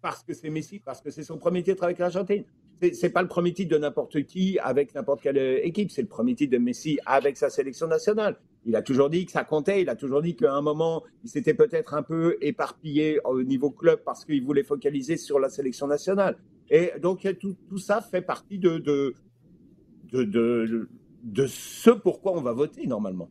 parce 0.01 0.23
que 0.23 0.33
c'est 0.33 0.49
Messi, 0.49 0.79
parce 0.79 1.01
que 1.01 1.09
c'est 1.09 1.23
son 1.23 1.37
premier 1.37 1.63
titre 1.63 1.83
avec 1.83 1.99
l'Argentine 1.99 2.43
c'est 2.93 3.09
pas 3.09 3.21
le 3.21 3.27
premier 3.27 3.53
titre 3.53 3.73
de 3.73 3.79
n'importe 3.79 4.23
qui 4.23 4.59
avec 4.59 4.93
n'importe 4.95 5.21
quelle 5.21 5.37
équipe. 5.37 5.91
C'est 5.91 6.01
le 6.01 6.07
premier 6.07 6.35
titre 6.35 6.53
de 6.53 6.57
Messi 6.57 6.99
avec 7.05 7.37
sa 7.37 7.49
sélection 7.49 7.87
nationale. 7.87 8.37
Il 8.65 8.75
a 8.75 8.81
toujours 8.81 9.09
dit 9.09 9.25
que 9.25 9.31
ça 9.31 9.43
comptait. 9.43 9.81
Il 9.81 9.89
a 9.89 9.95
toujours 9.95 10.21
dit 10.21 10.35
qu'à 10.35 10.53
un 10.53 10.61
moment, 10.61 11.03
il 11.23 11.29
s'était 11.29 11.53
peut-être 11.53 11.93
un 11.93 12.03
peu 12.03 12.37
éparpillé 12.41 13.19
au 13.23 13.43
niveau 13.43 13.71
club 13.71 13.99
parce 14.03 14.25
qu'il 14.25 14.43
voulait 14.43 14.63
focaliser 14.63 15.17
sur 15.17 15.39
la 15.39 15.49
sélection 15.49 15.87
nationale. 15.87 16.37
Et 16.69 16.91
donc, 16.99 17.27
tout, 17.39 17.77
ça 17.77 18.01
fait 18.01 18.21
partie 18.21 18.57
de 18.59 19.13
ce 20.11 21.89
pourquoi 21.91 22.33
on 22.33 22.41
va 22.41 22.53
voter 22.53 22.87
normalement. 22.87 23.29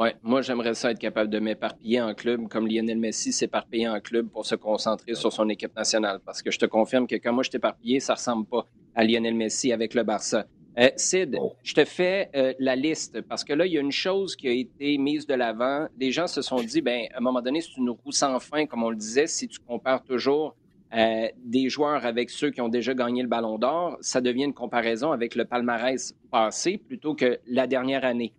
Oui, 0.00 0.10
moi 0.22 0.42
j'aimerais 0.42 0.74
ça 0.74 0.92
être 0.92 0.98
capable 1.00 1.28
de 1.28 1.40
m'éparpiller 1.40 2.00
en 2.00 2.14
club 2.14 2.46
comme 2.46 2.68
Lionel 2.68 2.98
Messi 2.98 3.32
s'éparpiller 3.32 3.88
en 3.88 3.98
club 3.98 4.28
pour 4.28 4.46
se 4.46 4.54
concentrer 4.54 5.16
sur 5.16 5.32
son 5.32 5.48
équipe 5.48 5.74
nationale. 5.74 6.20
Parce 6.24 6.40
que 6.40 6.52
je 6.52 6.58
te 6.60 6.66
confirme 6.66 7.08
que 7.08 7.16
quand 7.16 7.32
moi 7.32 7.42
je 7.42 7.50
t'éparpillé, 7.50 7.98
ça 7.98 8.14
ressemble 8.14 8.46
pas 8.46 8.64
à 8.94 9.02
Lionel 9.02 9.34
Messi 9.34 9.72
avec 9.72 9.94
le 9.94 10.04
Barça. 10.04 10.46
Euh, 10.78 10.90
Sid, 10.94 11.36
oh. 11.40 11.56
je 11.64 11.74
te 11.74 11.84
fais 11.84 12.30
euh, 12.36 12.54
la 12.60 12.76
liste 12.76 13.22
parce 13.22 13.42
que 13.42 13.52
là, 13.52 13.66
il 13.66 13.72
y 13.72 13.76
a 13.76 13.80
une 13.80 13.90
chose 13.90 14.36
qui 14.36 14.46
a 14.46 14.52
été 14.52 14.98
mise 14.98 15.26
de 15.26 15.34
l'avant. 15.34 15.88
Les 15.98 16.12
gens 16.12 16.28
se 16.28 16.42
sont 16.42 16.62
dit, 16.62 16.80
ben, 16.80 17.06
à 17.12 17.18
un 17.18 17.20
moment 17.20 17.42
donné, 17.42 17.60
c'est 17.60 17.76
une 17.76 17.90
roue 17.90 18.12
sans 18.12 18.38
fin, 18.38 18.66
comme 18.66 18.84
on 18.84 18.90
le 18.90 18.96
disait. 18.96 19.26
Si 19.26 19.48
tu 19.48 19.58
compares 19.58 20.04
toujours 20.04 20.54
euh, 20.94 21.26
des 21.44 21.68
joueurs 21.68 22.06
avec 22.06 22.30
ceux 22.30 22.50
qui 22.50 22.60
ont 22.60 22.68
déjà 22.68 22.94
gagné 22.94 23.22
le 23.22 23.28
Ballon 23.28 23.58
d'Or, 23.58 23.98
ça 24.00 24.20
devient 24.20 24.44
une 24.44 24.54
comparaison 24.54 25.10
avec 25.10 25.34
le 25.34 25.44
palmarès 25.44 26.14
passé 26.30 26.78
plutôt 26.78 27.16
que 27.16 27.40
la 27.48 27.66
dernière 27.66 28.04
année. 28.04 28.32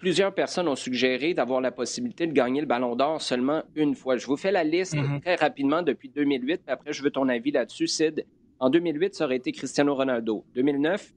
Plusieurs 0.00 0.34
personnes 0.34 0.66
ont 0.66 0.76
suggéré 0.76 1.34
d'avoir 1.34 1.60
la 1.60 1.70
possibilité 1.70 2.26
de 2.26 2.32
gagner 2.32 2.62
le 2.62 2.66
Ballon 2.66 2.96
d'Or 2.96 3.20
seulement 3.20 3.62
une 3.76 3.94
fois. 3.94 4.16
Je 4.16 4.26
vous 4.26 4.38
fais 4.38 4.50
la 4.50 4.64
liste 4.64 4.96
mm-hmm. 4.96 5.20
très 5.20 5.34
rapidement 5.34 5.82
depuis 5.82 6.08
2008, 6.08 6.62
puis 6.64 6.72
après, 6.72 6.94
je 6.94 7.02
veux 7.02 7.10
ton 7.10 7.28
avis 7.28 7.50
là-dessus, 7.50 7.86
Sid. 7.86 8.24
En 8.58 8.70
2008, 8.70 9.14
ça 9.14 9.26
aurait 9.26 9.36
été 9.36 9.52
Cristiano 9.52 9.94
Ronaldo. 9.94 10.46
2009, 10.54 11.12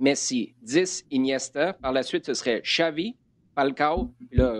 Messi, 0.00 0.54
10 0.62 1.06
Iniesta. 1.12 1.74
Par 1.74 1.92
la 1.92 2.02
suite, 2.02 2.26
ce 2.26 2.34
serait 2.34 2.62
Xavi, 2.62 3.14
Falcao. 3.54 4.10
Là, 4.32 4.54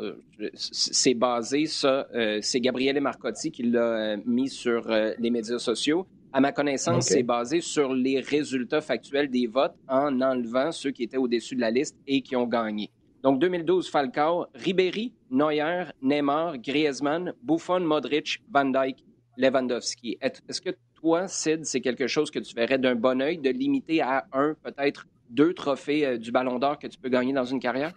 euh, 0.00 0.16
c'est 0.54 1.14
basé, 1.14 1.66
ça, 1.66 2.08
euh, 2.12 2.40
c'est 2.42 2.60
Gabriele 2.60 3.00
Marcotti 3.00 3.52
qui 3.52 3.62
l'a 3.62 3.80
euh, 3.80 4.16
mis 4.26 4.48
sur 4.48 4.88
les 4.88 5.30
médias 5.30 5.58
sociaux. 5.58 6.08
À 6.32 6.40
ma 6.40 6.50
connaissance, 6.50 7.06
c'est 7.06 7.22
basé 7.22 7.60
sur 7.60 7.94
les 7.94 8.18
résultats 8.18 8.80
factuels 8.80 9.30
des 9.30 9.46
votes 9.46 9.76
en 9.88 10.20
enlevant 10.20 10.72
ceux 10.72 10.90
qui 10.90 11.04
étaient 11.04 11.16
au-dessus 11.16 11.54
de 11.54 11.60
la 11.60 11.70
liste 11.70 11.96
et 12.06 12.20
qui 12.20 12.34
ont 12.34 12.46
gagné. 12.46 12.90
Donc 13.22 13.40
2012, 13.40 13.88
Falcao, 13.90 14.46
Ribéry, 14.54 15.12
Neuer, 15.30 15.84
Neymar, 16.02 16.58
Griezmann, 16.58 17.32
Buffon, 17.42 17.80
Modric, 17.80 18.42
Van 18.50 18.66
Dijk, 18.66 19.02
Lewandowski. 19.36 20.18
Est-ce 20.20 20.60
que 20.60 20.70
toi, 20.94 21.28
Sid, 21.28 21.64
c'est 21.64 21.80
quelque 21.80 22.06
chose 22.06 22.30
que 22.30 22.38
tu 22.38 22.54
verrais 22.54 22.78
d'un 22.78 22.94
bon 22.94 23.20
oeil 23.20 23.38
de 23.38 23.50
limiter 23.50 24.00
à 24.00 24.26
un, 24.32 24.54
peut-être 24.62 25.06
deux 25.28 25.52
trophées 25.54 26.06
euh, 26.06 26.18
du 26.18 26.30
Ballon 26.30 26.58
d'Or 26.58 26.78
que 26.78 26.86
tu 26.86 26.98
peux 26.98 27.08
gagner 27.08 27.32
dans 27.32 27.44
une 27.44 27.60
carrière? 27.60 27.92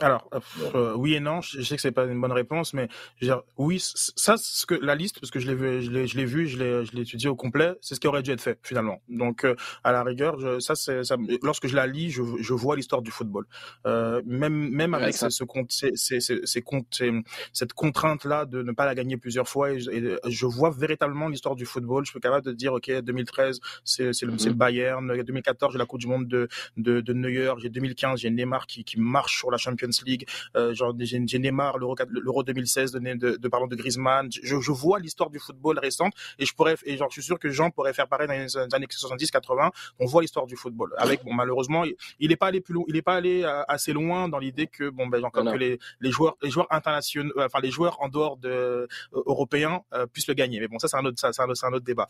Alors, 0.00 0.28
euh, 0.74 0.94
oui 0.96 1.14
et 1.14 1.20
non. 1.20 1.40
Je, 1.40 1.62
sais 1.62 1.76
que 1.76 1.82
c'est 1.82 1.92
pas 1.92 2.04
une 2.04 2.20
bonne 2.20 2.32
réponse, 2.32 2.74
mais 2.74 2.88
je 3.16 3.26
veux 3.26 3.32
dire, 3.32 3.42
oui, 3.56 3.78
ça, 3.80 4.36
ce 4.36 4.66
que 4.66 4.74
la 4.74 4.94
liste, 4.94 5.20
parce 5.20 5.30
que 5.30 5.38
je 5.38 5.46
l'ai 5.46 5.54
vu, 5.54 5.82
je 5.82 5.90
l'ai, 5.90 6.06
je 6.06 6.16
l'ai 6.16 6.24
vu, 6.24 6.46
je 6.46 6.58
l'ai, 6.58 6.84
je 6.84 6.92
l'ai 6.92 7.02
étudié 7.02 7.28
au 7.28 7.36
complet, 7.36 7.74
c'est 7.80 7.94
ce 7.94 8.00
qui 8.00 8.06
aurait 8.06 8.22
dû 8.22 8.30
être 8.30 8.40
fait 8.40 8.58
finalement. 8.62 9.00
Donc, 9.08 9.44
euh, 9.44 9.54
à 9.84 9.92
la 9.92 10.02
rigueur, 10.02 10.38
je, 10.38 10.58
ça, 10.58 10.74
c'est, 10.74 11.04
ça, 11.04 11.16
lorsque 11.42 11.66
je 11.66 11.76
la 11.76 11.86
lis, 11.86 12.10
je, 12.10 12.22
je 12.40 12.54
vois 12.54 12.76
l'histoire 12.76 13.02
du 13.02 13.10
football. 13.10 13.46
Euh, 13.86 14.22
même, 14.26 14.70
même 14.70 14.94
avec 14.94 15.14
ce, 15.14 15.30
ce 15.30 15.44
compte, 15.44 15.70
c'est, 15.70 15.92
c'est, 15.96 16.20
cette 16.20 17.72
contrainte-là 17.72 18.46
de 18.46 18.62
ne 18.62 18.72
pas 18.72 18.86
la 18.86 18.94
gagner 18.94 19.16
plusieurs 19.16 19.48
fois, 19.48 19.72
et, 19.72 19.78
je 19.80 20.46
vois 20.46 20.70
véritablement 20.70 21.28
l'histoire 21.28 21.54
du 21.54 21.66
football. 21.66 22.04
Je 22.04 22.10
suis 22.10 22.20
capable 22.20 22.44
de 22.44 22.52
dire, 22.52 22.72
ok, 22.72 22.90
2013, 22.90 23.60
c'est, 23.84 24.12
c'est, 24.12 24.26
le, 24.26 24.38
c'est 24.38 24.48
le 24.48 24.54
mm-hmm. 24.54 24.56
Bayern. 24.56 25.22
2014, 25.22 25.72
j'ai 25.72 25.78
la 25.78 25.86
Coupe 25.86 26.00
du 26.00 26.06
Monde 26.06 26.26
de, 26.26 26.48
de, 26.76 27.00
de 27.00 27.12
Neuer. 27.12 27.52
J'ai 27.58 27.68
2015, 27.68 28.20
j'ai 28.20 28.30
Neymar 28.30 28.66
qui, 28.66 28.84
qui 28.84 28.98
marche 28.98 29.43
sur 29.44 29.50
la 29.50 29.58
Champions 29.58 29.90
League. 30.06 30.26
Euh, 30.56 30.74
genre 30.74 30.94
j'ai 30.98 31.38
Neymar, 31.38 31.78
l'Euro 31.78 32.42
2016 32.42 32.92
de, 32.92 32.98
de, 32.98 33.36
de 33.36 33.48
parlant 33.48 33.66
de 33.66 33.76
Griezmann. 33.76 34.28
Je, 34.30 34.58
je 34.60 34.72
vois 34.72 34.98
l'histoire 34.98 35.30
du 35.30 35.38
football 35.38 35.78
récente 35.78 36.12
et 36.38 36.46
je 36.46 36.54
pourrais 36.54 36.76
et 36.84 36.96
genre 36.96 37.08
je 37.10 37.14
suis 37.14 37.22
sûr 37.22 37.38
que 37.38 37.50
Jean 37.50 37.70
pourrait 37.70 37.92
faire 37.92 38.08
pareil 38.08 38.26
dans 38.26 38.34
les 38.34 38.56
années 38.74 38.86
70-80. 38.86 39.70
On 40.00 40.06
voit 40.06 40.22
l'histoire 40.22 40.46
du 40.46 40.56
football. 40.56 40.94
Avec 40.96 41.24
bon 41.24 41.34
malheureusement 41.34 41.84
il 42.18 42.28
n'est 42.28 42.36
pas 42.36 42.46
allé 42.46 42.60
plus 42.60 42.74
loin, 42.74 42.84
il 42.88 42.96
est 42.96 43.02
pas 43.02 43.14
allé 43.14 43.42
euh, 43.44 43.62
assez 43.68 43.92
loin 43.92 44.28
dans 44.28 44.38
l'idée 44.38 44.66
que 44.66 44.88
bon 44.88 45.06
ben 45.06 45.20
genre, 45.20 45.32
que 45.32 45.56
les, 45.56 45.78
les 46.00 46.10
joueurs 46.10 46.36
les 46.42 46.50
joueurs 46.50 46.66
internationaux, 46.70 47.32
euh, 47.36 47.46
enfin 47.46 47.60
les 47.60 47.70
joueurs 47.70 48.00
en 48.00 48.08
dehors 48.08 48.36
de 48.36 48.48
euh, 48.48 48.86
européens 49.12 49.82
puissent 50.12 50.28
le 50.28 50.34
gagner. 50.34 50.60
Mais 50.60 50.68
bon 50.68 50.78
ça 50.78 50.88
c'est 50.88 50.96
un 50.96 51.04
autre 51.04 51.18
ça 51.18 51.32
c'est 51.32 51.42
un, 51.42 51.46
un, 51.46 51.72
autre 51.72 51.84
débat. 51.84 52.08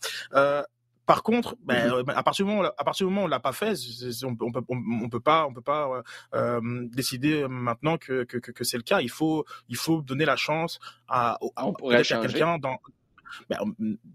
Euh, 1.05 1.13
par 1.13 1.23
contre, 1.23 1.55
ben, 1.63 1.87
mhm. 1.87 1.93
euh, 1.93 2.03
à 2.15 2.23
partir 2.23 2.45
du 2.45 2.51
moment, 2.51 2.69
à 2.77 2.83
partir 2.83 3.07
du 3.07 3.11
moment 3.13 3.23
où 3.23 3.25
on 3.25 3.29
l'a 3.29 3.39
pas 3.39 3.53
fait, 3.53 3.75
on, 4.23 4.35
on, 4.39 4.51
peut, 4.51 4.61
on, 4.69 5.09
peut 5.09 5.19
pas, 5.19 5.45
on 5.45 5.53
peut 5.53 5.61
pas 5.61 6.03
euh, 6.33 6.61
décider 6.91 7.47
maintenant 7.47 7.97
que, 7.97 8.23
que, 8.23 8.37
que 8.37 8.63
c'est 8.63 8.77
le 8.77 8.83
cas. 8.83 9.01
Il 9.01 9.09
faut, 9.09 9.45
il 9.69 9.77
faut 9.77 10.01
donner 10.01 10.25
la 10.25 10.35
chance 10.35 10.79
à, 11.07 11.37
à, 11.55 11.65
à 11.65 12.01
quelqu'un 12.03 12.57
dans 12.57 12.79
ben, 13.49 13.57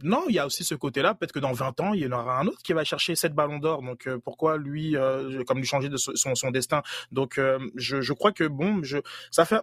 non, 0.03 0.25
il 0.29 0.35
y 0.35 0.39
a 0.39 0.47
aussi 0.47 0.65
ce 0.65 0.75
côté-là. 0.75 1.15
Peut-être 1.15 1.33
que 1.33 1.39
dans 1.39 1.53
20 1.53 1.81
ans, 1.81 1.95
il 1.95 2.03
y 2.03 2.07
en 2.07 2.13
aura 2.13 2.41
un 2.41 2.47
autre 2.47 2.63
qui 2.63 2.73
va 2.73 2.85
chercher 2.85 3.15
cette 3.15 3.35
ballon 3.35 3.59
d'or. 3.59 3.83
Donc 3.83 4.07
euh, 4.07 4.19
pourquoi 4.19 4.57
lui, 4.57 4.97
euh, 4.97 5.45
comme 5.45 5.59
lui 5.59 5.67
changer 5.67 5.89
de 5.89 5.97
son, 5.97 6.51
destin? 6.51 6.83
Donc 7.13 7.39
euh, 7.39 7.59
je, 7.77 8.13
crois 8.13 8.33
que 8.33 8.45
bon, 8.45 8.83
ça 9.31 9.45
fait 9.45 9.61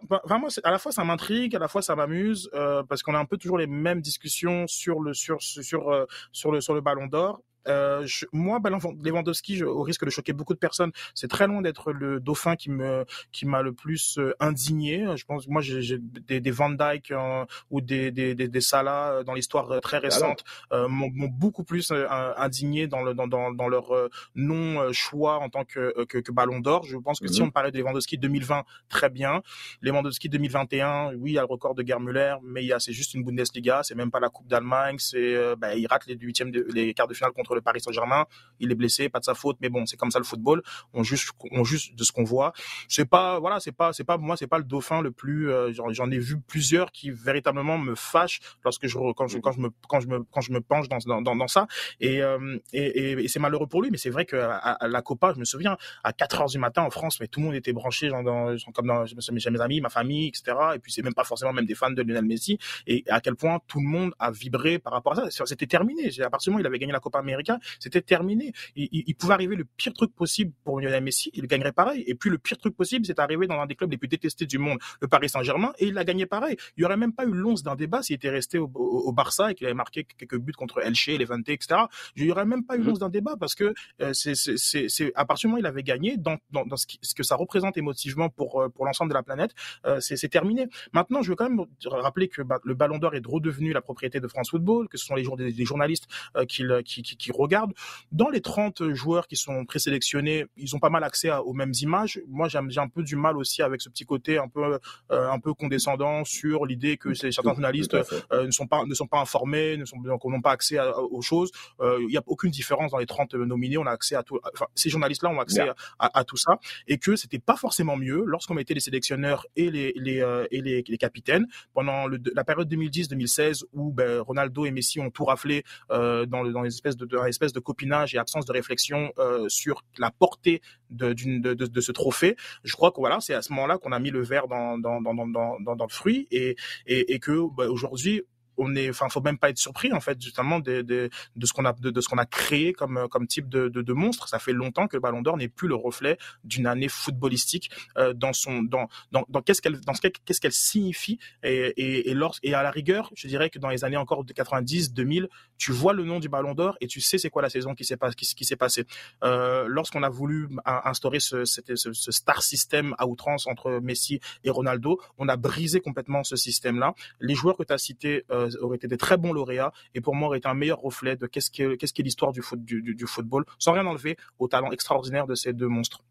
à 0.64 0.72
la 0.72 0.80
fois 0.80 0.91
ça 0.91 1.03
m'intrigue, 1.03 1.55
à 1.55 1.60
la 1.60 1.68
fois 1.68 1.82
ça 1.82 1.95
m'amuse 1.95 2.49
parce 2.88 3.03
qu'on 3.03 3.16
a 3.16 3.20
un 3.20 3.26
peu 3.26 3.38
toujours 3.38 3.58
les 3.58 3.68
mêmes 3.68 4.01
discussions 4.01 4.68
sur 4.68 4.99
le 4.99 5.14
sur 5.14 5.41
sur 5.41 6.08
sur 6.32 6.51
le 6.51 6.62
sur 6.62 6.74
le 6.74 6.82
ballon 6.82 7.08
d'or 7.08 7.41
euh, 7.68 8.03
je, 8.05 8.26
moi, 8.32 8.59
Lewandowski, 9.03 9.63
au 9.63 9.82
risque 9.82 10.05
de 10.05 10.09
choquer 10.09 10.34
beaucoup 10.34 10.53
de 10.53 10.59
personnes, 10.59 10.91
c'est 11.13 11.28
très 11.28 11.47
loin 11.47 11.61
d'être 11.61 11.91
le 11.91 12.20
dauphin 12.20 12.55
qui 12.55 12.70
me 12.70 13.05
qui 13.32 13.45
m'a 13.45 13.61
le 13.61 13.74
plus 13.74 14.18
euh, 14.18 14.34
indigné. 14.39 15.05
Je 15.15 15.26
pense, 15.26 15.47
moi, 15.47 15.61
j'ai 15.61 15.97
des, 15.99 16.39
des 16.39 16.51
Van 16.51 16.70
Dyke 16.70 17.11
euh, 17.11 17.45
ou 17.70 17.82
des 17.82 18.11
des, 18.11 18.36
des, 18.36 18.47
des 18.47 18.61
Salah 18.61 19.24
dans 19.26 19.34
l'histoire 19.34 19.82
très 19.82 19.97
récente 19.97 20.43
m'ont 20.72 21.28
beaucoup 21.28 21.63
plus 21.63 21.91
indigné 22.38 22.88
dans 22.88 23.01
le 23.01 23.13
dans 23.13 23.28
dans, 23.28 23.51
dans 23.51 23.68
leur 23.68 23.91
non 24.36 24.91
choix 24.93 25.39
en 25.39 25.49
tant 25.49 25.65
que 25.65 26.05
que, 26.05 26.18
que 26.20 26.32
Ballon 26.32 26.59
d'Or. 26.59 26.84
Je 26.84 26.97
pense 26.97 27.20
que 27.20 27.28
si 27.28 27.41
mhm. 27.41 27.47
on 27.47 27.51
parlait 27.51 27.72
de 27.72 27.78
Lewandowski 27.78 28.18
2020, 28.18 28.63
très 28.89 29.09
bien. 29.09 29.41
Lewandowski 29.82 30.30
2021, 30.30 31.13
oui, 31.15 31.32
il 31.32 31.34
y 31.34 31.38
a 31.38 31.41
le 31.41 31.47
record 31.47 31.76
de 31.76 31.86
Gerd 31.86 32.01
Müller, 32.01 32.36
mais 32.43 32.63
il 32.63 32.68
y 32.68 32.74
a 32.74 32.80
c'est 32.80 32.93
juste 32.93 33.13
une 33.13 33.24
Bundesliga, 33.24 33.82
c'est 33.84 33.95
même 33.95 34.11
pas 34.11 34.20
la 34.20 34.30
Coupe 34.30 34.47
d'Allemagne, 34.47 34.97
c'est 34.99 35.55
bah, 35.57 35.76
il 35.76 35.88
rate 35.88 36.05
les 36.07 36.15
huitièmes, 36.15 36.51
les 36.74 36.93
quarts 36.93 37.07
de 37.07 37.13
finale 37.13 37.32
contre 37.32 37.57
le 37.58 37.62
Paris 37.62 37.82
Saint-Germain. 37.82 38.26
Il 38.60 38.72
est 38.72 38.76
blessé, 38.76 39.10
pas 39.10 39.20
de 39.20 39.26
sa 39.26 39.34
faute, 39.34 39.58
mais 39.62 39.70
bon, 39.70 39.86
c'est 39.86 39.97
comme 39.97 40.12
ça 40.12 40.20
le 40.20 40.26
football. 40.26 40.62
On 40.93 41.03
juge, 41.03 41.30
on 41.51 41.64
juge 41.64 41.93
de 41.93 42.03
ce 42.03 42.12
qu'on 42.12 42.24
voit. 42.24 42.53
C'est 42.88 43.05
pas, 43.05 43.39
voilà, 43.39 43.60
c'est 43.60 43.72
pas, 43.72 43.93
c'est 43.93 44.03
pas, 44.03 44.18
moi, 44.18 44.38
c'est 44.38 44.47
pas 44.47 44.58
le 44.58 44.64
dauphin 44.64 45.01
le 45.01 45.12
plus. 45.12 45.51
Euh, 45.51 45.72
j'en 45.74 46.10
ai 46.12 46.20
vu 46.20 46.39
plusieurs 46.39 46.91
qui 46.91 47.12
véritablement 47.12 47.78
me 47.78 47.95
fâchent 47.95 48.39
lorsque 48.64 48.88
je 48.88 48.97
quand 49.14 49.28
je 49.28 49.39
quand 49.39 49.51
je 49.51 49.60
me 49.60 49.70
quand 49.88 49.99
je 49.99 50.08
me 50.08 50.24
quand 50.32 50.41
je 50.41 50.51
me 50.51 50.62
penche 50.62 50.88
dans 50.89 50.97
dans, 51.22 51.36
dans, 51.36 51.47
ça. 51.47 51.68
Euh, 52.03 52.60
et 52.74 52.88
et, 52.88 53.12
et, 53.12 53.28
c'est 53.28 53.39
malheureux 53.39 53.68
pour 53.68 53.82
lui, 53.82 53.91
mais 53.91 53.97
c'est 53.97 54.10
vrai 54.10 54.26
que 54.26 54.36
la 54.36 55.01
Copa, 55.01 55.34
je 55.34 55.39
me 55.39 55.45
souviens 55.45 55.78
à 56.03 56.14
4 56.14 56.41
heures 56.41 56.47
du 56.47 56.58
matin 56.58 56.84
en 56.84 56.89
France, 56.89 57.20
mais 57.20 57.28
tout 57.28 57.39
le 57.39 57.47
monde 57.47 57.55
était 57.55 57.74
branché, 57.74 58.10
genre 58.10 58.24
dans, 58.24 58.55
comme 58.74 58.88
dans 58.88 59.05
mes 59.32 59.62
amis, 59.62 59.82
ma 59.82 59.89
famille, 59.89 60.28
etc. 60.28 60.58
Et 60.76 60.80
puis 60.80 60.91
c'est 60.91 61.01
même 61.01 61.14
pas 61.14 61.24
forcément 61.24 61.53
même 61.53 61.66
des 61.66 61.76
fans 61.76 61.91
de 61.91 62.01
Lionel 62.01 62.26
Messi. 62.26 62.58
Et 62.86 63.03
à 63.10 63.22
quel 63.22 63.36
point 63.36 63.60
tout 63.68 63.80
le 63.80 63.88
monde 63.88 64.14
a 64.20 64.32
vibré 64.32 64.80
par 64.80 64.93
rapport 64.93 65.18
à 65.18 65.30
ça. 65.30 65.45
C'était 65.45 65.68
terminé. 65.68 66.10
À 66.22 66.30
partir 66.30 66.49
du 66.49 66.51
moment 66.51 66.60
où 66.60 66.64
il 66.64 66.68
avait 66.68 66.80
gagné 66.80 66.93
la 66.93 66.99
Copa 66.99 67.20
América, 67.20 67.47
c'était 67.80 68.02
terminé. 68.02 68.54
Il, 68.76 69.16
pouvait 69.16 69.34
arriver 69.34 69.56
le 69.56 69.66
pire 69.66 69.93
truc 69.93 70.14
possible 70.14 70.52
pour 70.64 70.80
Lionel 70.80 71.04
Messi, 71.04 71.32
il 71.34 71.48
gagnerait 71.48 71.72
pareil. 71.72 72.04
Et 72.08 72.16
puis 72.16 72.30
le 72.30 72.38
pire 72.38 72.58
truc 72.58 72.76
possible, 72.76 73.06
c'est 73.06 73.20
arrivé 73.20 73.48
dans 73.48 73.60
un 73.60 73.66
des 73.66 73.76
clubs 73.76 73.91
les 73.91 73.98
plus 73.98 74.08
détestés 74.08 74.45
du 74.45 74.58
monde, 74.58 74.80
le 75.02 75.08
Paris 75.08 75.30
Saint-Germain, 75.30 75.74
et 75.80 75.88
il 75.88 75.98
a 75.98 76.04
gagné 76.04 76.26
pareil. 76.26 76.58
Il 76.78 76.82
y 76.82 76.86
aurait 76.86 76.98
même 76.98 77.14
pas 77.14 77.26
eu 77.26 77.32
l'once 77.32 77.64
d'un 77.64 77.76
débat 77.76 78.02
s'il 78.02 78.16
était 78.16 78.30
resté 78.30 78.58
au, 78.58 79.12
Barça 79.12 79.52
et 79.52 79.56
qu'il 79.56 79.66
avait 79.66 79.74
marqué 79.74 80.04
quelques 80.04 80.38
buts 80.38 80.54
contre 80.54 80.80
Elche, 80.84 81.08
Levante, 81.08 81.50
etc. 81.50 81.82
Il 82.16 82.26
y 82.26 82.32
aurait 82.32 82.45
même 82.45 82.64
pas 82.64 82.78
eu 82.78 82.84
l'once 82.84 83.00
d'un 83.00 83.10
débat 83.10 83.36
parce 83.39 83.56
que 83.56 83.74
euh, 84.02 84.14
c'est 84.14 85.12
à 85.16 85.26
partir 85.26 85.48
du 85.48 85.52
moment 85.52 85.58
où 85.58 85.64
il 85.64 85.66
avait 85.66 85.84
gagné, 85.84 86.18
dans, 86.18 86.38
dans, 86.52 86.76
ce, 86.76 86.86
ce, 87.02 87.16
que 87.16 87.24
ça 87.24 87.36
représente 87.36 87.78
émotivement 87.78 88.30
pour 88.30 88.62
euh, 88.62 88.70
pour 88.70 88.86
l'ensemble 88.86 89.10
de 89.10 89.16
la 89.16 89.24
planète, 89.24 89.52
euh, 89.86 90.00
c'est 90.00 90.30
terminé. 90.30 90.68
Maintenant, 90.93 91.22
je 91.22 91.30
veux 91.30 91.36
quand 91.36 91.50
même 91.50 91.66
rappeler 91.86 92.28
que 92.28 92.41
bah, 92.41 92.60
le 92.64 92.74
Ballon 92.74 92.98
d'Or 92.98 93.16
est 93.16 93.26
redevenu 93.26 93.74
la 93.74 93.82
propriété 93.82 94.20
de 94.20 94.28
France 94.28 94.52
Football, 94.52 94.88
que 94.88 94.98
ce 94.98 95.06
sont 95.06 95.16
les, 95.16 95.24
journalistes 95.66 96.08
qui, 96.48 96.64
qui, 96.86 97.02
qui, 97.02 97.26
qui 97.28 97.38
regardent 97.38 97.73
dans 98.11 98.30
les 98.30 98.41
30 98.41 98.93
joueurs 98.93 99.28
qui 99.28 99.36
sont 99.36 99.65
présélectionnés, 99.65 100.45
ils 100.55 100.75
ont 100.75 100.80
pas 100.80 100.89
mal 100.89 101.03
accès 101.03 101.30
aux 101.32 101.53
mêmes 101.53 101.73
images. 101.82 102.21
Moi, 102.28 102.47
j'ai 102.47 102.80
un 102.80 102.88
peu 102.88 103.03
du 103.03 103.15
mal 103.15 103.38
aussi 103.38 103.61
avec 103.61 103.82
ce 103.82 103.89
petit 103.89 104.05
côté 104.05 104.38
un 104.38 104.47
peu 104.47 104.80
euh, 105.11 105.30
un 105.30 105.39
peu 105.39 105.53
condescendant 105.53 106.23
sur 106.23 106.65
l'idée 106.65 106.97
que 106.97 107.13
certains 107.13 107.53
journalistes 107.53 107.95
euh, 107.95 108.45
ne 108.45 108.51
sont 108.51 108.67
pas 108.67 108.86
ne 108.86 108.93
sont 108.93 109.07
pas 109.07 109.19
informés, 109.19 109.78
ne 109.78 109.86
sont 109.86 109.97
n'ont 109.97 110.41
pas 110.41 110.51
accès 110.51 110.78
aux 110.80 111.21
choses. 111.21 111.51
Euh, 111.82 111.97
il 112.01 112.07
n'y 112.07 112.17
a 112.17 112.23
aucune 112.28 112.51
différence 112.51 112.91
dans 112.91 112.97
les 112.97 113.05
30 113.05 113.34
nominés. 113.34 113.78
On 113.78 113.86
a 113.86 113.91
accès 113.91 114.15
à 114.15 114.23
tout. 114.23 114.39
Enfin, 114.53 114.67
ces 114.75 114.89
journalistes-là 114.89 115.30
ont 115.30 115.39
accès 115.39 115.67
à, 115.99 116.23
tout 116.23 116.38
ça 116.38 116.59
et 116.88 116.97
que 116.97 117.15
c'était 117.15 117.39
pas 117.39 117.55
forcément 117.55 117.97
mieux 117.97 118.23
lorsqu'on 118.25 118.53
mettait 118.53 118.73
les 118.73 118.80
sélectionneurs 118.80 119.45
et 119.55 119.69
les 119.69 119.93
les 119.95 120.17
et 120.51 120.61
les, 120.61 120.84
les, 120.88 120.97
capitaines 120.97 121.47
pendant 121.73 122.07
le, 122.07 122.19
la 122.34 122.43
période 122.43 122.71
2010-2016 122.71 123.63
où 123.73 123.91
ben, 123.91 124.21
Ronaldo 124.21 124.65
et 124.65 124.71
Messi 124.71 124.99
ont 124.99 125.09
tout 125.09 125.25
raflé 125.25 125.63
dans, 125.89 126.25
dans 126.25 126.61
les 126.61 126.73
espèces 126.78 126.97
de, 126.97 127.16
d'un 127.18 127.26
espèce 127.26 127.53
de 127.53 127.59
copinage 127.59 128.15
et 128.15 128.18
absence 128.18 128.45
de 128.45 128.51
réflexion 128.51 129.11
sur 129.47 129.84
la 129.97 130.11
portée 130.11 130.61
de, 130.89 131.13
de, 131.13 131.53
de, 131.53 131.65
de, 131.65 131.82
ce 131.82 131.91
trophée. 131.91 132.36
Je 132.63 132.74
crois 132.74 132.91
que 132.91 132.99
voilà, 132.99 133.20
c'est 133.20 133.34
à 133.34 133.41
ce 133.41 133.51
moment-là 133.53 133.78
qu'on 133.78 133.91
a 133.91 133.99
mis 133.99 134.11
le 134.11 134.24
verre 134.24 134.47
dans, 134.47 134.78
le 134.78 135.93
fruit 135.93 136.28
et, 136.32 136.55
et, 136.86 137.13
et 137.13 137.20
que 137.20 137.47
bah, 137.55 137.68
aujourd'hui, 137.68 138.24
on 138.58 138.76
est, 138.76 138.89
enfin, 138.89 139.10
faut 139.10 139.22
même 139.22 139.38
pas 139.38 139.49
être 139.49 139.58
surpris 139.58 139.91
en 139.93 139.99
fait 139.99 140.22
justement 140.22 140.60
de, 140.60 140.82
de, 140.82 141.10
de 141.36 141.45
ce 141.45 141.53
qu'on 141.53 141.66
a 141.66 141.74
de, 141.74 142.01
ce 142.01 142.08
qu'on 142.08 142.18
a 142.18 142.26
créé 142.26 142.74
comme 142.74 143.08
comme 143.10 143.28
type 143.28 143.49
de, 143.49 143.70
de, 143.70 143.93
monstre. 143.93 144.28
Ça 144.28 144.39
fait 144.39 144.53
longtemps 144.53 144.88
que 144.88 144.95
le 144.95 145.01
Ballon 145.01 145.22
d'Or 145.22 145.38
n'est 145.38 145.47
plus 145.47 145.68
le 145.68 145.76
reflet 145.76 146.18
d'une 146.43 146.68
année 146.68 146.89
footballistique 146.89 147.72
euh, 147.97 148.14
dans 148.14 148.34
son 148.34 148.64
dans 148.64 148.88
dans, 149.12 149.26
dans 149.30 149.41
qu'est-ce 149.41 149.62
qu'elle 149.62 149.80
dans 149.82 149.93
qu'est-ce 149.93 150.41
qu'elle 150.41 150.51
signifie 150.51 151.20
et 151.43 151.74
et 151.78 152.10
et, 152.10 152.14
lors, 152.14 152.36
et 152.43 152.53
à 152.53 152.64
la 152.64 152.72
rigueur, 152.72 153.12
je 153.16 153.28
dirais 153.28 153.49
que 153.49 153.60
dans 153.60 153.70
les 153.70 153.84
années 153.84 153.97
encore 153.97 154.24
de 154.24 154.34
90, 154.34 154.93
2000, 154.93 155.28
tu 155.58 155.72
vois 155.72 155.93
le 155.93 156.03
nom 156.03 156.20
du 156.20 156.30
Ballon 156.30 156.53
d'Or 156.53 156.78
et 156.82 156.88
tu 156.88 157.01
sais 157.01 157.18
c'est 157.18 157.30
quoi 157.30 157.41
la 157.41 157.49
saison 157.49 157.76
qui 157.76 157.86
s'est 157.86 157.97
pas 157.97 158.12
qui, 158.12 158.45
s'est 158.45 158.55
passé. 158.55 158.86
Euh, 159.24 159.66
lorsqu'on 159.68 160.03
a 160.03 160.10
voulu 160.10 160.49
instaurer 160.66 161.20
ce, 161.20 161.45
ce, 161.45 161.62
ce 161.76 162.12
star 162.12 162.41
système 162.41 162.95
à 162.97 163.08
outrance 163.08 163.47
entre 163.47 163.80
Messi 163.82 164.20
et 164.43 164.49
Ronaldo, 164.49 164.99
on 165.18 165.28
a 165.28 165.36
brisé 165.38 165.82
complètement 165.82 166.24
ce 166.24 166.36
système 166.36 166.80
là. 166.80 166.93
Les 167.20 167.36
joueurs 167.36 167.58
que 167.58 167.64
tu 167.64 167.74
as 167.74 167.78
cités 167.78 168.26
euh, 168.32 168.47
auraient 168.62 168.78
été 168.78 168.88
des 168.88 168.98
très 168.98 169.18
bons 169.18 169.34
lauréats 169.34 169.72
et 169.93 170.02
pour 170.02 170.16
moi 170.16 170.30
auraient 170.30 170.39
été 170.39 170.48
un 170.48 170.54
meilleur 170.54 170.80
reflet 170.80 171.16
de 171.16 171.28
qu'est-ce 171.28 171.52
qu'est 171.52 171.78
qu'est-ce 171.78 172.02
l'histoire 172.02 172.32
du, 172.32 172.41
foot, 172.41 172.64
du, 172.64 172.82
du, 172.82 173.08
football, 173.08 173.45
sans 173.60 173.74
rien 173.74 173.86
enlever 173.86 174.18
au 174.39 174.48
talent 174.48 174.72
extraordinaire 174.72 175.28
de 175.28 175.36
ces 175.36 175.54
deux 175.54 175.68
monstres. 175.68 176.04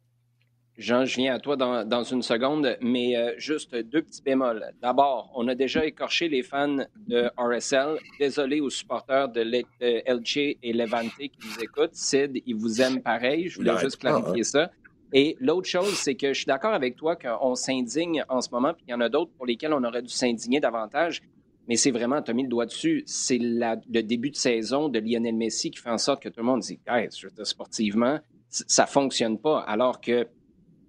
Jean, 0.78 1.06
je 1.06 1.16
viens 1.16 1.34
à 1.34 1.38
toi 1.38 1.56
dans, 1.56 1.88
dans 1.88 2.02
une 2.02 2.20
seconde, 2.20 2.76
mais 2.82 3.16
euh, 3.16 3.32
juste 3.38 3.74
deux 3.74 4.02
petits 4.02 4.22
bémols. 4.22 4.62
D'abord, 4.82 5.32
on 5.34 5.48
a 5.48 5.54
déjà 5.54 5.86
écorché 5.86 6.28
les 6.28 6.42
fans 6.42 6.84
de 7.08 7.30
RSL. 7.38 7.96
Désolé 8.20 8.60
aux 8.60 8.68
supporters 8.68 9.30
de 9.30 9.40
Elche 9.80 10.36
et 10.36 10.72
Levante 10.74 11.16
qui 11.16 11.38
nous 11.42 11.64
écoutent. 11.64 11.94
Sid, 11.94 12.42
ils 12.44 12.54
vous 12.54 12.82
aiment 12.82 13.00
pareil. 13.00 13.48
Je 13.48 13.56
voulais 13.56 13.78
juste 13.78 13.96
clarifier 13.96 14.40
hein. 14.40 14.42
ça. 14.42 14.70
Et 15.14 15.36
l'autre 15.40 15.68
chose, 15.68 15.94
c'est 15.94 16.14
que 16.14 16.28
je 16.28 16.38
suis 16.40 16.46
d'accord 16.46 16.74
avec 16.74 16.96
toi 16.96 17.16
qu'on 17.16 17.54
s'indigne 17.54 18.24
en 18.28 18.42
ce 18.42 18.50
moment, 18.50 18.74
puis 18.74 18.84
il 18.88 18.90
y 18.90 18.94
en 18.94 19.00
a 19.00 19.08
d'autres 19.08 19.30
pour 19.36 19.46
lesquels 19.46 19.72
on 19.72 19.82
aurait 19.84 20.02
dû 20.02 20.12
s'indigner 20.12 20.60
davantage. 20.60 21.22
Mais 21.68 21.76
c'est 21.76 21.90
vraiment, 21.90 22.22
tu 22.22 22.30
as 22.30 22.34
mis 22.34 22.44
le 22.44 22.48
doigt 22.48 22.66
dessus, 22.66 23.02
c'est 23.06 23.38
le 23.38 24.00
début 24.02 24.30
de 24.30 24.36
saison 24.36 24.88
de 24.88 24.98
Lionel 25.00 25.34
Messi 25.34 25.70
qui 25.70 25.80
fait 25.80 25.90
en 25.90 25.98
sorte 25.98 26.22
que 26.22 26.28
tout 26.28 26.40
le 26.40 26.46
monde 26.46 26.60
dit, 26.60 26.78
hey, 26.86 27.08
sportivement, 27.42 28.20
ça 28.48 28.86
fonctionne 28.86 29.38
pas. 29.38 29.60
Alors 29.60 30.00
que 30.00 30.28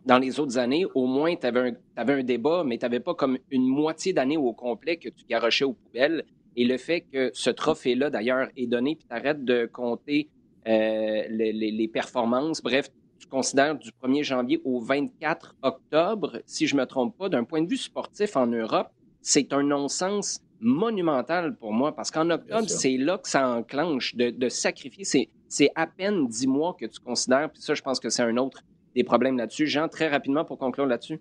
dans 0.05 0.19
les 0.19 0.39
autres 0.39 0.57
années, 0.57 0.85
au 0.95 1.05
moins, 1.05 1.35
tu 1.35 1.45
avais, 1.45 1.75
un 1.97 2.23
débat, 2.23 2.63
mais 2.63 2.77
tu 2.77 2.85
n'avais 2.85 2.99
pas 2.99 3.13
comme 3.13 3.37
une 3.51 3.67
moitié 3.67 4.13
d'année 4.13 4.37
au 4.37 4.53
complet 4.53 4.97
que 4.97 5.09
tu 5.09 5.25
garochais 5.25 5.65
aux 5.65 5.73
poubelles. 5.73 6.23
Et 6.55 6.65
le 6.65 6.77
fait 6.77 7.01
que 7.01 7.29
ce 7.33 7.49
trophée-là, 7.49 8.09
d'ailleurs, 8.09 8.47
est 8.55 8.67
donné, 8.67 8.95
puis 8.95 9.05
tu 9.07 9.15
arrêtes 9.15 9.43
de 9.43 9.65
compter 9.65 10.29
euh, 10.67 11.23
les, 11.29 11.51
les, 11.51 11.87
performances. 11.87 12.61
Bref, 12.61 12.89
tu 13.19 13.27
considères 13.27 13.77
du 13.77 13.89
1er 14.03 14.23
janvier 14.23 14.61
au 14.63 14.79
24 14.79 15.55
octobre, 15.61 16.41
si 16.45 16.67
je 16.67 16.75
ne 16.75 16.81
me 16.81 16.85
trompe 16.85 17.17
pas, 17.17 17.29
d'un 17.29 17.43
point 17.43 17.61
de 17.61 17.69
vue 17.69 17.77
sportif 17.77 18.37
en 18.37 18.47
Europe, 18.47 18.89
c'est 19.21 19.51
un 19.53 19.63
non-sens 19.63 20.41
monumental 20.59 21.55
pour 21.55 21.73
moi 21.73 21.95
parce 21.95 22.11
qu'en 22.11 22.29
octobre, 22.29 22.67
c'est 22.67 22.97
là 22.97 23.17
que 23.17 23.29
ça 23.29 23.47
enclenche 23.49 24.15
de, 24.15 24.49
sacrifier. 24.49 25.29
C'est 25.47 25.71
à 25.75 25.87
peine 25.87 26.27
dix 26.27 26.47
mois 26.47 26.75
que 26.79 26.85
tu 26.85 26.99
considères, 26.99 27.49
puis 27.51 27.61
ça, 27.61 27.73
je 27.73 27.81
pense 27.81 27.99
que 27.99 28.09
c'est 28.09 28.23
un 28.23 28.37
autre 28.37 28.63
des 28.95 29.03
problèmes 29.03 29.37
là-dessus. 29.37 29.67
Jean, 29.67 29.87
très 29.87 30.09
rapidement 30.09 30.43
pour 30.43 30.57
conclure 30.57 30.85
là-dessus. 30.85 31.19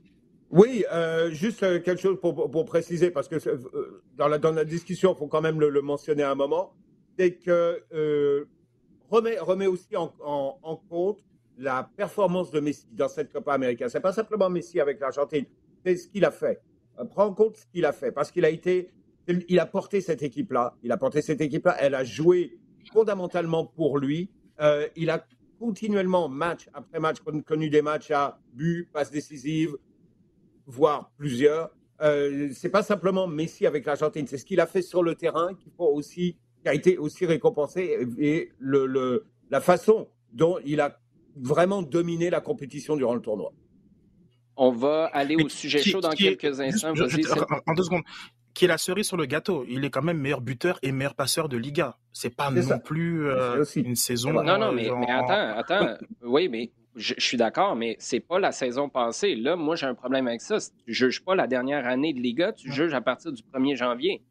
Oui, 0.51 0.84
euh, 0.93 1.30
juste 1.30 1.62
euh, 1.62 1.80
quelque 1.80 2.01
chose 2.01 2.18
pour, 2.20 2.64
préciser, 2.64 3.11
parce 3.11 3.28
que 3.28 3.37
euh, 3.49 4.03
dans, 4.16 4.28
la, 4.28 4.39
dans 4.39 4.53
la 4.53 4.64
discussion, 4.64 5.12
il 5.12 5.18
faut 5.18 5.26
quand 5.26 5.41
même 5.41 5.61
le, 5.61 5.82
mentionner 5.82 6.22
à 6.22 6.30
un 6.30 6.34
moment, 6.34 6.72
c'est 7.18 7.34
que 7.34 7.82
remet, 9.11 9.39
remet 9.39 9.66
aussi 9.66 9.97
en, 9.97 10.12
en, 10.20 10.76
compte 10.89 11.18
la 11.59 11.89
performance 11.97 12.51
de 12.51 12.61
Messi 12.61 12.87
dans 12.93 13.09
cette 13.09 13.32
Copa 13.32 13.55
América. 13.55 13.89
C'est 13.89 14.01
pas 14.01 14.12
simplement 14.12 14.49
Messi 14.49 14.80
avec 14.80 15.01
l'Argentine, 15.01 15.47
c'est 15.84 15.97
ce 15.97 16.09
qu'il 16.09 16.24
a 16.24 16.30
fait. 16.30 16.61
Prends 17.11 17.26
en 17.26 17.34
compte 17.34 17.57
ce 17.57 17.66
qu'il 17.66 17.84
a 17.84 17.93
fait, 17.93 18.12
parce 18.12 18.30
qu'il 18.30 18.45
a 18.45 18.51
été 18.51 18.91
il 19.29 19.59
a 19.59 19.66
porté 19.66 20.01
cette 20.01 20.22
équipe-là. 20.22 20.74
Il 20.83 20.93
a 20.93 20.97
porté 20.97 21.22
cette 21.22 21.41
équipe-là. 21.41 21.77
Elle 21.81 21.95
a 21.95 22.05
joué 22.05 22.59
fondamentalement 22.93 23.66
pour 23.66 23.99
lui. 23.99 24.31
Euh, 24.61 24.89
il 24.97 25.11
a 25.11 25.27
continuellement, 25.59 26.29
match 26.29 26.68
après 26.74 27.01
match, 27.01 27.18
connu 27.45 27.70
des 27.70 27.83
matchs 27.83 28.11
à 28.11 28.39
but, 28.53 28.89
passe 28.93 29.11
décisive, 29.11 29.77
voire 30.66 31.11
plusieurs. 31.16 31.70
Euh, 32.03 32.51
c'est 32.53 32.68
pas 32.68 32.83
simplement 32.83 33.27
Messi 33.27 33.66
avec 33.66 33.87
l'Argentine, 33.87 34.27
c'est 34.27 34.39
ce 34.39 34.45
qu'il 34.45 34.61
a 34.61 34.66
fait 34.66 34.83
sur 34.83 35.03
le 35.03 35.14
terrain 35.14 35.55
qui, 35.55 35.70
faut 35.77 35.87
aussi, 35.87 36.37
qui 36.62 36.68
a 36.68 36.74
été 36.74 36.99
aussi 36.99 37.24
récompensé 37.24 38.07
et 38.18 38.53
le, 38.59 39.24
la 39.51 39.61
façon 39.61 40.09
dont 40.33 40.59
il 40.64 40.81
a 40.81 41.01
vraiment 41.37 41.83
dominé 41.83 42.29
la 42.29 42.41
compétition 42.41 42.97
durant 42.97 43.14
le 43.14 43.22
tournoi. 43.22 43.53
On 44.59 44.70
va 44.70 45.07
aller 45.07 45.37
au 45.37 45.49
sujet 45.49 45.83
chaud 45.83 46.01
dans 46.01 46.11
quelques 46.11 46.61
instants. 46.61 46.91
en 46.91 47.74
deux 47.74 47.83
secondes 47.83 48.05
qui 48.57 48.64
est 48.64 48.68
la 48.68 48.78
cerise 48.78 49.07
sur 49.07 49.18
le 49.18 49.26
gâteau. 49.26 49.66
Il 49.68 49.84
est 49.84 49.90
quand 49.90 50.02
même 50.02 50.18
meilleur 50.18 50.40
buteur 50.40 50.78
et 50.82 50.90
meilleur 50.90 51.14
passeur 51.14 51.50
de 51.50 51.59
Liga. 51.59 51.98
C'est 52.12 52.34
pas 52.34 52.50
non 52.50 52.78
plus 52.78 53.26
euh, 53.28 53.62
une 53.76 53.94
saison. 53.94 54.32
Non, 54.32 54.59
non, 54.59 54.72
mais, 54.72 54.88
attends, 55.09 55.59
attends. 55.59 55.94
oui, 56.22 56.48
mais 56.48 56.70
je, 56.96 57.12
suis 57.18 57.36
d'accord, 57.36 57.76
mais 57.76 57.96
c'est 57.98 58.20
pas 58.20 58.38
la 58.38 58.52
saison 58.52 58.88
passée. 58.88 59.34
Là, 59.34 59.57
moi, 59.57 59.76
j'ai 59.76 59.84
un 59.84 59.94
problème 59.94 60.26
avec 60.26 60.40
ça. 60.40 60.57
Tu 60.86 60.94
juges 60.94 61.22
pas 61.22 61.34
la 61.34 61.46
dernière 61.46 61.86
année 61.86 62.14
de 62.14 62.18
Liga, 62.18 62.52
tu 62.52 62.72
juges 62.72 62.94
à 62.94 63.02
partir 63.02 63.30
du 63.30 63.42
1er 63.42 63.76
janvier. 63.76 64.22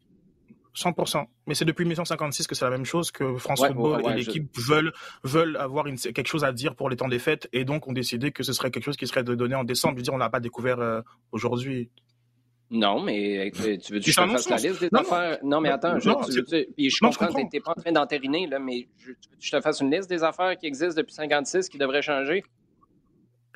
100%. 0.74 1.24
Mais 1.46 1.54
c'est 1.54 1.64
depuis 1.64 1.84
1956 1.84 2.48
que 2.48 2.54
c'est 2.56 2.64
la 2.64 2.70
même 2.72 2.84
chose 2.84 3.12
que 3.12 3.36
France 3.36 3.64
Football 3.64 4.02
et 4.10 4.14
l'équipe 4.14 4.50
veulent, 4.58 4.92
veulent 5.22 5.56
avoir 5.56 5.86
une, 5.86 5.96
quelque 5.96 6.26
chose 6.26 6.44
à 6.44 6.52
dire 6.52 6.74
pour 6.74 6.90
les 6.90 6.96
temps 6.96 7.08
des 7.08 7.20
fêtes 7.20 7.48
et 7.52 7.64
donc 7.64 7.86
ont 7.86 7.92
décidé 7.92 8.32
que 8.32 8.42
ce 8.42 8.52
serait 8.52 8.70
quelque 8.70 8.84
chose 8.84 8.96
qui 8.96 9.06
serait 9.06 9.24
donné 9.24 9.54
en 9.54 9.64
décembre. 9.64 9.94
Je 9.94 10.00
veux 10.00 10.02
dire, 10.02 10.12
on 10.12 10.18
l'a 10.18 10.28
pas 10.28 10.40
découvert 10.40 10.80
euh, 10.80 11.00
aujourd'hui. 11.32 11.88
Non, 12.70 13.00
mais 13.00 13.46
euh, 13.46 13.50
tu 13.52 13.92
veux 13.92 14.00
que 14.00 14.10
je 14.10 14.12
te 14.12 14.28
fasse 14.28 14.48
la 14.48 14.56
liste 14.56 14.80
des 14.80 14.88
affaires? 14.92 15.38
Non, 15.44 15.60
mais 15.60 15.70
attends, 15.70 16.00
je, 16.00 16.40
puis 16.64 16.90
je 16.90 16.98
comprends 16.98 17.28
que 17.28 17.40
tu 17.40 17.48
n'es 17.52 17.60
pas 17.60 17.72
en 17.76 17.80
train 17.80 17.92
d'entériner, 17.92 18.46
là, 18.48 18.58
mais 18.58 18.88
je, 18.98 19.12
je 19.38 19.50
te 19.50 19.60
fasse 19.60 19.80
une 19.80 19.90
liste 19.90 20.10
des 20.10 20.24
affaires 20.24 20.56
qui 20.58 20.66
existent 20.66 21.00
depuis 21.00 21.14
56 21.14 21.68
qui 21.68 21.78
devraient 21.78 22.02
changer? 22.02 22.42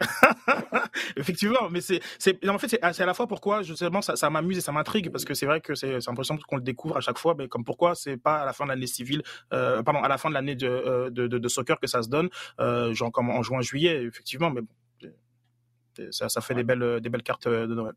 Effectivement, 1.16 1.68
mais 1.70 1.80
c'est, 1.80 2.00
en 2.48 2.58
fait, 2.58 2.68
c'est, 2.68 2.82
à 2.82 3.06
la 3.06 3.14
fois 3.14 3.26
pourquoi, 3.26 3.62
justement, 3.62 4.00
ça, 4.00 4.16
ça 4.16 4.30
m'amuse 4.30 4.58
et 4.58 4.60
ça 4.60 4.72
m'intrigue, 4.72 5.10
parce 5.10 5.24
que 5.24 5.34
c'est 5.34 5.46
vrai 5.46 5.60
que 5.60 5.74
c'est, 5.74 6.08
impressionnant 6.08 6.40
qu'on 6.48 6.56
le 6.56 6.62
découvre 6.62 6.96
à 6.96 7.00
chaque 7.00 7.18
fois, 7.18 7.34
mais 7.36 7.48
comme 7.48 7.64
pourquoi 7.64 7.94
c'est 7.94 8.16
pas 8.16 8.42
à 8.42 8.46
la 8.46 8.52
fin 8.52 8.64
de 8.64 8.70
l'année 8.70 8.86
civile, 8.86 9.22
euh, 9.52 9.82
pardon, 9.82 10.02
à 10.02 10.08
la 10.08 10.18
fin 10.18 10.28
de 10.28 10.34
l'année 10.34 10.54
de, 10.54 10.66
euh, 10.66 11.10
de, 11.10 11.26
de, 11.26 11.48
soccer 11.48 11.78
que 11.78 11.86
ça 11.86 12.02
se 12.02 12.08
donne, 12.08 12.28
euh, 12.60 12.94
genre 12.94 13.12
comme 13.12 13.30
en 13.30 13.42
juin, 13.42 13.60
juillet, 13.60 14.04
effectivement, 14.04 14.50
mais 14.50 14.62
bon, 14.62 15.10
ça, 16.10 16.28
ça 16.28 16.40
fait 16.40 16.54
des 16.54 16.64
belles, 16.64 17.00
des 17.00 17.10
belles 17.10 17.22
cartes 17.22 17.48
de 17.48 17.66
Noël. 17.66 17.94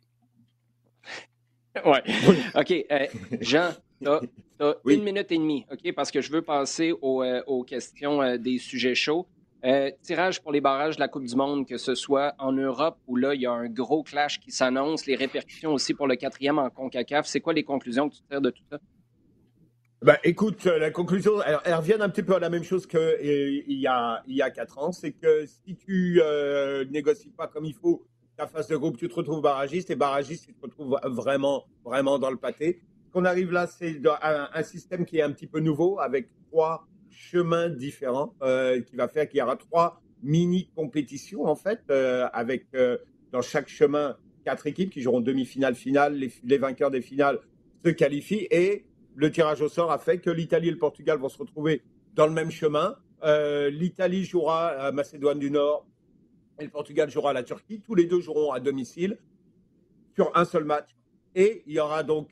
Ouais. 1.86 2.04
OK. 2.56 2.86
Euh, 2.92 3.08
Jean, 3.42 3.72
tu 4.02 4.08
as, 4.08 4.76
une 4.86 5.04
minute 5.04 5.32
et 5.32 5.38
demie, 5.38 5.66
OK, 5.72 5.94
parce 5.94 6.12
que 6.12 6.22
je 6.22 6.32
veux 6.32 6.42
passer 6.42 6.94
aux, 7.02 7.24
euh, 7.24 7.42
aux 7.48 7.64
questions 7.64 8.22
euh, 8.22 8.38
des 8.38 8.58
sujets 8.60 8.96
chauds. 8.96 9.28
tirage 10.02 10.42
pour 10.42 10.52
les 10.52 10.62
barrages 10.62 10.96
de 10.96 11.00
la 11.00 11.08
Coupe 11.08 11.26
du 11.26 11.36
Monde, 11.36 11.68
que 11.68 11.78
ce 11.78 11.96
soit 11.96 12.36
en 12.38 12.52
Europe 12.52 12.98
où 13.08 13.16
là, 13.16 13.34
il 13.34 13.42
y 13.42 13.46
a 13.46 13.52
un 13.52 13.70
gros 13.70 14.04
clash 14.04 14.40
qui 14.40 14.52
s'annonce, 14.52 15.06
les 15.06 15.16
répercussions 15.16 15.74
aussi 15.74 15.94
pour 15.94 16.08
le 16.08 16.16
quatrième 16.16 16.60
en 16.60 16.70
CONCACAF. 16.70 17.26
C'est 17.26 17.42
quoi 17.42 17.54
les 17.54 17.64
conclusions 17.64 18.10
que 18.10 18.16
tu 18.16 18.22
tires 18.30 18.42
de 18.42 18.50
tout 18.52 18.64
ça? 18.70 18.80
Ben, 20.02 20.18
écoute, 20.26 20.66
la 20.66 20.92
conclusion, 20.92 21.42
elle, 21.46 21.60
elle, 21.64 21.76
revient 21.76 21.96
un 21.98 22.10
petit 22.10 22.24
peu 22.24 22.36
à 22.36 22.40
la 22.40 22.50
même 22.50 22.66
chose 22.66 22.86
qu'il 22.86 23.00
y, 23.00 23.88
a, 23.88 24.22
il 24.28 24.36
y 24.36 24.42
a 24.42 24.52
quatre 24.52 24.78
ans. 24.78 24.92
C'est 24.92 25.14
que 25.14 25.46
si 25.46 25.78
tu 25.78 26.22
négocies 26.92 27.32
pas 27.32 27.48
comme 27.48 27.64
il 27.64 27.74
faut 27.74 28.06
ta 28.38 28.48
phase 28.48 28.68
de 28.68 28.78
groupe, 28.78 28.98
tu 28.98 29.08
te 29.08 29.14
retrouves 29.14 29.42
barragiste 29.42 29.90
et 29.90 29.96
barragiste, 29.96 30.48
tu 30.48 30.54
te 30.54 30.62
retrouves 30.62 30.98
vraiment, 31.06 31.66
vraiment 31.84 32.20
dans 32.20 32.32
le 32.32 32.38
pâté. 32.38 32.82
Qu'on 33.12 33.26
arrive 33.26 33.52
là, 33.52 33.68
c'est 33.68 34.02
un, 34.22 34.64
système 34.64 35.06
qui 35.06 35.18
est 35.18 35.22
un 35.22 35.32
petit 35.32 35.46
peu 35.48 35.60
nouveau 35.60 36.00
avec 36.00 36.30
trois 36.50 36.88
chemins 37.12 37.70
différents 37.70 38.34
euh, 38.42 38.82
qui 38.82 38.96
va 38.96 39.08
faire 39.08 39.30
qu'il 39.30 39.38
y 39.38 39.42
aura 39.42 39.56
trois 39.56 40.02
mini 40.24 40.72
compétitions 40.76 41.46
en 41.46 41.56
fait 41.56 41.82
euh, 41.92 42.28
avec 42.34 42.66
euh, 42.74 42.98
dans 43.32 43.44
chaque 43.44 43.68
chemin 43.68 44.18
quatre 44.44 44.66
équipes 44.66 44.90
qui 44.90 45.02
joueront 45.02 45.22
demi-finale, 45.22 45.76
finale. 45.76 46.20
Les, 46.44 46.58
vainqueurs 46.58 46.90
des 46.90 47.02
finales 47.02 47.40
se 47.86 47.92
qualifient 47.92 48.48
et 48.50 48.86
le 49.16 49.32
tirage 49.32 49.62
au 49.62 49.70
sort 49.70 49.92
a 49.92 50.00
fait 50.00 50.18
que 50.18 50.32
l'Italie 50.32 50.70
et 50.70 50.72
le 50.72 50.80
Portugal 50.80 51.20
vont 51.20 51.30
se 51.30 51.38
retrouver 51.38 51.84
dans 52.16 52.26
le 52.26 52.34
même 52.34 52.52
chemin. 52.52 52.96
L'Italie 53.72 54.26
jouera 54.26 54.68
à 54.70 54.92
Macédoine 54.92 55.40
du 55.40 55.50
Nord, 55.50 55.86
et 56.60 56.64
le 56.64 56.70
Portugal 56.70 57.10
jouera 57.10 57.32
à 57.32 57.34
la 57.34 57.44
Turquie. 57.44 57.82
Tous 57.82 57.96
les 57.96 58.06
deux 58.06 58.20
joueront 58.20 58.52
à 58.52 58.60
domicile 58.60 59.18
sur 60.16 60.36
un 60.36 60.46
seul 60.46 60.64
match. 60.64 60.90
Et 61.36 61.64
il 61.66 61.74
y 61.74 61.80
aura 61.80 62.04
donc 62.04 62.30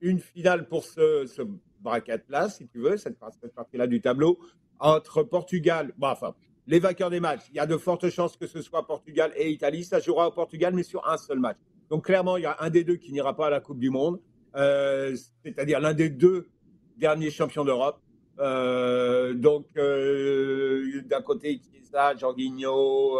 une 0.00 0.18
finale 0.18 0.68
pour 0.68 0.84
ce, 0.84 1.26
ce 1.26 1.42
bracket-là, 1.80 2.48
si 2.48 2.68
tu 2.68 2.78
veux, 2.78 2.96
cette, 2.96 3.18
partie-là 3.18 3.86
du 3.86 4.00
tableau, 4.00 4.38
entre 4.78 5.22
Portugal, 5.22 5.92
bon, 5.98 6.08
enfin, 6.08 6.34
les 6.66 6.78
vainqueurs 6.78 7.10
des 7.10 7.20
matchs. 7.20 7.42
Il 7.50 7.56
y 7.56 7.58
a 7.58 7.66
de 7.66 7.76
fortes 7.76 8.08
chances 8.10 8.36
que 8.36 8.46
ce 8.46 8.62
soit 8.62 8.86
Portugal 8.86 9.32
et 9.36 9.50
Italie. 9.50 9.84
Ça 9.84 9.98
jouera 9.98 10.28
au 10.28 10.30
Portugal, 10.30 10.74
mais 10.74 10.82
sur 10.82 11.06
un 11.08 11.16
seul 11.16 11.38
match. 11.38 11.58
Donc 11.88 12.06
clairement, 12.06 12.36
il 12.36 12.44
y 12.44 12.46
a 12.46 12.56
un 12.60 12.70
des 12.70 12.84
deux 12.84 12.96
qui 12.96 13.12
n'ira 13.12 13.34
pas 13.34 13.48
à 13.48 13.50
la 13.50 13.60
Coupe 13.60 13.80
du 13.80 13.90
Monde, 13.90 14.20
euh, 14.54 15.16
c'est-à-dire 15.44 15.80
l'un 15.80 15.94
des 15.94 16.08
deux 16.08 16.48
derniers 16.96 17.30
champions 17.30 17.64
d'Europe. 17.64 18.00
Donc, 18.40 19.66
d'un 19.74 21.22
côté, 21.22 21.60
Chiesa, 21.60 22.16
Jorginho, 22.16 23.18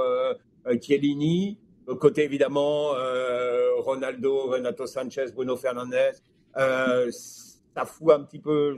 Chiellini. 0.81 1.59
De 1.87 1.95
côté, 1.95 2.25
évidemment, 2.25 2.93
Ronaldo, 3.79 4.49
Renato 4.49 4.87
Sanchez, 4.87 5.27
Bruno 5.35 5.57
Fernandez. 5.57 6.13
ça 6.55 7.85
fout 7.85 8.13
un 8.13 8.25
petit 8.25 8.39
peu. 8.39 8.77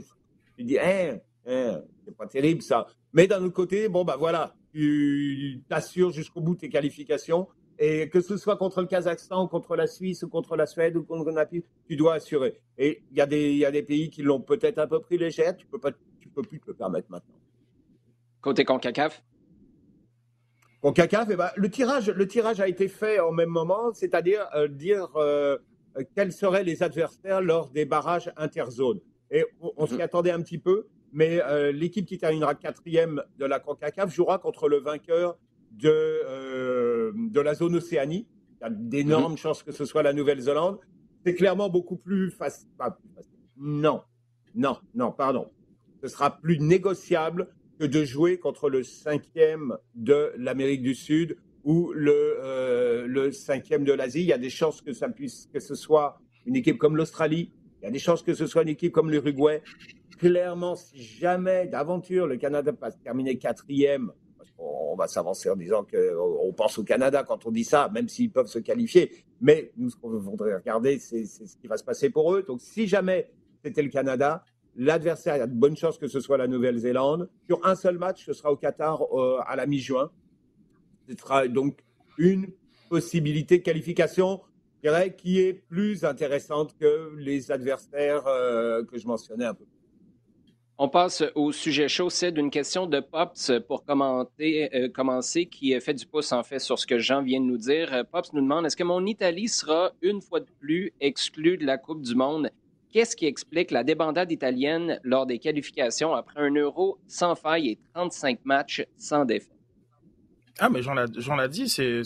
Je 0.58 0.64
dis, 0.64 0.78
hein, 0.78 1.18
hein, 1.46 1.82
c'est 2.04 2.16
pas 2.16 2.26
terrible 2.26 2.62
ça. 2.62 2.86
Mais 3.12 3.26
d'un 3.26 3.42
autre 3.42 3.54
côté, 3.54 3.88
bon, 3.88 4.04
bah 4.04 4.16
voilà, 4.18 4.54
tu 4.72 5.62
t'assures 5.68 6.10
jusqu'au 6.10 6.40
bout 6.40 6.54
tes 6.54 6.68
qualifications. 6.68 7.48
Et 7.78 8.08
que 8.10 8.20
ce 8.20 8.36
soit 8.36 8.56
contre 8.56 8.80
le 8.80 8.86
Kazakhstan, 8.86 9.48
contre 9.48 9.76
la 9.76 9.86
Suisse, 9.86 10.22
ou 10.22 10.28
contre 10.28 10.56
la 10.56 10.66
Suède, 10.66 10.96
ou 10.96 11.02
contre 11.02 11.32
Naples, 11.32 11.62
tu 11.88 11.96
dois 11.96 12.14
assurer. 12.14 12.54
Et 12.78 13.02
il 13.10 13.16
y, 13.16 13.20
a 13.20 13.26
des, 13.26 13.82
pays 13.82 14.08
qui 14.10 14.22
l'ont 14.22 14.40
peut-être 14.40 14.78
un 14.78 14.86
peu 14.86 15.00
pris 15.00 15.18
légère, 15.18 15.56
tu 15.56 15.66
peux 15.66 15.80
pas, 15.80 15.90
peux 16.32 16.42
plus 16.42 16.60
te 16.60 16.66
le 16.68 16.74
permettre 16.74 17.10
maintenant. 17.10 17.34
Côté 18.40 18.64
CONCACAF? 18.64 19.22
CONCACAF, 20.82 21.28
eh 21.30 21.36
ben, 21.36 21.50
le, 21.56 21.70
tirage, 21.70 22.10
le 22.10 22.26
tirage 22.26 22.60
a 22.60 22.66
été 22.66 22.88
fait 22.88 23.20
en 23.20 23.32
même 23.32 23.50
moment, 23.50 23.92
c'est-à-dire 23.92 24.48
euh, 24.54 24.66
dire 24.66 25.08
euh, 25.16 25.56
quels 26.14 26.32
seraient 26.32 26.64
les 26.64 26.82
adversaires 26.82 27.40
lors 27.40 27.70
des 27.70 27.84
barrages 27.84 28.32
interzones. 28.36 29.00
Et 29.30 29.44
on, 29.60 29.86
s'y 29.86 29.94
mhm. 29.94 30.00
attendait 30.02 30.30
un 30.30 30.42
petit 30.42 30.58
peu, 30.58 30.88
mais 31.12 31.40
euh, 31.42 31.72
l'équipe 31.72 32.06
qui 32.06 32.18
terminera 32.18 32.54
quatrième 32.54 33.22
de 33.38 33.46
la 33.46 33.60
CONCACAF 33.60 34.12
jouera 34.12 34.38
contre 34.38 34.68
le 34.68 34.78
vainqueur 34.78 35.38
de, 35.72 35.88
euh, 35.88 37.12
de 37.14 37.40
la 37.40 37.54
zone 37.54 37.76
Océanie. 37.76 38.26
Il 38.60 38.64
y 38.64 38.66
a 38.66 38.70
d'énormes 38.70 39.32
mhm. 39.32 39.38
chances 39.38 39.62
que 39.62 39.72
ce 39.72 39.84
soit 39.84 40.02
la 40.02 40.12
Nouvelle-Zélande. 40.12 40.78
C'est 41.24 41.34
clairement 41.34 41.68
beaucoup 41.68 41.96
plus 41.96 42.30
facile. 42.30 42.68
Non, 43.56 44.02
non, 44.54 44.78
non, 44.94 45.12
pardon. 45.12 45.50
Ce 46.02 46.08
sera 46.08 46.38
plus 46.38 46.58
négociable 46.58 47.48
que 47.78 47.86
de 47.86 48.04
jouer 48.04 48.38
contre 48.38 48.68
le 48.68 48.82
cinquième 48.82 49.76
de 49.94 50.32
l'Amérique 50.36 50.82
du 50.82 50.94
Sud 50.94 51.36
ou 51.64 51.92
le, 51.92 52.38
euh, 52.42 53.06
le 53.06 53.32
cinquième 53.32 53.84
de 53.84 53.92
l'Asie. 53.92 54.20
Il 54.20 54.26
y 54.26 54.32
a 54.32 54.38
des 54.38 54.50
chances 54.50 54.82
que 54.82 54.92
ça 54.92 55.08
puisse, 55.08 55.48
que 55.52 55.60
ce 55.60 55.74
soit 55.74 56.20
une 56.44 56.56
équipe 56.56 56.78
comme 56.78 56.96
l'Australie. 56.96 57.52
Il 57.80 57.84
y 57.84 57.88
a 57.88 57.90
des 57.90 57.98
chances 57.98 58.22
que 58.22 58.34
ce 58.34 58.46
soit 58.46 58.62
une 58.62 58.68
équipe 58.68 58.92
comme 58.92 59.10
l'Uruguay. 59.10 59.62
Clairement, 60.18 60.76
si 60.76 61.02
jamais 61.02 61.66
d'aventure 61.66 62.26
le 62.26 62.36
Canada 62.36 62.72
passe 62.72 62.98
terminer 63.00 63.38
quatrième 63.38 64.12
on 64.62 64.94
va 64.96 65.08
s'avancer 65.08 65.50
en 65.50 65.56
disant 65.56 65.84
qu'on 65.84 66.52
pense 66.52 66.78
au 66.78 66.84
Canada 66.84 67.24
quand 67.24 67.46
on 67.46 67.50
dit 67.50 67.64
ça, 67.64 67.90
même 67.92 68.08
s'ils 68.08 68.30
peuvent 68.30 68.46
se 68.46 68.58
qualifier. 68.58 69.24
Mais 69.40 69.72
nous, 69.76 69.90
ce 69.90 69.96
qu'on 69.96 70.10
voudrait 70.10 70.54
regarder, 70.54 70.98
c'est 70.98 71.24
ce 71.24 71.56
qui 71.56 71.66
va 71.66 71.76
se 71.76 71.84
passer 71.84 72.10
pour 72.10 72.34
eux. 72.34 72.42
Donc, 72.42 72.60
si 72.60 72.86
jamais 72.86 73.30
c'était 73.64 73.82
le 73.82 73.88
Canada, 73.88 74.44
l'adversaire, 74.76 75.36
il 75.36 75.40
y 75.40 75.42
a 75.42 75.46
de 75.46 75.54
bonnes 75.54 75.76
chances 75.76 75.98
que 75.98 76.08
ce 76.08 76.20
soit 76.20 76.38
la 76.38 76.46
Nouvelle-Zélande. 76.46 77.28
Sur 77.46 77.64
un 77.66 77.74
seul 77.74 77.98
match, 77.98 78.24
ce 78.24 78.32
sera 78.32 78.50
au 78.52 78.56
Qatar 78.56 79.02
euh, 79.12 79.38
à 79.46 79.56
la 79.56 79.66
mi-juin. 79.66 80.10
Ce 81.08 81.16
sera 81.16 81.48
donc 81.48 81.84
une 82.18 82.48
possibilité 82.88 83.58
de 83.58 83.62
qualification 83.62 84.40
qui 85.16 85.38
est 85.38 85.52
plus 85.52 86.04
intéressante 86.04 86.76
que 86.78 87.14
les 87.16 87.52
adversaires 87.52 88.26
euh, 88.26 88.84
que 88.84 88.98
je 88.98 89.06
mentionnais 89.06 89.44
un 89.44 89.54
peu 89.54 89.64
on 90.78 90.88
passe 90.88 91.22
au 91.36 91.52
sujet 91.52 91.86
chaud. 91.86 92.10
C'est 92.10 92.32
d'une 92.32 92.50
question 92.50 92.88
de 92.88 92.98
Pops 92.98 93.52
pour 93.68 93.84
euh, 93.88 94.88
commencer, 94.88 95.46
qui 95.46 95.80
fait 95.80 95.94
du 95.94 96.06
pouce 96.06 96.32
en 96.32 96.42
fait 96.42 96.58
sur 96.58 96.76
ce 96.76 96.88
que 96.88 96.98
Jean 96.98 97.22
vient 97.22 97.40
de 97.40 97.44
nous 97.44 97.56
dire. 97.56 98.04
Pops 98.10 98.32
nous 98.32 98.40
demande 98.40 98.66
est-ce 98.66 98.76
que 98.76 98.82
mon 98.82 99.06
Italie 99.06 99.46
sera 99.46 99.92
une 100.02 100.20
fois 100.20 100.40
de 100.40 100.48
plus 100.58 100.92
exclue 101.00 101.56
de 101.56 101.64
la 101.64 101.78
Coupe 101.78 102.02
du 102.02 102.16
Monde? 102.16 102.50
Qu'est-ce 102.92 103.16
qui 103.16 103.24
explique 103.24 103.70
la 103.70 103.84
débandade 103.84 104.30
italienne 104.30 105.00
lors 105.02 105.24
des 105.24 105.38
qualifications 105.38 106.12
après 106.12 106.40
un 106.40 106.54
euro 106.54 106.98
sans 107.08 107.34
faille 107.34 107.70
et 107.70 107.78
35 107.94 108.40
matchs 108.44 108.84
sans 108.98 109.24
défaite? 109.24 109.61
Ah, 110.64 110.68
mais 110.68 110.80
Jean 110.80 110.94
l'a 110.94 111.48
dit, 111.48 111.68
c'est, 111.68 112.02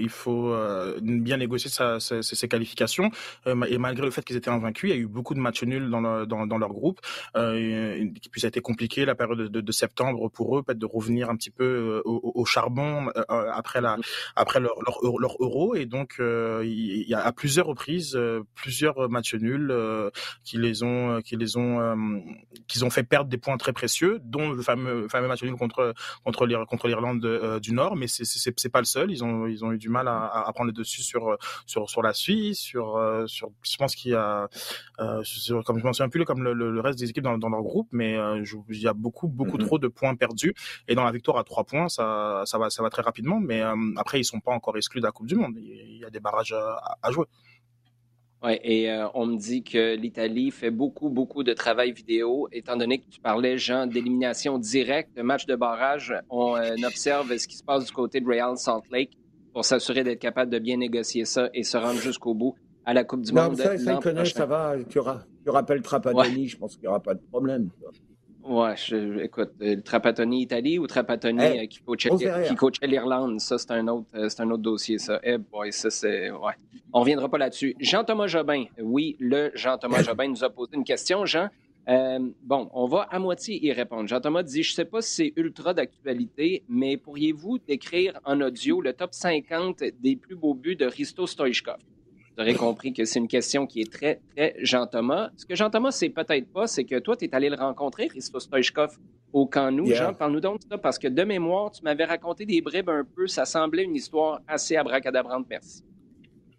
il 0.00 0.08
faut 0.08 0.54
euh, 0.54 0.98
bien 1.02 1.36
négocier 1.36 1.68
sa, 1.68 2.00
ses, 2.00 2.48
qualifications. 2.48 3.10
Euh, 3.46 3.62
et 3.64 3.76
malgré 3.76 4.06
le 4.06 4.10
fait 4.10 4.24
qu'ils 4.24 4.36
étaient 4.36 4.48
invaincus, 4.48 4.88
il 4.88 4.96
y 4.96 4.98
a 4.98 5.02
eu 5.02 5.06
beaucoup 5.06 5.34
de 5.34 5.38
matchs 5.38 5.64
nuls 5.64 5.90
dans, 5.90 6.00
le, 6.00 6.24
dans, 6.24 6.56
leur 6.56 6.70
groupe. 6.70 6.98
Euh, 7.36 8.06
puis 8.32 8.40
ça 8.40 8.46
a 8.46 8.48
été 8.48 8.62
compliqué 8.62 9.04
la 9.04 9.14
période 9.14 9.52
de, 9.52 9.60
de, 9.60 9.72
septembre 9.72 10.30
pour 10.30 10.56
eux, 10.56 10.62
peut-être 10.62 10.78
de 10.78 10.86
revenir 10.86 11.28
un 11.28 11.36
petit 11.36 11.50
peu 11.50 11.64
euh, 11.64 12.02
au, 12.06 12.32
au 12.34 12.44
charbon 12.46 13.08
après 13.28 13.82
la 13.82 13.98
après 14.34 14.60
leur, 14.60 14.76
leur, 14.82 15.18
leur 15.18 15.36
euro. 15.40 15.74
Et 15.74 15.84
donc 15.84 16.16
il 16.18 17.04
y 17.06 17.12
a 17.12 17.20
à 17.20 17.32
plusieurs 17.32 17.66
reprises 17.66 18.18
plusieurs 18.54 19.10
matchs 19.10 19.34
nuls 19.34 19.74
qui 20.42 20.56
les 20.56 20.82
ont 20.82 21.20
qui 21.20 21.36
les 21.36 21.58
ont 21.58 22.22
qu'ils 22.66 22.86
ont 22.86 22.90
fait 22.90 23.02
perdre 23.02 23.28
des 23.28 23.36
points 23.36 23.58
très 23.58 23.74
précieux, 23.74 24.20
dont 24.24 24.52
le 24.52 24.62
fameux 24.62 25.06
fameux 25.08 25.28
match 25.28 25.42
nul 25.42 25.54
contre 25.54 25.92
contre 26.24 26.46
l'Irlande 26.46 27.60
du 27.60 27.72
Nord 27.72 27.89
mais 27.96 28.06
c'est 28.06 28.24
c'est 28.24 28.68
pas 28.68 28.80
le 28.80 28.84
seul. 28.84 29.10
Ils 29.10 29.24
ont 29.24 29.46
ils 29.46 29.64
ont 29.64 29.72
eu 29.72 29.78
du 29.78 29.88
mal 29.88 30.08
à, 30.08 30.46
à 30.46 30.52
prendre 30.52 30.66
le 30.68 30.72
dessus 30.72 31.02
sur 31.02 31.36
sur 31.66 31.88
sur 31.88 32.02
la 32.02 32.12
Suisse, 32.12 32.58
sur 32.58 32.96
euh, 32.96 33.26
sur 33.26 33.50
je 33.62 33.76
pense 33.76 33.94
qu'il 33.94 34.12
y 34.12 34.14
a 34.14 34.48
euh, 35.00 35.22
comme 35.64 35.78
je 35.78 35.84
m'en 35.84 35.92
souviens 35.92 36.08
plus 36.08 36.24
comme 36.24 36.42
le, 36.42 36.52
le, 36.52 36.80
reste 36.80 36.98
des 36.98 37.10
équipes 37.10 37.24
dans, 37.24 37.38
dans 37.38 37.48
leur 37.48 37.62
groupe, 37.62 37.88
mais 37.92 38.16
euh, 38.16 38.44
il 38.68 38.80
y 38.80 38.88
a 38.88 38.92
beaucoup 38.92 39.28
beaucoup 39.28 39.58
mm-hmm. 39.58 39.66
trop 39.66 39.78
de 39.78 39.88
points 39.88 40.14
perdus 40.14 40.54
et 40.88 40.94
dans 40.94 41.04
la 41.04 41.12
victoire 41.12 41.38
à 41.38 41.44
trois 41.44 41.64
points, 41.64 41.88
ça 41.88 42.42
ça 42.46 42.58
va 42.58 42.70
ça 42.70 42.82
va 42.82 42.90
très 42.90 43.02
rapidement. 43.02 43.40
Mais 43.40 43.62
après 43.96 44.20
ils 44.20 44.24
sont 44.24 44.40
pas 44.40 44.52
encore 44.52 44.76
exclus 44.76 45.00
de 45.00 45.06
la 45.06 45.12
Coupe 45.12 45.26
du 45.26 45.36
Monde. 45.36 45.54
Il 45.56 45.98
y 45.98 46.04
a 46.04 46.10
des 46.10 46.20
barrages 46.20 46.52
à, 46.52 46.98
à 47.02 47.10
jouer. 47.10 47.26
Oui, 48.42 48.58
et 48.62 48.90
euh, 48.90 49.06
on 49.12 49.26
me 49.26 49.36
dit 49.36 49.62
que 49.62 49.94
l'Italie 49.96 50.50
fait 50.50 50.70
beaucoup, 50.70 51.10
beaucoup 51.10 51.42
de 51.42 51.52
travail 51.52 51.92
vidéo. 51.92 52.48
Étant 52.52 52.76
donné 52.76 52.98
que 52.98 53.10
tu 53.10 53.20
parlais, 53.20 53.58
Jean, 53.58 53.86
d'élimination 53.86 54.58
directe, 54.58 55.14
de 55.14 55.22
match 55.22 55.44
de 55.44 55.56
barrage, 55.56 56.14
on 56.30 56.56
euh, 56.56 56.74
observe 56.86 57.36
ce 57.36 57.46
qui 57.46 57.56
se 57.56 57.62
passe 57.62 57.84
du 57.84 57.92
côté 57.92 58.20
de 58.20 58.26
Real 58.26 58.56
Salt 58.56 58.84
Lake 58.90 59.10
pour 59.52 59.64
s'assurer 59.66 60.04
d'être 60.04 60.20
capable 60.20 60.50
de 60.50 60.58
bien 60.58 60.78
négocier 60.78 61.26
ça 61.26 61.50
et 61.52 61.64
se 61.64 61.76
rendre 61.76 62.00
jusqu'au 62.00 62.32
bout 62.32 62.54
à 62.86 62.94
la 62.94 63.04
Coupe 63.04 63.22
du 63.22 63.34
non, 63.34 63.44
Monde. 63.44 63.56
Ça, 63.56 63.76
ça, 63.76 64.24
ça 64.24 64.46
va. 64.46 64.76
Tu, 64.88 64.98
tu 65.44 65.50
rappelles 65.50 65.82
Trapattoni, 65.82 66.48
je 66.48 66.56
pense 66.56 66.76
qu'il 66.76 66.82
n'y 66.82 66.88
aura 66.88 67.00
pas 67.00 67.14
de 67.14 67.20
problème. 67.30 67.68
Ouais, 68.44 68.74
je, 68.76 69.22
écoute, 69.22 69.50
euh, 69.60 69.76
Trapattoni 69.82 70.42
Italie 70.42 70.78
ou 70.78 70.86
Trapattoni 70.86 71.42
eh, 71.62 71.68
qui 71.68 71.82
coachait, 71.82 72.86
l'Irlande, 72.86 73.38
ça 73.40 73.58
c'est 73.58 73.70
un 73.72 73.86
autre, 73.88 74.06
c'est 74.28 74.40
un 74.40 74.50
autre 74.50 74.62
dossier 74.62 74.98
ça. 74.98 75.20
Eh 75.22 75.36
boy, 75.38 75.72
ça 75.72 75.90
c'est, 75.90 76.30
ouais. 76.30 76.54
On 76.92 77.00
reviendra 77.00 77.28
pas 77.28 77.38
là-dessus. 77.38 77.76
Jean-Thomas 77.78 78.28
Jobin, 78.28 78.64
oui, 78.80 79.16
le 79.20 79.50
Jean-Thomas 79.54 80.02
Jobin 80.04 80.28
nous 80.28 80.42
a 80.42 80.50
posé 80.50 80.74
une 80.74 80.84
question. 80.84 81.26
Jean, 81.26 81.48
euh, 81.88 82.18
bon, 82.42 82.70
on 82.72 82.86
va 82.86 83.02
à 83.10 83.18
moitié 83.18 83.64
y 83.64 83.72
répondre. 83.72 84.08
Jean-Thomas 84.08 84.42
dit, 84.42 84.62
je 84.62 84.72
ne 84.72 84.74
sais 84.74 84.84
pas 84.84 85.02
si 85.02 85.14
c'est 85.14 85.32
ultra 85.36 85.74
d'actualité, 85.74 86.62
mais 86.68 86.96
pourriez-vous 86.96 87.58
décrire 87.58 88.18
en 88.24 88.40
audio 88.40 88.80
le 88.80 88.92
top 88.92 89.12
50 89.12 89.82
des 90.00 90.16
plus 90.16 90.36
beaux 90.36 90.54
buts 90.54 90.76
de 90.76 90.86
Risto 90.86 91.26
Stoichkov? 91.26 91.78
Vous 92.36 92.42
aurez 92.42 92.54
compris 92.54 92.92
que 92.92 93.04
c'est 93.04 93.18
une 93.18 93.28
question 93.28 93.66
qui 93.66 93.80
est 93.80 93.92
très, 93.92 94.20
très 94.34 94.54
Jean-Thomas. 94.60 95.30
Ce 95.36 95.44
que 95.44 95.54
Jean-Thomas 95.54 95.90
sait 95.90 96.10
peut-être 96.10 96.50
pas, 96.52 96.66
c'est 96.66 96.84
que 96.84 96.98
toi, 96.98 97.16
tu 97.16 97.24
es 97.24 97.34
allé 97.34 97.50
le 97.50 97.56
rencontrer, 97.56 98.06
Risto 98.06 98.38
Stoichkov, 98.38 98.98
au 99.32 99.46
camp 99.46 99.70
nous. 99.70 99.86
Jean, 99.92 100.14
parle-nous 100.14 100.40
donc 100.40 100.60
de 100.60 100.68
ça, 100.70 100.78
parce 100.78 100.98
que 100.98 101.08
de 101.08 101.22
mémoire, 101.22 101.70
tu 101.70 101.82
m'avais 101.82 102.04
raconté 102.04 102.46
des 102.46 102.60
bribes 102.60 102.88
un 102.88 103.04
peu. 103.04 103.26
Ça 103.26 103.44
semblait 103.44 103.84
une 103.84 103.96
histoire 103.96 104.40
assez 104.46 104.76
abracadabrante. 104.76 105.46
Merci. 105.50 105.84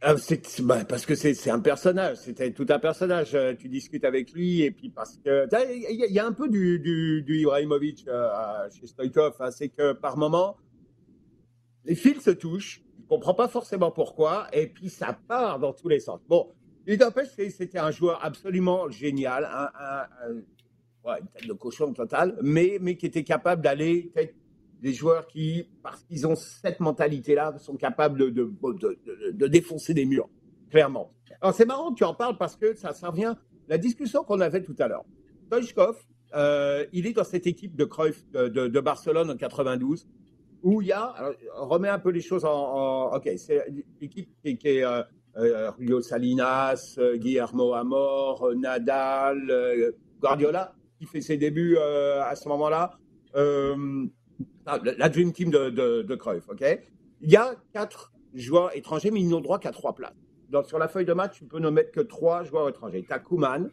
Ah, 0.03 0.15
bah, 0.63 0.83
parce 0.83 1.05
que 1.05 1.13
c'est 1.13 1.51
un 1.51 1.59
personnage, 1.59 2.17
c'était 2.17 2.51
tout 2.51 2.65
un 2.69 2.79
personnage. 2.79 3.35
Euh, 3.35 3.53
tu 3.53 3.69
discutes 3.69 4.03
avec 4.03 4.31
lui 4.31 4.63
et 4.63 4.71
puis 4.71 4.89
parce 4.89 5.17
que 5.23 5.47
il 5.53 6.11
y, 6.11 6.17
a 6.17 6.25
un 6.25 6.31
peu 6.31 6.49
du, 6.49 6.79
du, 6.79 7.21
du 7.21 7.41
Ibrahimovic 7.41 8.07
euh, 8.07 8.27
chez 8.71 8.87
Stoikov, 8.87 9.35
hein, 9.39 9.51
c'est 9.51 9.69
que 9.69 9.93
par 9.93 10.17
moment 10.17 10.57
les 11.85 11.93
fils 11.93 12.21
se 12.21 12.31
touchent, 12.31 12.81
ne 13.11 13.17
comprend 13.17 13.33
pas 13.33 13.47
forcément 13.47 13.91
pourquoi 13.91 14.47
et 14.53 14.67
puis 14.67 14.89
ça 14.89 15.17
part 15.27 15.59
dans 15.59 15.73
tous 15.73 15.89
les 15.89 15.99
sens. 15.99 16.21
Bon, 16.29 16.49
il 16.87 16.97
n'empêche 16.97 17.27
c'était 17.29 17.77
un 17.77 17.91
joueur 17.91 18.23
absolument 18.23 18.89
génial, 18.89 19.45
un, 19.45 19.69
un, 19.79 21.17
une 21.19 21.27
tête 21.27 21.47
de 21.47 21.53
cochon 21.53 21.93
total, 21.93 22.37
mais 22.41 22.77
mais 22.79 22.95
qui 22.95 23.05
était 23.05 23.23
capable 23.23 23.61
d'aller 23.61 24.11
des 24.81 24.93
joueurs 24.93 25.27
qui, 25.27 25.69
parce 25.83 26.03
qu'ils 26.03 26.25
ont 26.25 26.35
cette 26.35 26.79
mentalité-là, 26.79 27.57
sont 27.59 27.75
capables 27.75 28.31
de, 28.33 28.51
de, 28.63 29.31
de, 29.31 29.47
défoncer 29.47 29.93
des 29.93 30.05
murs, 30.05 30.29
clairement. 30.69 31.11
Alors 31.39 31.53
c'est 31.53 31.65
marrant 31.65 31.91
que 31.91 31.97
tu 31.97 32.03
en 32.03 32.15
parles 32.15 32.37
parce 32.37 32.55
que 32.55 32.73
ça, 32.73 32.93
ça 32.93 33.09
revient 33.09 33.35
la 33.67 33.77
discussion 33.77 34.23
qu'on 34.23 34.39
avait 34.39 34.63
tout 34.63 34.75
à 34.79 34.87
l'heure. 34.87 35.05
Stoichkov, 35.45 35.97
euh, 36.33 36.85
il 36.93 37.05
est 37.07 37.13
dans 37.13 37.23
cette 37.23 37.45
équipe 37.45 37.75
de 37.75 37.85
Cruyff 37.85 38.25
de, 38.31 38.79
Barcelone 38.79 39.29
en 39.29 39.37
92 39.37 40.07
où 40.63 40.81
il 40.81 40.89
y 40.89 40.91
a, 40.91 41.03
alors, 41.03 41.33
remets 41.53 41.89
un 41.89 41.99
peu 41.99 42.09
les 42.09 42.21
choses 42.21 42.45
en, 42.45 43.13
ok, 43.13 43.29
c'est 43.37 43.65
l'équipe 43.99 44.29
qui, 44.43 44.67
est 44.67 44.83
euh, 44.83 45.01
euh, 45.37 46.01
Salinas, 46.01 46.99
Guillermo 47.15 47.73
Amor, 47.73 48.53
Nadal, 48.55 49.93
Guardiola, 50.19 50.73
qui 50.99 51.05
fait 51.05 51.21
ses 51.21 51.37
débuts 51.37 51.77
à 51.77 52.35
ce 52.35 52.47
moment-là. 52.49 52.97
Ah, 54.65 54.79
la 54.83 55.09
Dream 55.09 55.31
Team 55.33 55.49
de, 55.49 55.69
de, 55.69 56.01
de 56.03 56.13
ok 56.13 56.79
Il 57.21 57.31
y 57.31 57.35
a 57.35 57.55
quatre 57.73 58.11
joueurs 58.33 58.75
étrangers, 58.75 59.09
mais 59.09 59.21
ils 59.21 59.27
n'ont 59.27 59.41
droit 59.41 59.59
qu'à 59.59 59.71
trois 59.71 59.93
places. 59.93 60.13
Donc, 60.49 60.67
sur 60.67 60.77
la 60.77 60.87
feuille 60.87 61.05
de 61.05 61.13
match, 61.13 61.37
tu 61.37 61.45
peux 61.45 61.59
ne 61.59 61.69
mettre 61.69 61.91
que 61.91 62.01
trois 62.01 62.43
joueurs 62.43 62.69
étrangers. 62.69 63.03
Tu 63.03 63.11
as 63.11 63.19
Kuman, 63.19 63.69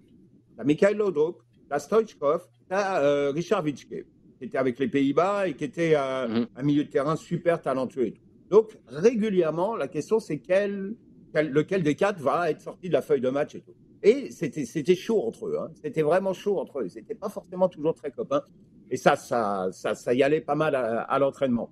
tu 0.55 0.61
as 0.61 0.65
Mikhail 0.65 0.95
Lodrop, 0.95 1.43
as 1.71 1.81
Stoichkov, 1.81 2.49
tu 2.69 2.75
as 2.75 3.31
Richard 3.33 3.65
Witschke, 3.65 4.07
qui 4.39 4.45
était 4.45 4.59
avec 4.59 4.79
les 4.79 4.89
Pays-Bas 4.89 5.49
et 5.49 5.55
qui 5.55 5.65
était 5.65 5.95
mhm. 5.97 6.47
un 6.57 6.63
milieu 6.63 6.85
de 6.85 6.91
terrain 6.91 7.17
super 7.17 7.61
talentueux 7.61 8.07
et 8.07 8.13
tout. 8.13 8.23
Donc, 8.51 8.79
régulièrement, 8.87 9.77
la 9.77 9.89
question, 9.89 10.21
c'est 10.21 10.39
quel, 10.39 10.95
lequel 11.35 11.83
des 11.83 11.95
quatre 11.95 12.21
va 12.21 12.51
être 12.51 12.61
sorti 12.61 12.89
de 12.89 12.95
la 12.95 13.03
feuille 13.03 13.21
de 13.21 13.29
match 13.29 13.55
et 13.55 13.61
tout. 13.61 13.75
Et 14.03 14.31
c'était 14.31 14.95
chaud 14.95 15.23
entre 15.27 15.49
eux. 15.49 15.59
Hein. 15.61 15.71
C'était 15.83 16.03
vraiment 16.03 16.33
chaud 16.33 16.59
entre 16.59 16.81
eux. 16.81 16.89
C'était 16.89 17.15
pas 17.15 17.29
forcément 17.29 17.69
toujours 17.69 17.95
très 17.95 18.11
copains. 18.11 18.43
Et 18.91 18.97
ça, 18.97 19.17
ça, 19.17 19.69
ça, 19.73 19.95
ça 19.95 20.15
y 20.15 20.23
allait 20.23 20.41
pas 20.41 20.55
mal 20.55 20.75
à, 20.75 21.19
l'entraînement. 21.19 21.71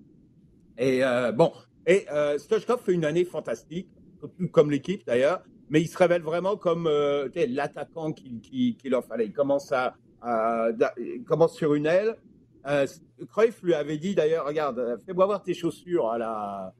Et 0.76 1.02
euh, 1.04 1.32
bon, 1.32 1.52
et 1.86 2.04
euh, 2.12 2.36
Stochkov 2.36 2.82
fait 2.82 2.92
une 2.92 3.04
année 3.04 3.24
fantastique, 3.24 3.88
comme 4.52 4.70
l'équipe 4.70 5.06
d'ailleurs, 5.06 5.42
mais 5.70 5.80
il 5.80 5.88
se 5.88 5.96
révèle 5.96 6.22
vraiment 6.22 6.56
comme 6.56 6.86
euh, 6.86 7.28
l'attaquant 7.48 8.12
qu'il 8.12 8.40
qui, 8.40 8.76
qui 8.76 8.88
leur 8.90 9.04
fallait. 9.04 9.26
Il 9.26 9.32
commence, 9.32 9.72
à, 9.72 9.94
il 10.98 11.24
commence 11.24 11.54
sur 11.54 11.74
une 11.74 11.86
aile. 11.86 12.16
Euh, 12.66 12.86
Cruyff 13.28 13.62
lui 13.62 13.74
avait 13.74 13.98
dit 13.98 14.14
d'ailleurs, 14.14 14.46
regarde, 14.46 14.98
fais-moi 15.06 15.26
voir 15.26 15.42
tes 15.42 15.54
chaussures 15.54 16.10
à 16.10 16.18
la, 16.18 16.74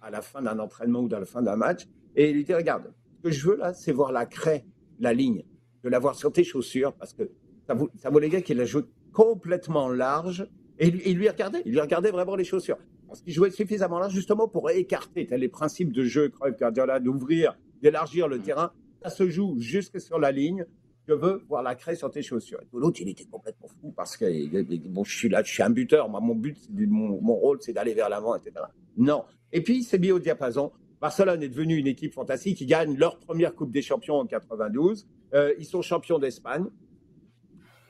à 0.00 0.10
la 0.10 0.22
fin 0.22 0.42
d'un 0.42 0.58
entraînement 0.58 1.00
ou 1.00 1.14
à 1.14 1.18
la 1.18 1.26
fin 1.26 1.42
d'un 1.42 1.56
match. 1.56 1.86
Et 2.16 2.30
il 2.30 2.36
lui 2.36 2.44
dit, 2.44 2.54
regarde, 2.54 2.92
ce 3.16 3.22
que 3.22 3.30
je 3.30 3.46
veux 3.48 3.56
là, 3.56 3.74
c'est 3.74 3.92
voir 3.92 4.12
la 4.12 4.26
craie, 4.26 4.64
la 5.00 5.12
ligne, 5.12 5.44
de 5.82 5.88
l'avoir 5.88 6.14
sur 6.14 6.32
tes 6.32 6.44
chaussures, 6.44 6.92
parce 6.94 7.12
que 7.12 7.30
ça 7.66 7.74
vaut, 7.74 8.18
les 8.18 8.28
gars 8.28 8.42
qu'il 8.42 8.58
la 8.58 8.64
joue 8.64 8.82
complètement 9.12 9.88
large. 9.88 10.46
Et 10.78 10.88
il, 10.88 11.16
lui 11.16 11.28
regardait, 11.28 11.62
il 11.64 11.72
lui 11.72 11.80
regardait 11.80 12.10
vraiment 12.10 12.34
les 12.34 12.44
chaussures. 12.44 12.78
Parce 13.06 13.22
qu'il 13.22 13.32
jouait 13.32 13.50
suffisamment 13.50 13.98
large 13.98 14.12
justement 14.12 14.48
pour 14.48 14.70
écarter 14.70 15.28
les 15.30 15.48
principes 15.48 15.92
de 15.92 16.02
jeu, 16.02 16.30
Cruyff 16.30 16.56
d'ouvrir, 17.00 17.56
d'élargir 17.80 18.28
le 18.28 18.40
terrain. 18.40 18.72
Ça 19.02 19.10
se 19.10 19.28
joue 19.28 19.56
jusque 19.58 20.00
sur 20.00 20.18
la 20.18 20.32
ligne. 20.32 20.66
Je 21.06 21.12
veux 21.12 21.42
voir 21.48 21.62
la 21.62 21.74
craie 21.74 21.96
sur 21.96 22.10
tes 22.10 22.22
chaussures. 22.22 22.60
L'autre, 22.72 23.00
il 23.02 23.08
était 23.08 23.24
complètement 23.24 23.68
fou 23.68 23.92
parce 23.94 24.16
que 24.16 24.88
bon, 24.88 25.04
je 25.04 25.16
suis 25.16 25.28
là, 25.28 25.42
je 25.42 25.52
suis 25.52 25.62
un 25.62 25.70
buteur. 25.70 26.08
Moi, 26.08 26.20
mon 26.20 26.34
but, 26.34 26.56
mon, 26.70 27.34
rôle, 27.34 27.58
c'est 27.60 27.74
d'aller 27.74 27.92
vers 27.92 28.08
l'avant, 28.08 28.34
etc. 28.34 28.64
Non. 28.96 29.24
Et 29.52 29.62
puis, 29.62 29.78
il 29.78 29.84
s'est 29.84 29.98
mis 29.98 30.12
au 30.12 30.18
diapason. 30.18 30.72
Barcelone 31.00 31.42
est 31.42 31.48
devenu 31.48 31.76
une 31.76 31.86
équipe 31.86 32.14
fantastique. 32.14 32.60
Ils 32.62 32.66
gagnent 32.66 32.96
leur 32.96 33.18
première 33.18 33.54
Coupe 33.54 33.70
des 33.70 33.82
Champions 33.82 34.16
en 34.16 34.26
92. 34.26 35.06
Euh, 35.34 35.52
ils 35.58 35.66
sont 35.66 35.82
champions 35.82 36.18
d'Espagne. 36.18 36.64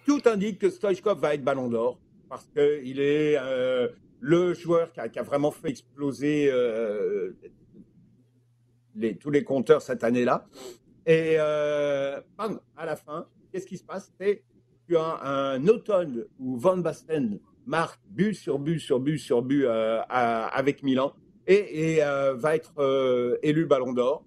Tout 0.04 0.22
indique 0.26 0.58
que 0.58 0.68
Stoichkov 0.68 1.20
va 1.20 1.34
être 1.34 1.44
Ballon 1.44 1.68
d'Or 1.68 2.00
parce 2.28 2.46
qu'il 2.46 3.00
est 3.00 3.36
euh, 3.38 3.88
le 4.18 4.54
joueur 4.54 4.92
qui 4.92 5.00
a, 5.00 5.22
vraiment 5.22 5.52
fait 5.52 5.68
exploser 5.68 6.48
euh, 6.50 7.32
tous 9.20 9.30
les 9.30 9.44
compteurs 9.44 9.82
cette 9.82 10.02
année-là. 10.02 10.46
Et 11.06 11.38
à 11.38 12.22
la 12.84 12.96
fin, 12.96 13.26
qu'est-ce 13.52 13.66
qui 13.66 13.76
se 13.76 13.84
passe? 13.84 14.12
C'est 14.20 14.42
tu 14.86 14.96
as 14.96 15.20
un, 15.24 15.66
automne 15.68 16.26
où 16.38 16.58
Van 16.58 16.76
Basten 16.76 17.40
marque 17.66 18.00
but 18.10 18.34
sur 18.34 18.58
but 18.58 18.78
sur 18.78 19.00
but 19.00 19.18
sur 19.18 19.40
but 19.40 19.66
avec 19.66 20.82
Milan 20.82 21.14
et, 21.46 22.00
va 22.34 22.54
être 22.54 23.38
élu 23.42 23.64
Ballon 23.66 23.92
d'Or 23.92 24.24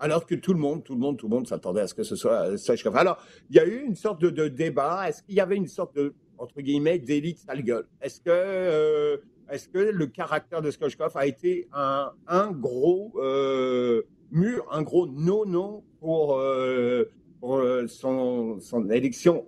alors 0.00 0.26
que 0.26 0.34
tout 0.34 0.54
le 0.54 0.58
monde, 0.58 0.82
tout 0.82 0.94
le 0.94 0.98
monde, 0.98 1.18
tout 1.18 1.28
le 1.28 1.34
monde 1.34 1.46
s'attendait 1.46 1.82
à 1.82 1.86
ce 1.86 1.94
que 1.94 2.02
ce 2.02 2.16
soit 2.16 2.56
Stoichkov. 2.56 2.96
Alors, 2.96 3.22
il 3.50 3.56
y 3.56 3.58
a 3.58 3.66
eu 3.66 3.84
une 3.84 3.94
sorte 3.94 4.20
de, 4.22 4.48
débat. 4.48 5.08
Est-ce 5.08 5.22
qu'il 5.22 5.34
y 5.34 5.40
avait 5.40 5.56
une 5.56 5.68
sorte 5.68 5.94
de, 5.94 6.14
entre 6.38 6.60
guillemets, 6.62 6.98
d'élite 6.98 7.38
sale 7.38 7.62
gueule? 7.62 7.86
Est-ce 8.00 8.20
que, 8.20 8.30
euh, 8.30 9.18
est-ce 9.50 9.68
que 9.68 9.78
le 9.78 10.06
caractère 10.06 10.62
de 10.62 10.70
Stoichkov 10.70 11.16
a 11.16 11.26
été 11.26 11.68
un, 11.72 12.50
gros 12.52 13.12
euh, 13.16 14.02
mur, 14.30 14.66
un 14.70 14.82
gros 14.82 15.06
non-non 15.06 15.82
pour, 16.00 16.36
euh, 16.36 17.04
pour 17.40 17.62
son, 17.88 18.58
son, 18.60 18.90
élection, 18.90 19.46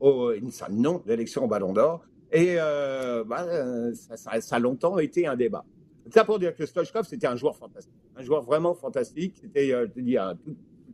au, 0.00 0.32
non-élection 0.70 1.44
au 1.44 1.48
Ballon 1.48 1.72
d'Or 1.72 2.04
Et 2.32 2.56
bah, 2.56 3.46
ça, 3.94 4.40
ça, 4.40 4.56
a 4.56 4.58
longtemps 4.58 4.98
été 4.98 5.26
un 5.26 5.36
débat. 5.36 5.64
Ça 6.10 6.24
pour 6.24 6.38
dire 6.38 6.54
que 6.54 6.66
Stoichkov, 6.66 7.06
c'était 7.06 7.26
un 7.26 7.36
joueur 7.36 7.56
fantastique. 7.56 7.94
Un 8.16 8.22
joueur 8.22 8.42
vraiment 8.42 8.74
fantastique. 8.74 9.36
C'était, 9.40 9.72
euh, 9.72 9.86
dis, 9.94 10.16
un, 10.16 10.36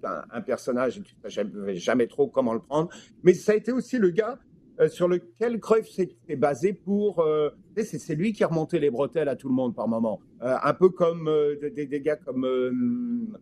un, 0.03 0.41
personnage, 0.43 1.01
tu 1.03 1.14
ne 1.24 1.30
savais 1.30 1.76
jamais 1.76 2.07
trop 2.07 2.28
comment 2.28 2.53
le 2.53 2.61
prendre. 2.61 2.91
Mais 3.22 3.32
ça 3.32 3.53
a 3.53 3.55
été 3.55 3.72
aussi 3.72 3.99
le 3.99 4.11
gars 4.11 4.39
euh, 4.81 4.89
sur 4.89 5.09
lequel 5.09 5.61
Cruyff 5.61 5.89
s'est 5.89 6.37
basé 6.37 6.72
pour. 6.72 7.20
Euh, 7.20 7.51
c'est 7.77 8.14
lui 8.14 8.33
qui 8.33 8.45
a 8.45 8.49
remonté 8.49 8.79
les 8.79 8.91
bretelles 8.91 9.29
à 9.29 9.37
tout 9.37 9.49
le 9.49 9.55
monde 9.55 9.74
par 9.74 9.89
moment. 9.89 10.20
un 10.41 10.74
peu 10.74 10.89
comme 10.89 11.31
des, 11.61 12.01
gars 12.01 12.16
comme. 12.16 13.37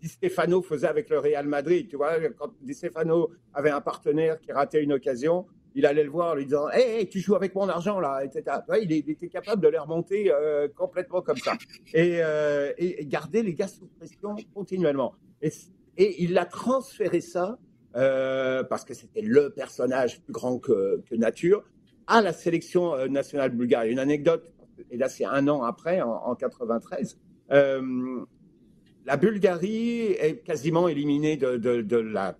Di 0.00 0.08
Stefano 0.08 0.60
faisait 0.60 0.88
avec 0.88 1.08
le 1.08 1.18
Real 1.18 1.46
Madrid, 1.46 1.88
tu 1.88 1.96
vois, 1.96 2.20
quand 2.36 2.52
Di 2.60 2.74
Stefano 2.74 3.30
avait 3.54 3.70
un 3.70 3.80
partenaire 3.80 4.38
qui 4.38 4.52
ratait 4.52 4.82
une 4.82 4.92
occasion, 4.92 5.46
il 5.74 5.86
allait 5.86 6.04
le 6.04 6.10
voir 6.10 6.32
en 6.32 6.34
lui 6.34 6.44
disant 6.44 6.68
Hé, 6.70 7.08
tu 7.08 7.20
joues 7.20 7.34
avec 7.34 7.54
mon 7.54 7.68
argent 7.68 8.00
là, 8.00 8.24
etc. 8.24 8.58
il, 8.80 8.92
était 8.92 9.28
capable 9.28 9.62
de 9.62 9.68
les 9.68 9.78
remonter 9.78 10.32
euh, 10.32 10.68
complètement 10.68 11.20
comme 11.20 11.36
ça 11.36 11.54
euh, 11.94 12.72
et, 12.78 13.04
garder 13.06 13.42
les 13.42 13.54
gars 13.54 13.68
sous 13.68 13.86
pression 13.98 14.36
continuellement. 14.54 15.14
Et, 15.42 15.52
il 15.96 16.36
a 16.38 16.44
transféré 16.44 17.20
ça 17.20 17.58
euh, 17.96 18.62
parce 18.64 18.84
que 18.84 18.94
c'était 18.94 19.22
le 19.22 19.50
personnage 19.50 20.20
plus 20.22 20.32
grand 20.32 20.58
que, 20.58 21.02
nature 21.12 21.64
à 22.06 22.20
la 22.20 22.32
sélection 22.32 23.06
nationale 23.08 23.50
bulgare. 23.50 23.84
Une 23.84 23.98
anecdote, 23.98 24.52
et 24.90 24.96
là 24.96 25.08
c'est 25.08 25.24
un 25.24 25.48
an 25.48 25.62
après, 25.62 26.02
en, 26.02 26.10
en 26.10 26.34
93. 26.34 27.18
la 27.48 29.16
Bulgarie 29.16 30.12
est 30.12 30.42
quasiment 30.44 30.88
éliminée 30.88 31.36
de, 31.36 31.96
la 31.96 32.36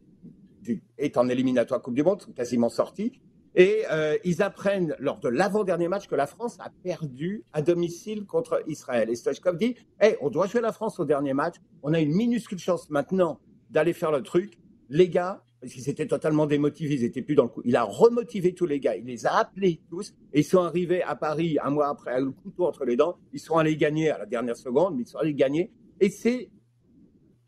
est 0.98 1.16
en 1.16 1.28
éliminatoire 1.28 1.82
Coupe 1.82 1.94
du 1.94 2.02
Monde, 2.02 2.22
quasiment 2.34 2.68
sortis. 2.68 3.20
Et 3.56 3.84
euh, 3.90 4.16
ils 4.24 4.42
apprennent 4.42 4.96
lors 4.98 5.20
de 5.20 5.28
l'avant-dernier 5.28 5.86
match 5.86 6.08
que 6.08 6.16
la 6.16 6.26
France 6.26 6.56
a 6.58 6.70
perdu 6.82 7.44
à 7.52 7.62
domicile 7.62 8.24
contre 8.26 8.62
Israël. 8.66 9.08
Et 9.10 9.14
Stoichkov 9.14 9.56
dit 9.56 9.76
hey, 10.00 10.16
on 10.20 10.28
doit 10.28 10.48
jouer 10.48 10.60
la 10.60 10.72
France 10.72 10.98
au 10.98 11.04
dernier 11.04 11.34
match. 11.34 11.56
On 11.82 11.94
a 11.94 12.00
une 12.00 12.12
minuscule 12.12 12.58
chance 12.58 12.90
maintenant 12.90 13.38
d'aller 13.70 13.92
faire 13.92 14.10
le 14.10 14.22
truc. 14.22 14.58
Les 14.88 15.08
gars, 15.08 15.43
parce 15.64 15.74
qu'ils 15.74 15.88
étaient 15.88 16.06
totalement 16.06 16.46
démotivés, 16.46 16.94
ils 16.94 17.04
étaient 17.04 17.22
plus 17.22 17.34
dans 17.34 17.44
le 17.44 17.48
coup. 17.48 17.62
Il 17.64 17.74
a 17.74 17.84
remotivé 17.84 18.52
tous 18.52 18.66
les 18.66 18.80
gars. 18.80 18.96
Il 18.96 19.06
les 19.06 19.26
a 19.26 19.38
appelés 19.38 19.80
tous 19.88 20.14
et 20.34 20.40
ils 20.40 20.44
sont 20.44 20.60
arrivés 20.60 21.02
à 21.02 21.16
Paris 21.16 21.56
un 21.62 21.70
mois 21.70 21.88
après, 21.88 22.12
avec 22.12 22.24
le 22.26 22.30
couteau 22.32 22.66
entre 22.66 22.84
les 22.84 22.96
dents. 22.96 23.16
Ils 23.32 23.40
sont 23.40 23.56
allés 23.56 23.76
gagner 23.76 24.10
à 24.10 24.18
la 24.18 24.26
dernière 24.26 24.58
seconde, 24.58 24.96
mais 24.96 25.04
ils 25.04 25.08
sont 25.08 25.18
allés 25.18 25.32
gagner. 25.32 25.72
Et 26.00 26.10
c'est, 26.10 26.50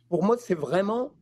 pour 0.08 0.24
moi, 0.24 0.36
c'est 0.38 0.54
vraiment 0.54 1.12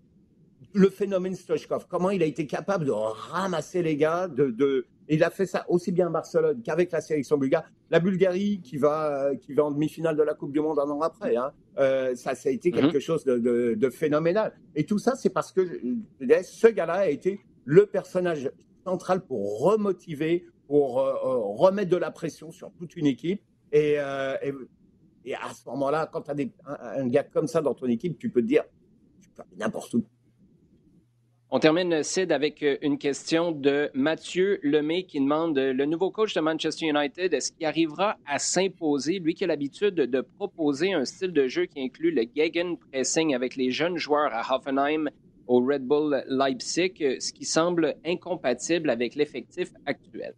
le 0.73 0.89
phénomène 0.89 1.35
Stoichkov, 1.35 1.87
comment 1.89 2.11
il 2.11 2.23
a 2.23 2.27
été 2.27 2.47
capable 2.47 2.85
de 2.85 2.91
ramasser 2.93 3.83
les 3.83 3.97
gars, 3.97 4.29
de, 4.29 4.87
il 5.09 5.23
a 5.23 5.31
fait 5.31 5.47
ça 5.47 5.65
aussi 5.69 5.93
bien 5.93 6.07
à 6.07 6.11
Barcelone 6.11 6.63
qu'avec 6.63 6.93
la 6.93 7.01
sélection 7.01 7.37
bulgare. 7.37 7.65
La 7.91 8.01
Bulgarie 8.01 8.61
qui 8.63 8.79
va, 8.79 9.31
qui 9.41 9.53
va 9.53 9.65
en 9.65 9.71
demi-finale 9.71 10.17
de 10.17 10.23
la 10.23 10.35
Coupe 10.35 10.53
du 10.53 10.61
Monde 10.61 10.79
un 10.79 10.89
an 10.91 11.01
après, 11.01 11.37
hein, 11.37 11.53
euh, 11.79 12.15
ça, 12.15 12.35
ça 12.35 12.49
a 12.49 12.53
été 12.53 12.71
quelque 12.71 12.97
mhm. 12.97 13.01
chose 13.01 13.25
de, 13.25 13.91
phénoménal. 13.91 14.55
Et 14.75 14.85
tout 14.85 14.99
ça, 14.99 15.15
c'est 15.17 15.31
parce 15.31 15.53
que 15.53 15.63
ce 16.21 16.67
gars-là 16.69 16.95
a 16.95 17.09
été 17.09 17.41
le 17.65 17.87
personnage 17.87 18.51
central 18.85 19.25
pour 19.25 19.61
remotiver, 19.61 20.47
pour 20.67 21.01
euh, 21.01 21.13
euh, 21.13 21.37
remettre 21.57 21.91
de 21.91 21.97
la 21.97 22.11
pression 22.11 22.51
sur 22.51 22.73
toute 22.73 22.97
une 22.97 23.07
équipe. 23.07 23.43
Et, 23.73 23.95
et, 25.25 25.35
à 25.35 25.53
ce 25.53 25.69
moment-là, 25.71 26.09
quand 26.13 26.23
tu 26.23 26.31
as 26.31 26.99
un, 26.99 27.09
gars 27.09 27.25
comme 27.25 27.49
ça 27.49 27.61
dans 27.61 27.75
ton 27.75 27.87
équipe, 27.87 28.19
tu 28.19 28.31
peux 28.31 28.41
te 28.41 28.47
dire, 28.47 28.63
n'importe 29.57 29.95
où. 29.95 30.05
On 31.57 31.61
termine, 31.61 32.03
Sid, 32.03 32.33
avec 32.33 32.65
euh, 32.65 32.79
une 32.83 32.99
question 32.99 33.53
de 33.53 33.89
Mathieu 33.95 34.59
Lemay 34.65 35.05
qui 35.05 35.21
demande 35.21 35.57
euh, 35.57 35.73
le 35.73 35.87
nouveau 35.87 36.11
coach 36.11 36.35
de 36.35 36.41
Manchester 36.41 36.87
United, 36.87 37.33
est-ce 37.33 37.53
qu'il 37.53 37.65
arrivera 37.65 38.17
à 38.27 38.41
s'imposer, 38.41 39.21
lui 39.21 39.35
qui 39.35 39.45
a 39.45 39.47
l'habitude 39.47 39.95
de 39.95 40.21
proposer 40.21 40.95
un 40.95 41.05
style 41.05 41.33
de 41.33 41.47
jeu 41.47 41.67
qui 41.67 41.81
inclut 41.81 42.11
le 42.11 42.25
Gegenpressing 42.35 43.37
avec 43.37 43.55
les 43.55 43.71
jeunes 43.71 43.99
joueurs 43.99 44.33
à 44.33 44.53
Hoffenheim 44.53 45.11
au 45.47 45.61
Red 45.61 45.85
Bull 45.87 46.25
Leipzig, 46.27 46.95
euh, 47.03 47.21
ce 47.21 47.33
qui 47.33 47.45
semble 47.45 47.95
incompatible 48.05 48.91
avec 48.91 49.15
l'effectif 49.15 49.69
actuel? 49.87 50.35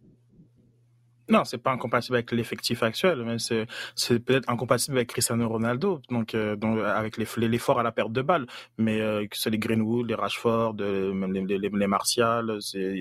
Non, 1.29 1.43
c'est 1.43 1.57
pas 1.57 1.71
incompatible 1.71 2.15
avec 2.15 2.31
l'effectif 2.31 2.83
actuel, 2.83 3.23
mais 3.25 3.37
c'est 3.39 4.19
peut-être 4.19 4.49
incompatible 4.49 4.97
avec 4.97 5.09
Cristiano 5.09 5.47
Ronaldo, 5.49 6.01
donc 6.09 6.33
euh, 6.33 6.55
donc 6.55 6.79
avec 6.79 7.17
l'effort 7.17 7.79
à 7.79 7.83
la 7.83 7.91
perte 7.91 8.13
de 8.13 8.21
balles. 8.21 8.47
Mais 8.77 9.01
euh, 9.01 9.27
que 9.27 9.37
c'est 9.37 9.49
les 9.49 9.59
Greenwood, 9.59 10.07
les 10.07 10.15
Rashford, 10.15 10.75
euh, 10.79 11.11
même 11.13 11.33
les, 11.33 11.57
les, 11.57 11.69
les 11.69 11.87
Martial, 11.87 12.59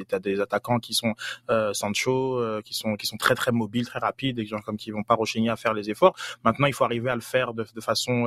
t'as 0.08 0.18
des 0.18 0.40
attaquants 0.40 0.80
qui 0.80 0.92
sont 0.94 1.14
euh, 1.50 1.72
Sancho, 1.72 2.40
euh, 2.40 2.62
qui 2.62 2.74
sont 2.74 2.96
qui 2.96 3.06
sont 3.06 3.16
très 3.16 3.34
très 3.36 3.52
mobiles, 3.52 3.86
très 3.86 4.00
rapides, 4.00 4.36
des 4.36 4.46
gens 4.46 4.60
comme 4.60 4.76
qui 4.76 4.90
vont 4.90 5.04
pas 5.04 5.14
rechigner 5.14 5.50
à 5.50 5.56
faire 5.56 5.72
les 5.74 5.88
efforts. 5.90 6.16
Maintenant, 6.44 6.66
il 6.66 6.74
faut 6.74 6.84
arriver 6.84 7.10
à 7.10 7.14
le 7.14 7.20
faire 7.20 7.54
de, 7.54 7.64
de 7.74 7.80
façon 7.80 8.24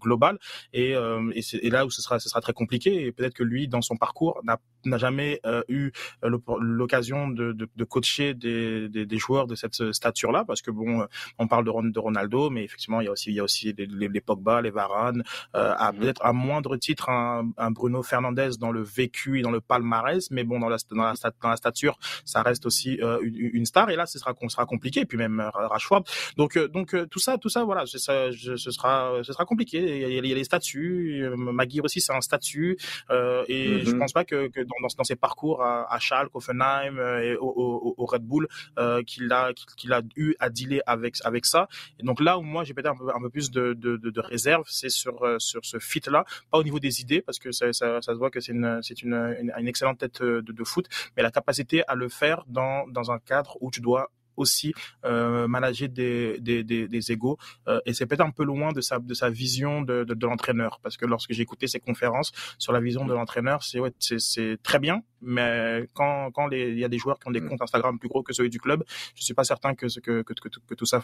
globale, 0.00 0.38
et 0.72 0.94
et 1.34 1.42
c'est 1.42 1.60
là 1.68 1.84
où 1.84 1.90
ce 1.90 2.00
sera 2.00 2.18
ce 2.18 2.28
sera 2.28 2.40
très 2.40 2.54
compliqué. 2.54 3.04
Et 3.04 3.12
peut-être 3.12 3.34
que 3.34 3.44
lui, 3.44 3.68
dans 3.68 3.82
son 3.82 3.96
parcours, 3.96 4.40
n'a 4.44 4.58
n'a 4.86 4.98
jamais 4.98 5.40
eu 5.68 5.92
l'occasion 6.22 7.28
de, 7.28 7.52
de, 7.52 7.68
de 7.74 7.84
coacher 7.84 8.32
des 8.32 8.88
des, 8.94 9.18
joueurs 9.18 9.46
de 9.46 9.54
cette 9.54 9.92
stature-là, 9.92 10.44
parce 10.46 10.62
que 10.62 10.70
bon, 10.70 11.06
on 11.38 11.48
parle 11.48 11.64
de, 11.64 11.90
de 11.90 11.98
Ronaldo, 11.98 12.50
mais 12.50 12.64
effectivement, 12.64 13.00
il 13.00 13.04
y 13.04 13.08
a 13.08 13.12
aussi, 13.12 13.30
il 13.30 13.36
y 13.36 13.40
a 13.40 13.44
aussi 13.44 13.72
les, 13.76 13.86
les, 13.86 14.20
Pogba, 14.20 14.60
les 14.60 14.70
Varane, 14.70 15.22
à 15.52 15.92
mm-hmm. 15.92 15.98
peut-être 15.98 16.24
à 16.24 16.32
moindre 16.32 16.76
titre 16.76 17.08
un, 17.08 17.50
un, 17.56 17.70
Bruno 17.70 18.02
Fernandez 18.02 18.50
dans 18.58 18.72
le 18.72 18.82
vécu 18.82 19.38
et 19.38 19.42
dans 19.42 19.50
le 19.50 19.60
palmarès, 19.60 20.30
mais 20.30 20.44
bon, 20.44 20.58
dans 20.58 20.68
la, 20.68 20.76
dans 20.90 21.02
la, 21.02 21.14
dans 21.42 21.48
la 21.48 21.56
stature, 21.56 21.98
ça 22.24 22.42
reste 22.42 22.66
aussi 22.66 22.98
une, 23.00 23.50
une, 23.52 23.66
star. 23.66 23.90
Et 23.90 23.96
là, 23.96 24.06
ce 24.06 24.18
sera, 24.18 24.34
sera 24.48 24.66
compliqué. 24.66 25.00
Et 25.00 25.06
puis 25.06 25.18
même 25.18 25.42
Rashford. 25.54 26.04
Donc, 26.36 26.58
donc 26.72 26.96
tout 27.08 27.18
ça, 27.18 27.38
tout 27.38 27.48
ça, 27.48 27.64
voilà, 27.64 27.86
ce 27.86 27.98
sera, 27.98 28.30
ce 28.32 29.32
sera 29.32 29.44
compliqué. 29.44 29.78
Il 29.78 29.98
y 29.98 30.04
a, 30.04 30.08
il 30.08 30.26
y 30.26 30.32
a 30.32 30.34
les 30.34 30.44
statuts. 30.44 31.28
Maguire 31.36 31.84
aussi, 31.84 32.00
c'est 32.00 32.12
un 32.12 32.20
statut. 32.20 32.76
Euh, 33.10 33.44
et 33.48 33.68
mm-hmm. 33.68 33.84
je 33.86 33.96
pense 33.96 34.12
pas 34.12 34.24
que, 34.24 34.48
que 34.48 34.60
dans, 34.60 34.88
dans, 34.96 35.04
ses 35.04 35.16
parcours 35.16 35.62
à, 35.62 35.92
à 35.92 35.98
Schalke, 35.98 36.34
Offenheim 36.34 36.98
euh, 36.98 37.22
et 37.22 37.36
au, 37.36 37.46
au, 37.46 37.94
au, 37.96 38.06
Red 38.06 38.22
Bull, 38.22 38.48
euh, 38.84 39.02
qu'il 39.02 39.32
a 39.32 39.52
qu'il 39.76 39.92
a 39.92 40.02
eu 40.16 40.34
à 40.38 40.50
dealer 40.50 40.82
avec 40.86 41.16
avec 41.24 41.46
ça. 41.46 41.68
Et 41.98 42.02
donc 42.02 42.20
là 42.20 42.38
où 42.38 42.42
moi 42.42 42.64
j'ai 42.64 42.74
peut-être 42.74 42.90
un 42.90 43.20
peu, 43.20 43.30
plus 43.30 43.50
de, 43.50 43.72
de, 43.72 44.20
réserve, 44.20 44.64
c'est 44.68 44.88
sur 44.88 45.24
euh, 45.24 45.38
sur 45.38 45.64
ce 45.64 45.78
fit 45.78 46.02
là, 46.06 46.24
pas 46.50 46.58
au 46.58 46.64
niveau 46.64 46.78
des 46.78 47.00
idées 47.00 47.22
parce 47.22 47.38
que 47.38 47.50
ça, 47.52 47.72
ça, 47.72 48.00
se 48.00 48.12
voit 48.12 48.30
que 48.30 48.40
c'est 48.40 48.52
une 48.52 48.80
c'est 48.82 49.02
une, 49.02 49.14
une, 49.58 49.68
excellente 49.68 49.98
tête 49.98 50.22
de, 50.22 50.40
de 50.40 50.64
foot, 50.64 50.86
mais 51.16 51.22
la 51.22 51.30
capacité 51.30 51.82
à 51.88 51.94
le 51.94 52.08
faire 52.08 52.44
dans 52.46 52.86
dans 52.88 53.10
un 53.10 53.18
cadre 53.18 53.56
où 53.60 53.70
tu 53.70 53.80
dois 53.80 54.10
aussi 54.36 54.72
euh, 55.04 55.46
manager 55.48 55.88
des, 55.88 56.38
des, 56.40 56.64
des, 56.64 56.88
des 56.88 57.12
égaux. 57.12 57.36
Euh, 57.68 57.80
et 57.86 57.92
c'est 57.94 58.06
peut-être 58.06 58.22
un 58.22 58.30
peu 58.30 58.44
loin 58.44 58.72
de 58.72 58.80
sa, 58.80 58.98
de 58.98 59.14
sa 59.14 59.30
vision 59.30 59.82
de, 59.82 60.04
de, 60.04 60.14
de 60.14 60.26
l'entraîneur. 60.26 60.80
Parce 60.82 60.96
que 60.96 61.06
lorsque 61.06 61.32
écouté 61.38 61.66
ses 61.66 61.80
conférences 61.80 62.32
sur 62.58 62.72
la 62.72 62.80
vision 62.80 63.04
de 63.04 63.12
l'entraîneur, 63.12 63.62
c'est 63.62 63.80
ouais, 63.80 63.92
c'est 63.98 64.58
très 64.62 64.78
bien. 64.78 65.02
Mais 65.20 65.88
quand, 65.94 66.30
quand 66.32 66.50
il 66.50 66.78
y 66.78 66.84
a 66.84 66.88
des 66.88 66.98
joueurs 66.98 67.18
qui 67.18 67.28
ont 67.28 67.32
des 67.32 67.40
mm. 67.40 67.48
comptes 67.48 67.62
Instagram 67.62 67.98
plus 67.98 68.08
gros 68.08 68.22
que 68.22 68.32
celui 68.32 68.50
du 68.50 68.60
club, 68.60 68.84
je 69.14 69.24
suis 69.24 69.34
pas 69.34 69.44
certain 69.44 69.74
que, 69.74 69.86
que, 70.00 70.22
que, 70.22 70.32
que, 70.32 70.48
que 70.48 70.74
tout 70.74 70.86
ça 70.86 71.00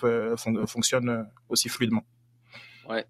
fonctionne 0.66 1.26
aussi 1.49 1.68
fluidement. 1.68 2.05
Ouais, 2.89 3.05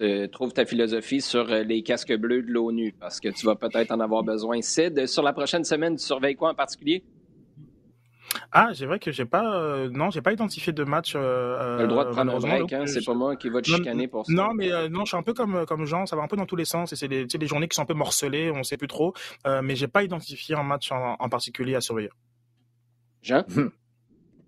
euh, 0.00 0.28
trouve 0.28 0.52
ta 0.52 0.64
philosophie 0.64 1.20
sur 1.20 1.50
euh, 1.50 1.64
les 1.64 1.82
casques 1.82 2.14
bleus 2.14 2.42
de 2.42 2.52
l'ONU 2.52 2.94
parce 3.00 3.18
que 3.18 3.28
tu 3.28 3.46
vas 3.46 3.56
peut-être 3.56 3.90
en 3.90 3.98
avoir 3.98 4.22
besoin. 4.22 4.60
Sid, 4.62 5.06
sur 5.06 5.24
la 5.24 5.32
prochaine 5.32 5.64
semaine, 5.64 5.96
tu 5.96 6.04
surveilles 6.04 6.36
quoi 6.36 6.50
en 6.50 6.54
particulier? 6.54 7.02
Ah, 8.52 8.70
c'est 8.74 8.86
vrai 8.86 8.98
que 8.98 9.12
j'ai 9.12 9.24
pas, 9.24 9.56
euh, 9.56 9.88
non, 9.90 10.10
j'ai 10.10 10.22
pas 10.22 10.32
identifié 10.32 10.72
de 10.72 10.84
match. 10.84 11.14
Euh, 11.16 11.78
le 11.78 11.88
droit 11.88 12.04
de 12.04 12.10
prendre 12.10 12.34
un 12.34 12.38
break, 12.38 12.72
hein, 12.72 12.86
c'est 12.86 13.04
pas 13.04 13.14
moi 13.14 13.36
qui 13.36 13.48
va 13.48 13.60
te 13.60 13.68
chicaner 13.68 14.08
pour 14.08 14.26
ça. 14.26 14.32
Non, 14.32 14.54
mais 14.54 14.72
euh, 14.72 14.88
non, 14.88 15.04
je 15.04 15.10
suis 15.10 15.16
un 15.16 15.22
peu 15.22 15.34
comme 15.34 15.64
comme 15.66 15.84
Jean, 15.86 16.06
ça 16.06 16.16
va 16.16 16.22
un 16.22 16.28
peu 16.28 16.36
dans 16.36 16.46
tous 16.46 16.56
les 16.56 16.64
sens 16.64 16.92
et 16.92 16.96
c'est 16.96 17.08
des, 17.08 17.26
des 17.26 17.46
journées 17.46 17.68
qui 17.68 17.76
sont 17.76 17.82
un 17.82 17.86
peu 17.86 17.94
morcelées, 17.94 18.50
on 18.50 18.62
sait 18.62 18.76
plus 18.76 18.88
trop, 18.88 19.14
euh, 19.46 19.60
mais 19.62 19.76
j'ai 19.76 19.88
pas 19.88 20.02
identifié 20.02 20.54
un 20.54 20.62
match 20.62 20.92
en, 20.92 21.16
en 21.18 21.28
particulier 21.28 21.74
à 21.74 21.80
surveiller. 21.80 22.10
Jean. 23.22 23.44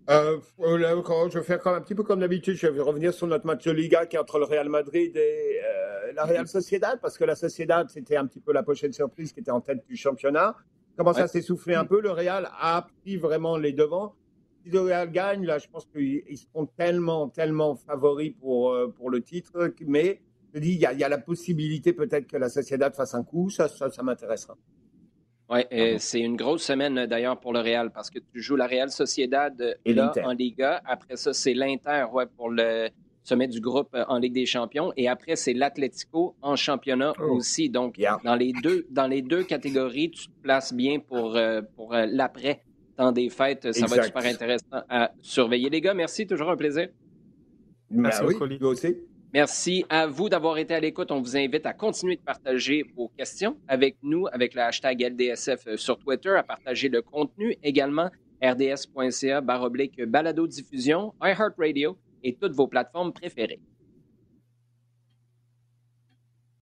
Euh, 0.08 0.38
je 0.60 1.38
vais 1.38 1.44
faire 1.44 1.58
comme, 1.58 1.74
un 1.74 1.80
petit 1.80 1.94
peu 1.94 2.04
comme 2.04 2.20
d'habitude. 2.20 2.54
Je 2.54 2.68
vais 2.68 2.80
revenir 2.80 3.12
sur 3.12 3.26
notre 3.26 3.44
match 3.44 3.64
de 3.64 3.72
Liga 3.72 4.06
qui 4.06 4.16
est 4.16 4.18
entre 4.18 4.38
le 4.38 4.44
Real 4.44 4.68
Madrid 4.68 5.16
et 5.16 5.60
euh, 5.64 6.12
la 6.14 6.24
Real 6.24 6.46
Sociedad, 6.46 7.00
parce 7.00 7.18
que 7.18 7.24
la 7.24 7.34
Sociedad, 7.34 7.88
c'était 7.90 8.16
un 8.16 8.26
petit 8.26 8.40
peu 8.40 8.52
la 8.52 8.62
prochaine 8.62 8.92
surprise 8.92 9.32
qui 9.32 9.40
était 9.40 9.50
en 9.50 9.60
tête 9.60 9.84
du 9.88 9.96
championnat 9.96 10.54
commence 10.96 11.18
à 11.18 11.28
s'essouffler 11.28 11.74
un 11.74 11.84
peu? 11.84 12.00
Le 12.00 12.10
Real 12.10 12.48
a 12.58 12.86
pris 13.02 13.16
vraiment 13.16 13.56
les 13.56 13.72
devants. 13.72 14.14
Si 14.62 14.70
le 14.70 14.80
Real 14.80 15.10
gagne, 15.10 15.44
là, 15.44 15.58
je 15.58 15.68
pense 15.68 15.86
qu'ils 15.86 16.38
seront 16.38 16.66
tellement, 16.66 17.28
tellement 17.28 17.76
favoris 17.76 18.32
pour, 18.40 18.72
euh, 18.72 18.88
pour 18.88 19.10
le 19.10 19.22
titre. 19.22 19.72
Mais 19.86 20.20
je 20.54 20.60
dis, 20.60 20.72
il 20.72 20.80
y 20.80 20.86
a, 20.86 20.92
y 20.92 21.04
a 21.04 21.08
la 21.08 21.18
possibilité 21.18 21.92
peut-être 21.92 22.26
que 22.26 22.36
la 22.36 22.48
Sociedad 22.48 22.94
fasse 22.94 23.14
un 23.14 23.22
coup. 23.22 23.50
Ça, 23.50 23.68
ça, 23.68 23.90
ça 23.90 24.02
m'intéressera. 24.02 24.56
Oui, 25.48 25.60
c'est 25.98 26.20
une 26.20 26.36
grosse 26.36 26.64
semaine 26.64 27.06
d'ailleurs 27.06 27.38
pour 27.38 27.52
le 27.52 27.60
Real 27.60 27.92
parce 27.92 28.10
que 28.10 28.18
tu 28.18 28.40
joues 28.40 28.56
la 28.56 28.66
Real 28.66 28.90
Sociedad 28.90 29.78
là, 29.84 30.12
en 30.24 30.32
Liga. 30.32 30.82
Après 30.84 31.16
ça, 31.16 31.32
c'est 31.32 31.54
l'Inter 31.54 32.06
ouais, 32.12 32.26
pour 32.26 32.50
le, 32.50 32.88
sommet 33.26 33.48
du 33.48 33.60
groupe 33.60 33.88
euh, 33.94 34.04
en 34.08 34.18
Ligue 34.18 34.34
des 34.34 34.46
Champions. 34.46 34.92
Et 34.96 35.08
après, 35.08 35.36
c'est 35.36 35.52
l'Atlético 35.52 36.36
en 36.42 36.56
championnat 36.56 37.12
oh. 37.18 37.36
aussi. 37.36 37.68
Donc, 37.68 38.00
dans, 38.24 38.34
les 38.34 38.52
deux, 38.52 38.86
dans 38.90 39.06
les 39.06 39.22
deux 39.22 39.42
catégories, 39.42 40.10
tu 40.10 40.26
te 40.28 40.42
places 40.42 40.72
bien 40.72 41.00
pour, 41.00 41.36
euh, 41.36 41.60
pour 41.74 41.94
euh, 41.94 42.06
l'après 42.08 42.62
temps 42.96 43.12
des 43.12 43.28
fêtes. 43.28 43.72
Ça 43.72 43.86
va 43.86 43.96
être 43.96 44.04
super 44.06 44.24
intéressant 44.24 44.82
à 44.88 45.12
surveiller. 45.20 45.68
Les 45.68 45.80
gars, 45.80 45.94
merci. 45.94 46.26
Toujours 46.26 46.50
un 46.50 46.56
plaisir. 46.56 46.88
Merci 47.90 48.22
ben 48.22 48.48
oui, 48.48 48.58
aussi. 48.62 48.96
Merci 49.34 49.84
à 49.90 50.06
vous 50.06 50.28
d'avoir 50.28 50.56
été 50.56 50.74
à 50.74 50.80
l'écoute. 50.80 51.10
On 51.10 51.20
vous 51.20 51.36
invite 51.36 51.66
à 51.66 51.74
continuer 51.74 52.16
de 52.16 52.22
partager 52.22 52.84
vos 52.96 53.08
questions 53.08 53.56
avec 53.68 53.96
nous, 54.02 54.26
avec 54.32 54.54
le 54.54 54.62
hashtag 54.62 55.02
LDSF 55.02 55.76
sur 55.76 55.98
Twitter, 55.98 56.30
à 56.30 56.42
partager 56.42 56.88
le 56.88 57.02
contenu 57.02 57.54
également 57.62 58.08
rds.ca 58.42 59.40
baroblique 59.40 60.02
balado 60.04 60.46
diffusion 60.46 61.12
iHeartRadio 61.22 61.98
et 62.26 62.36
toutes 62.36 62.54
vos 62.54 62.66
plateformes 62.68 63.12
préférées. 63.12 63.60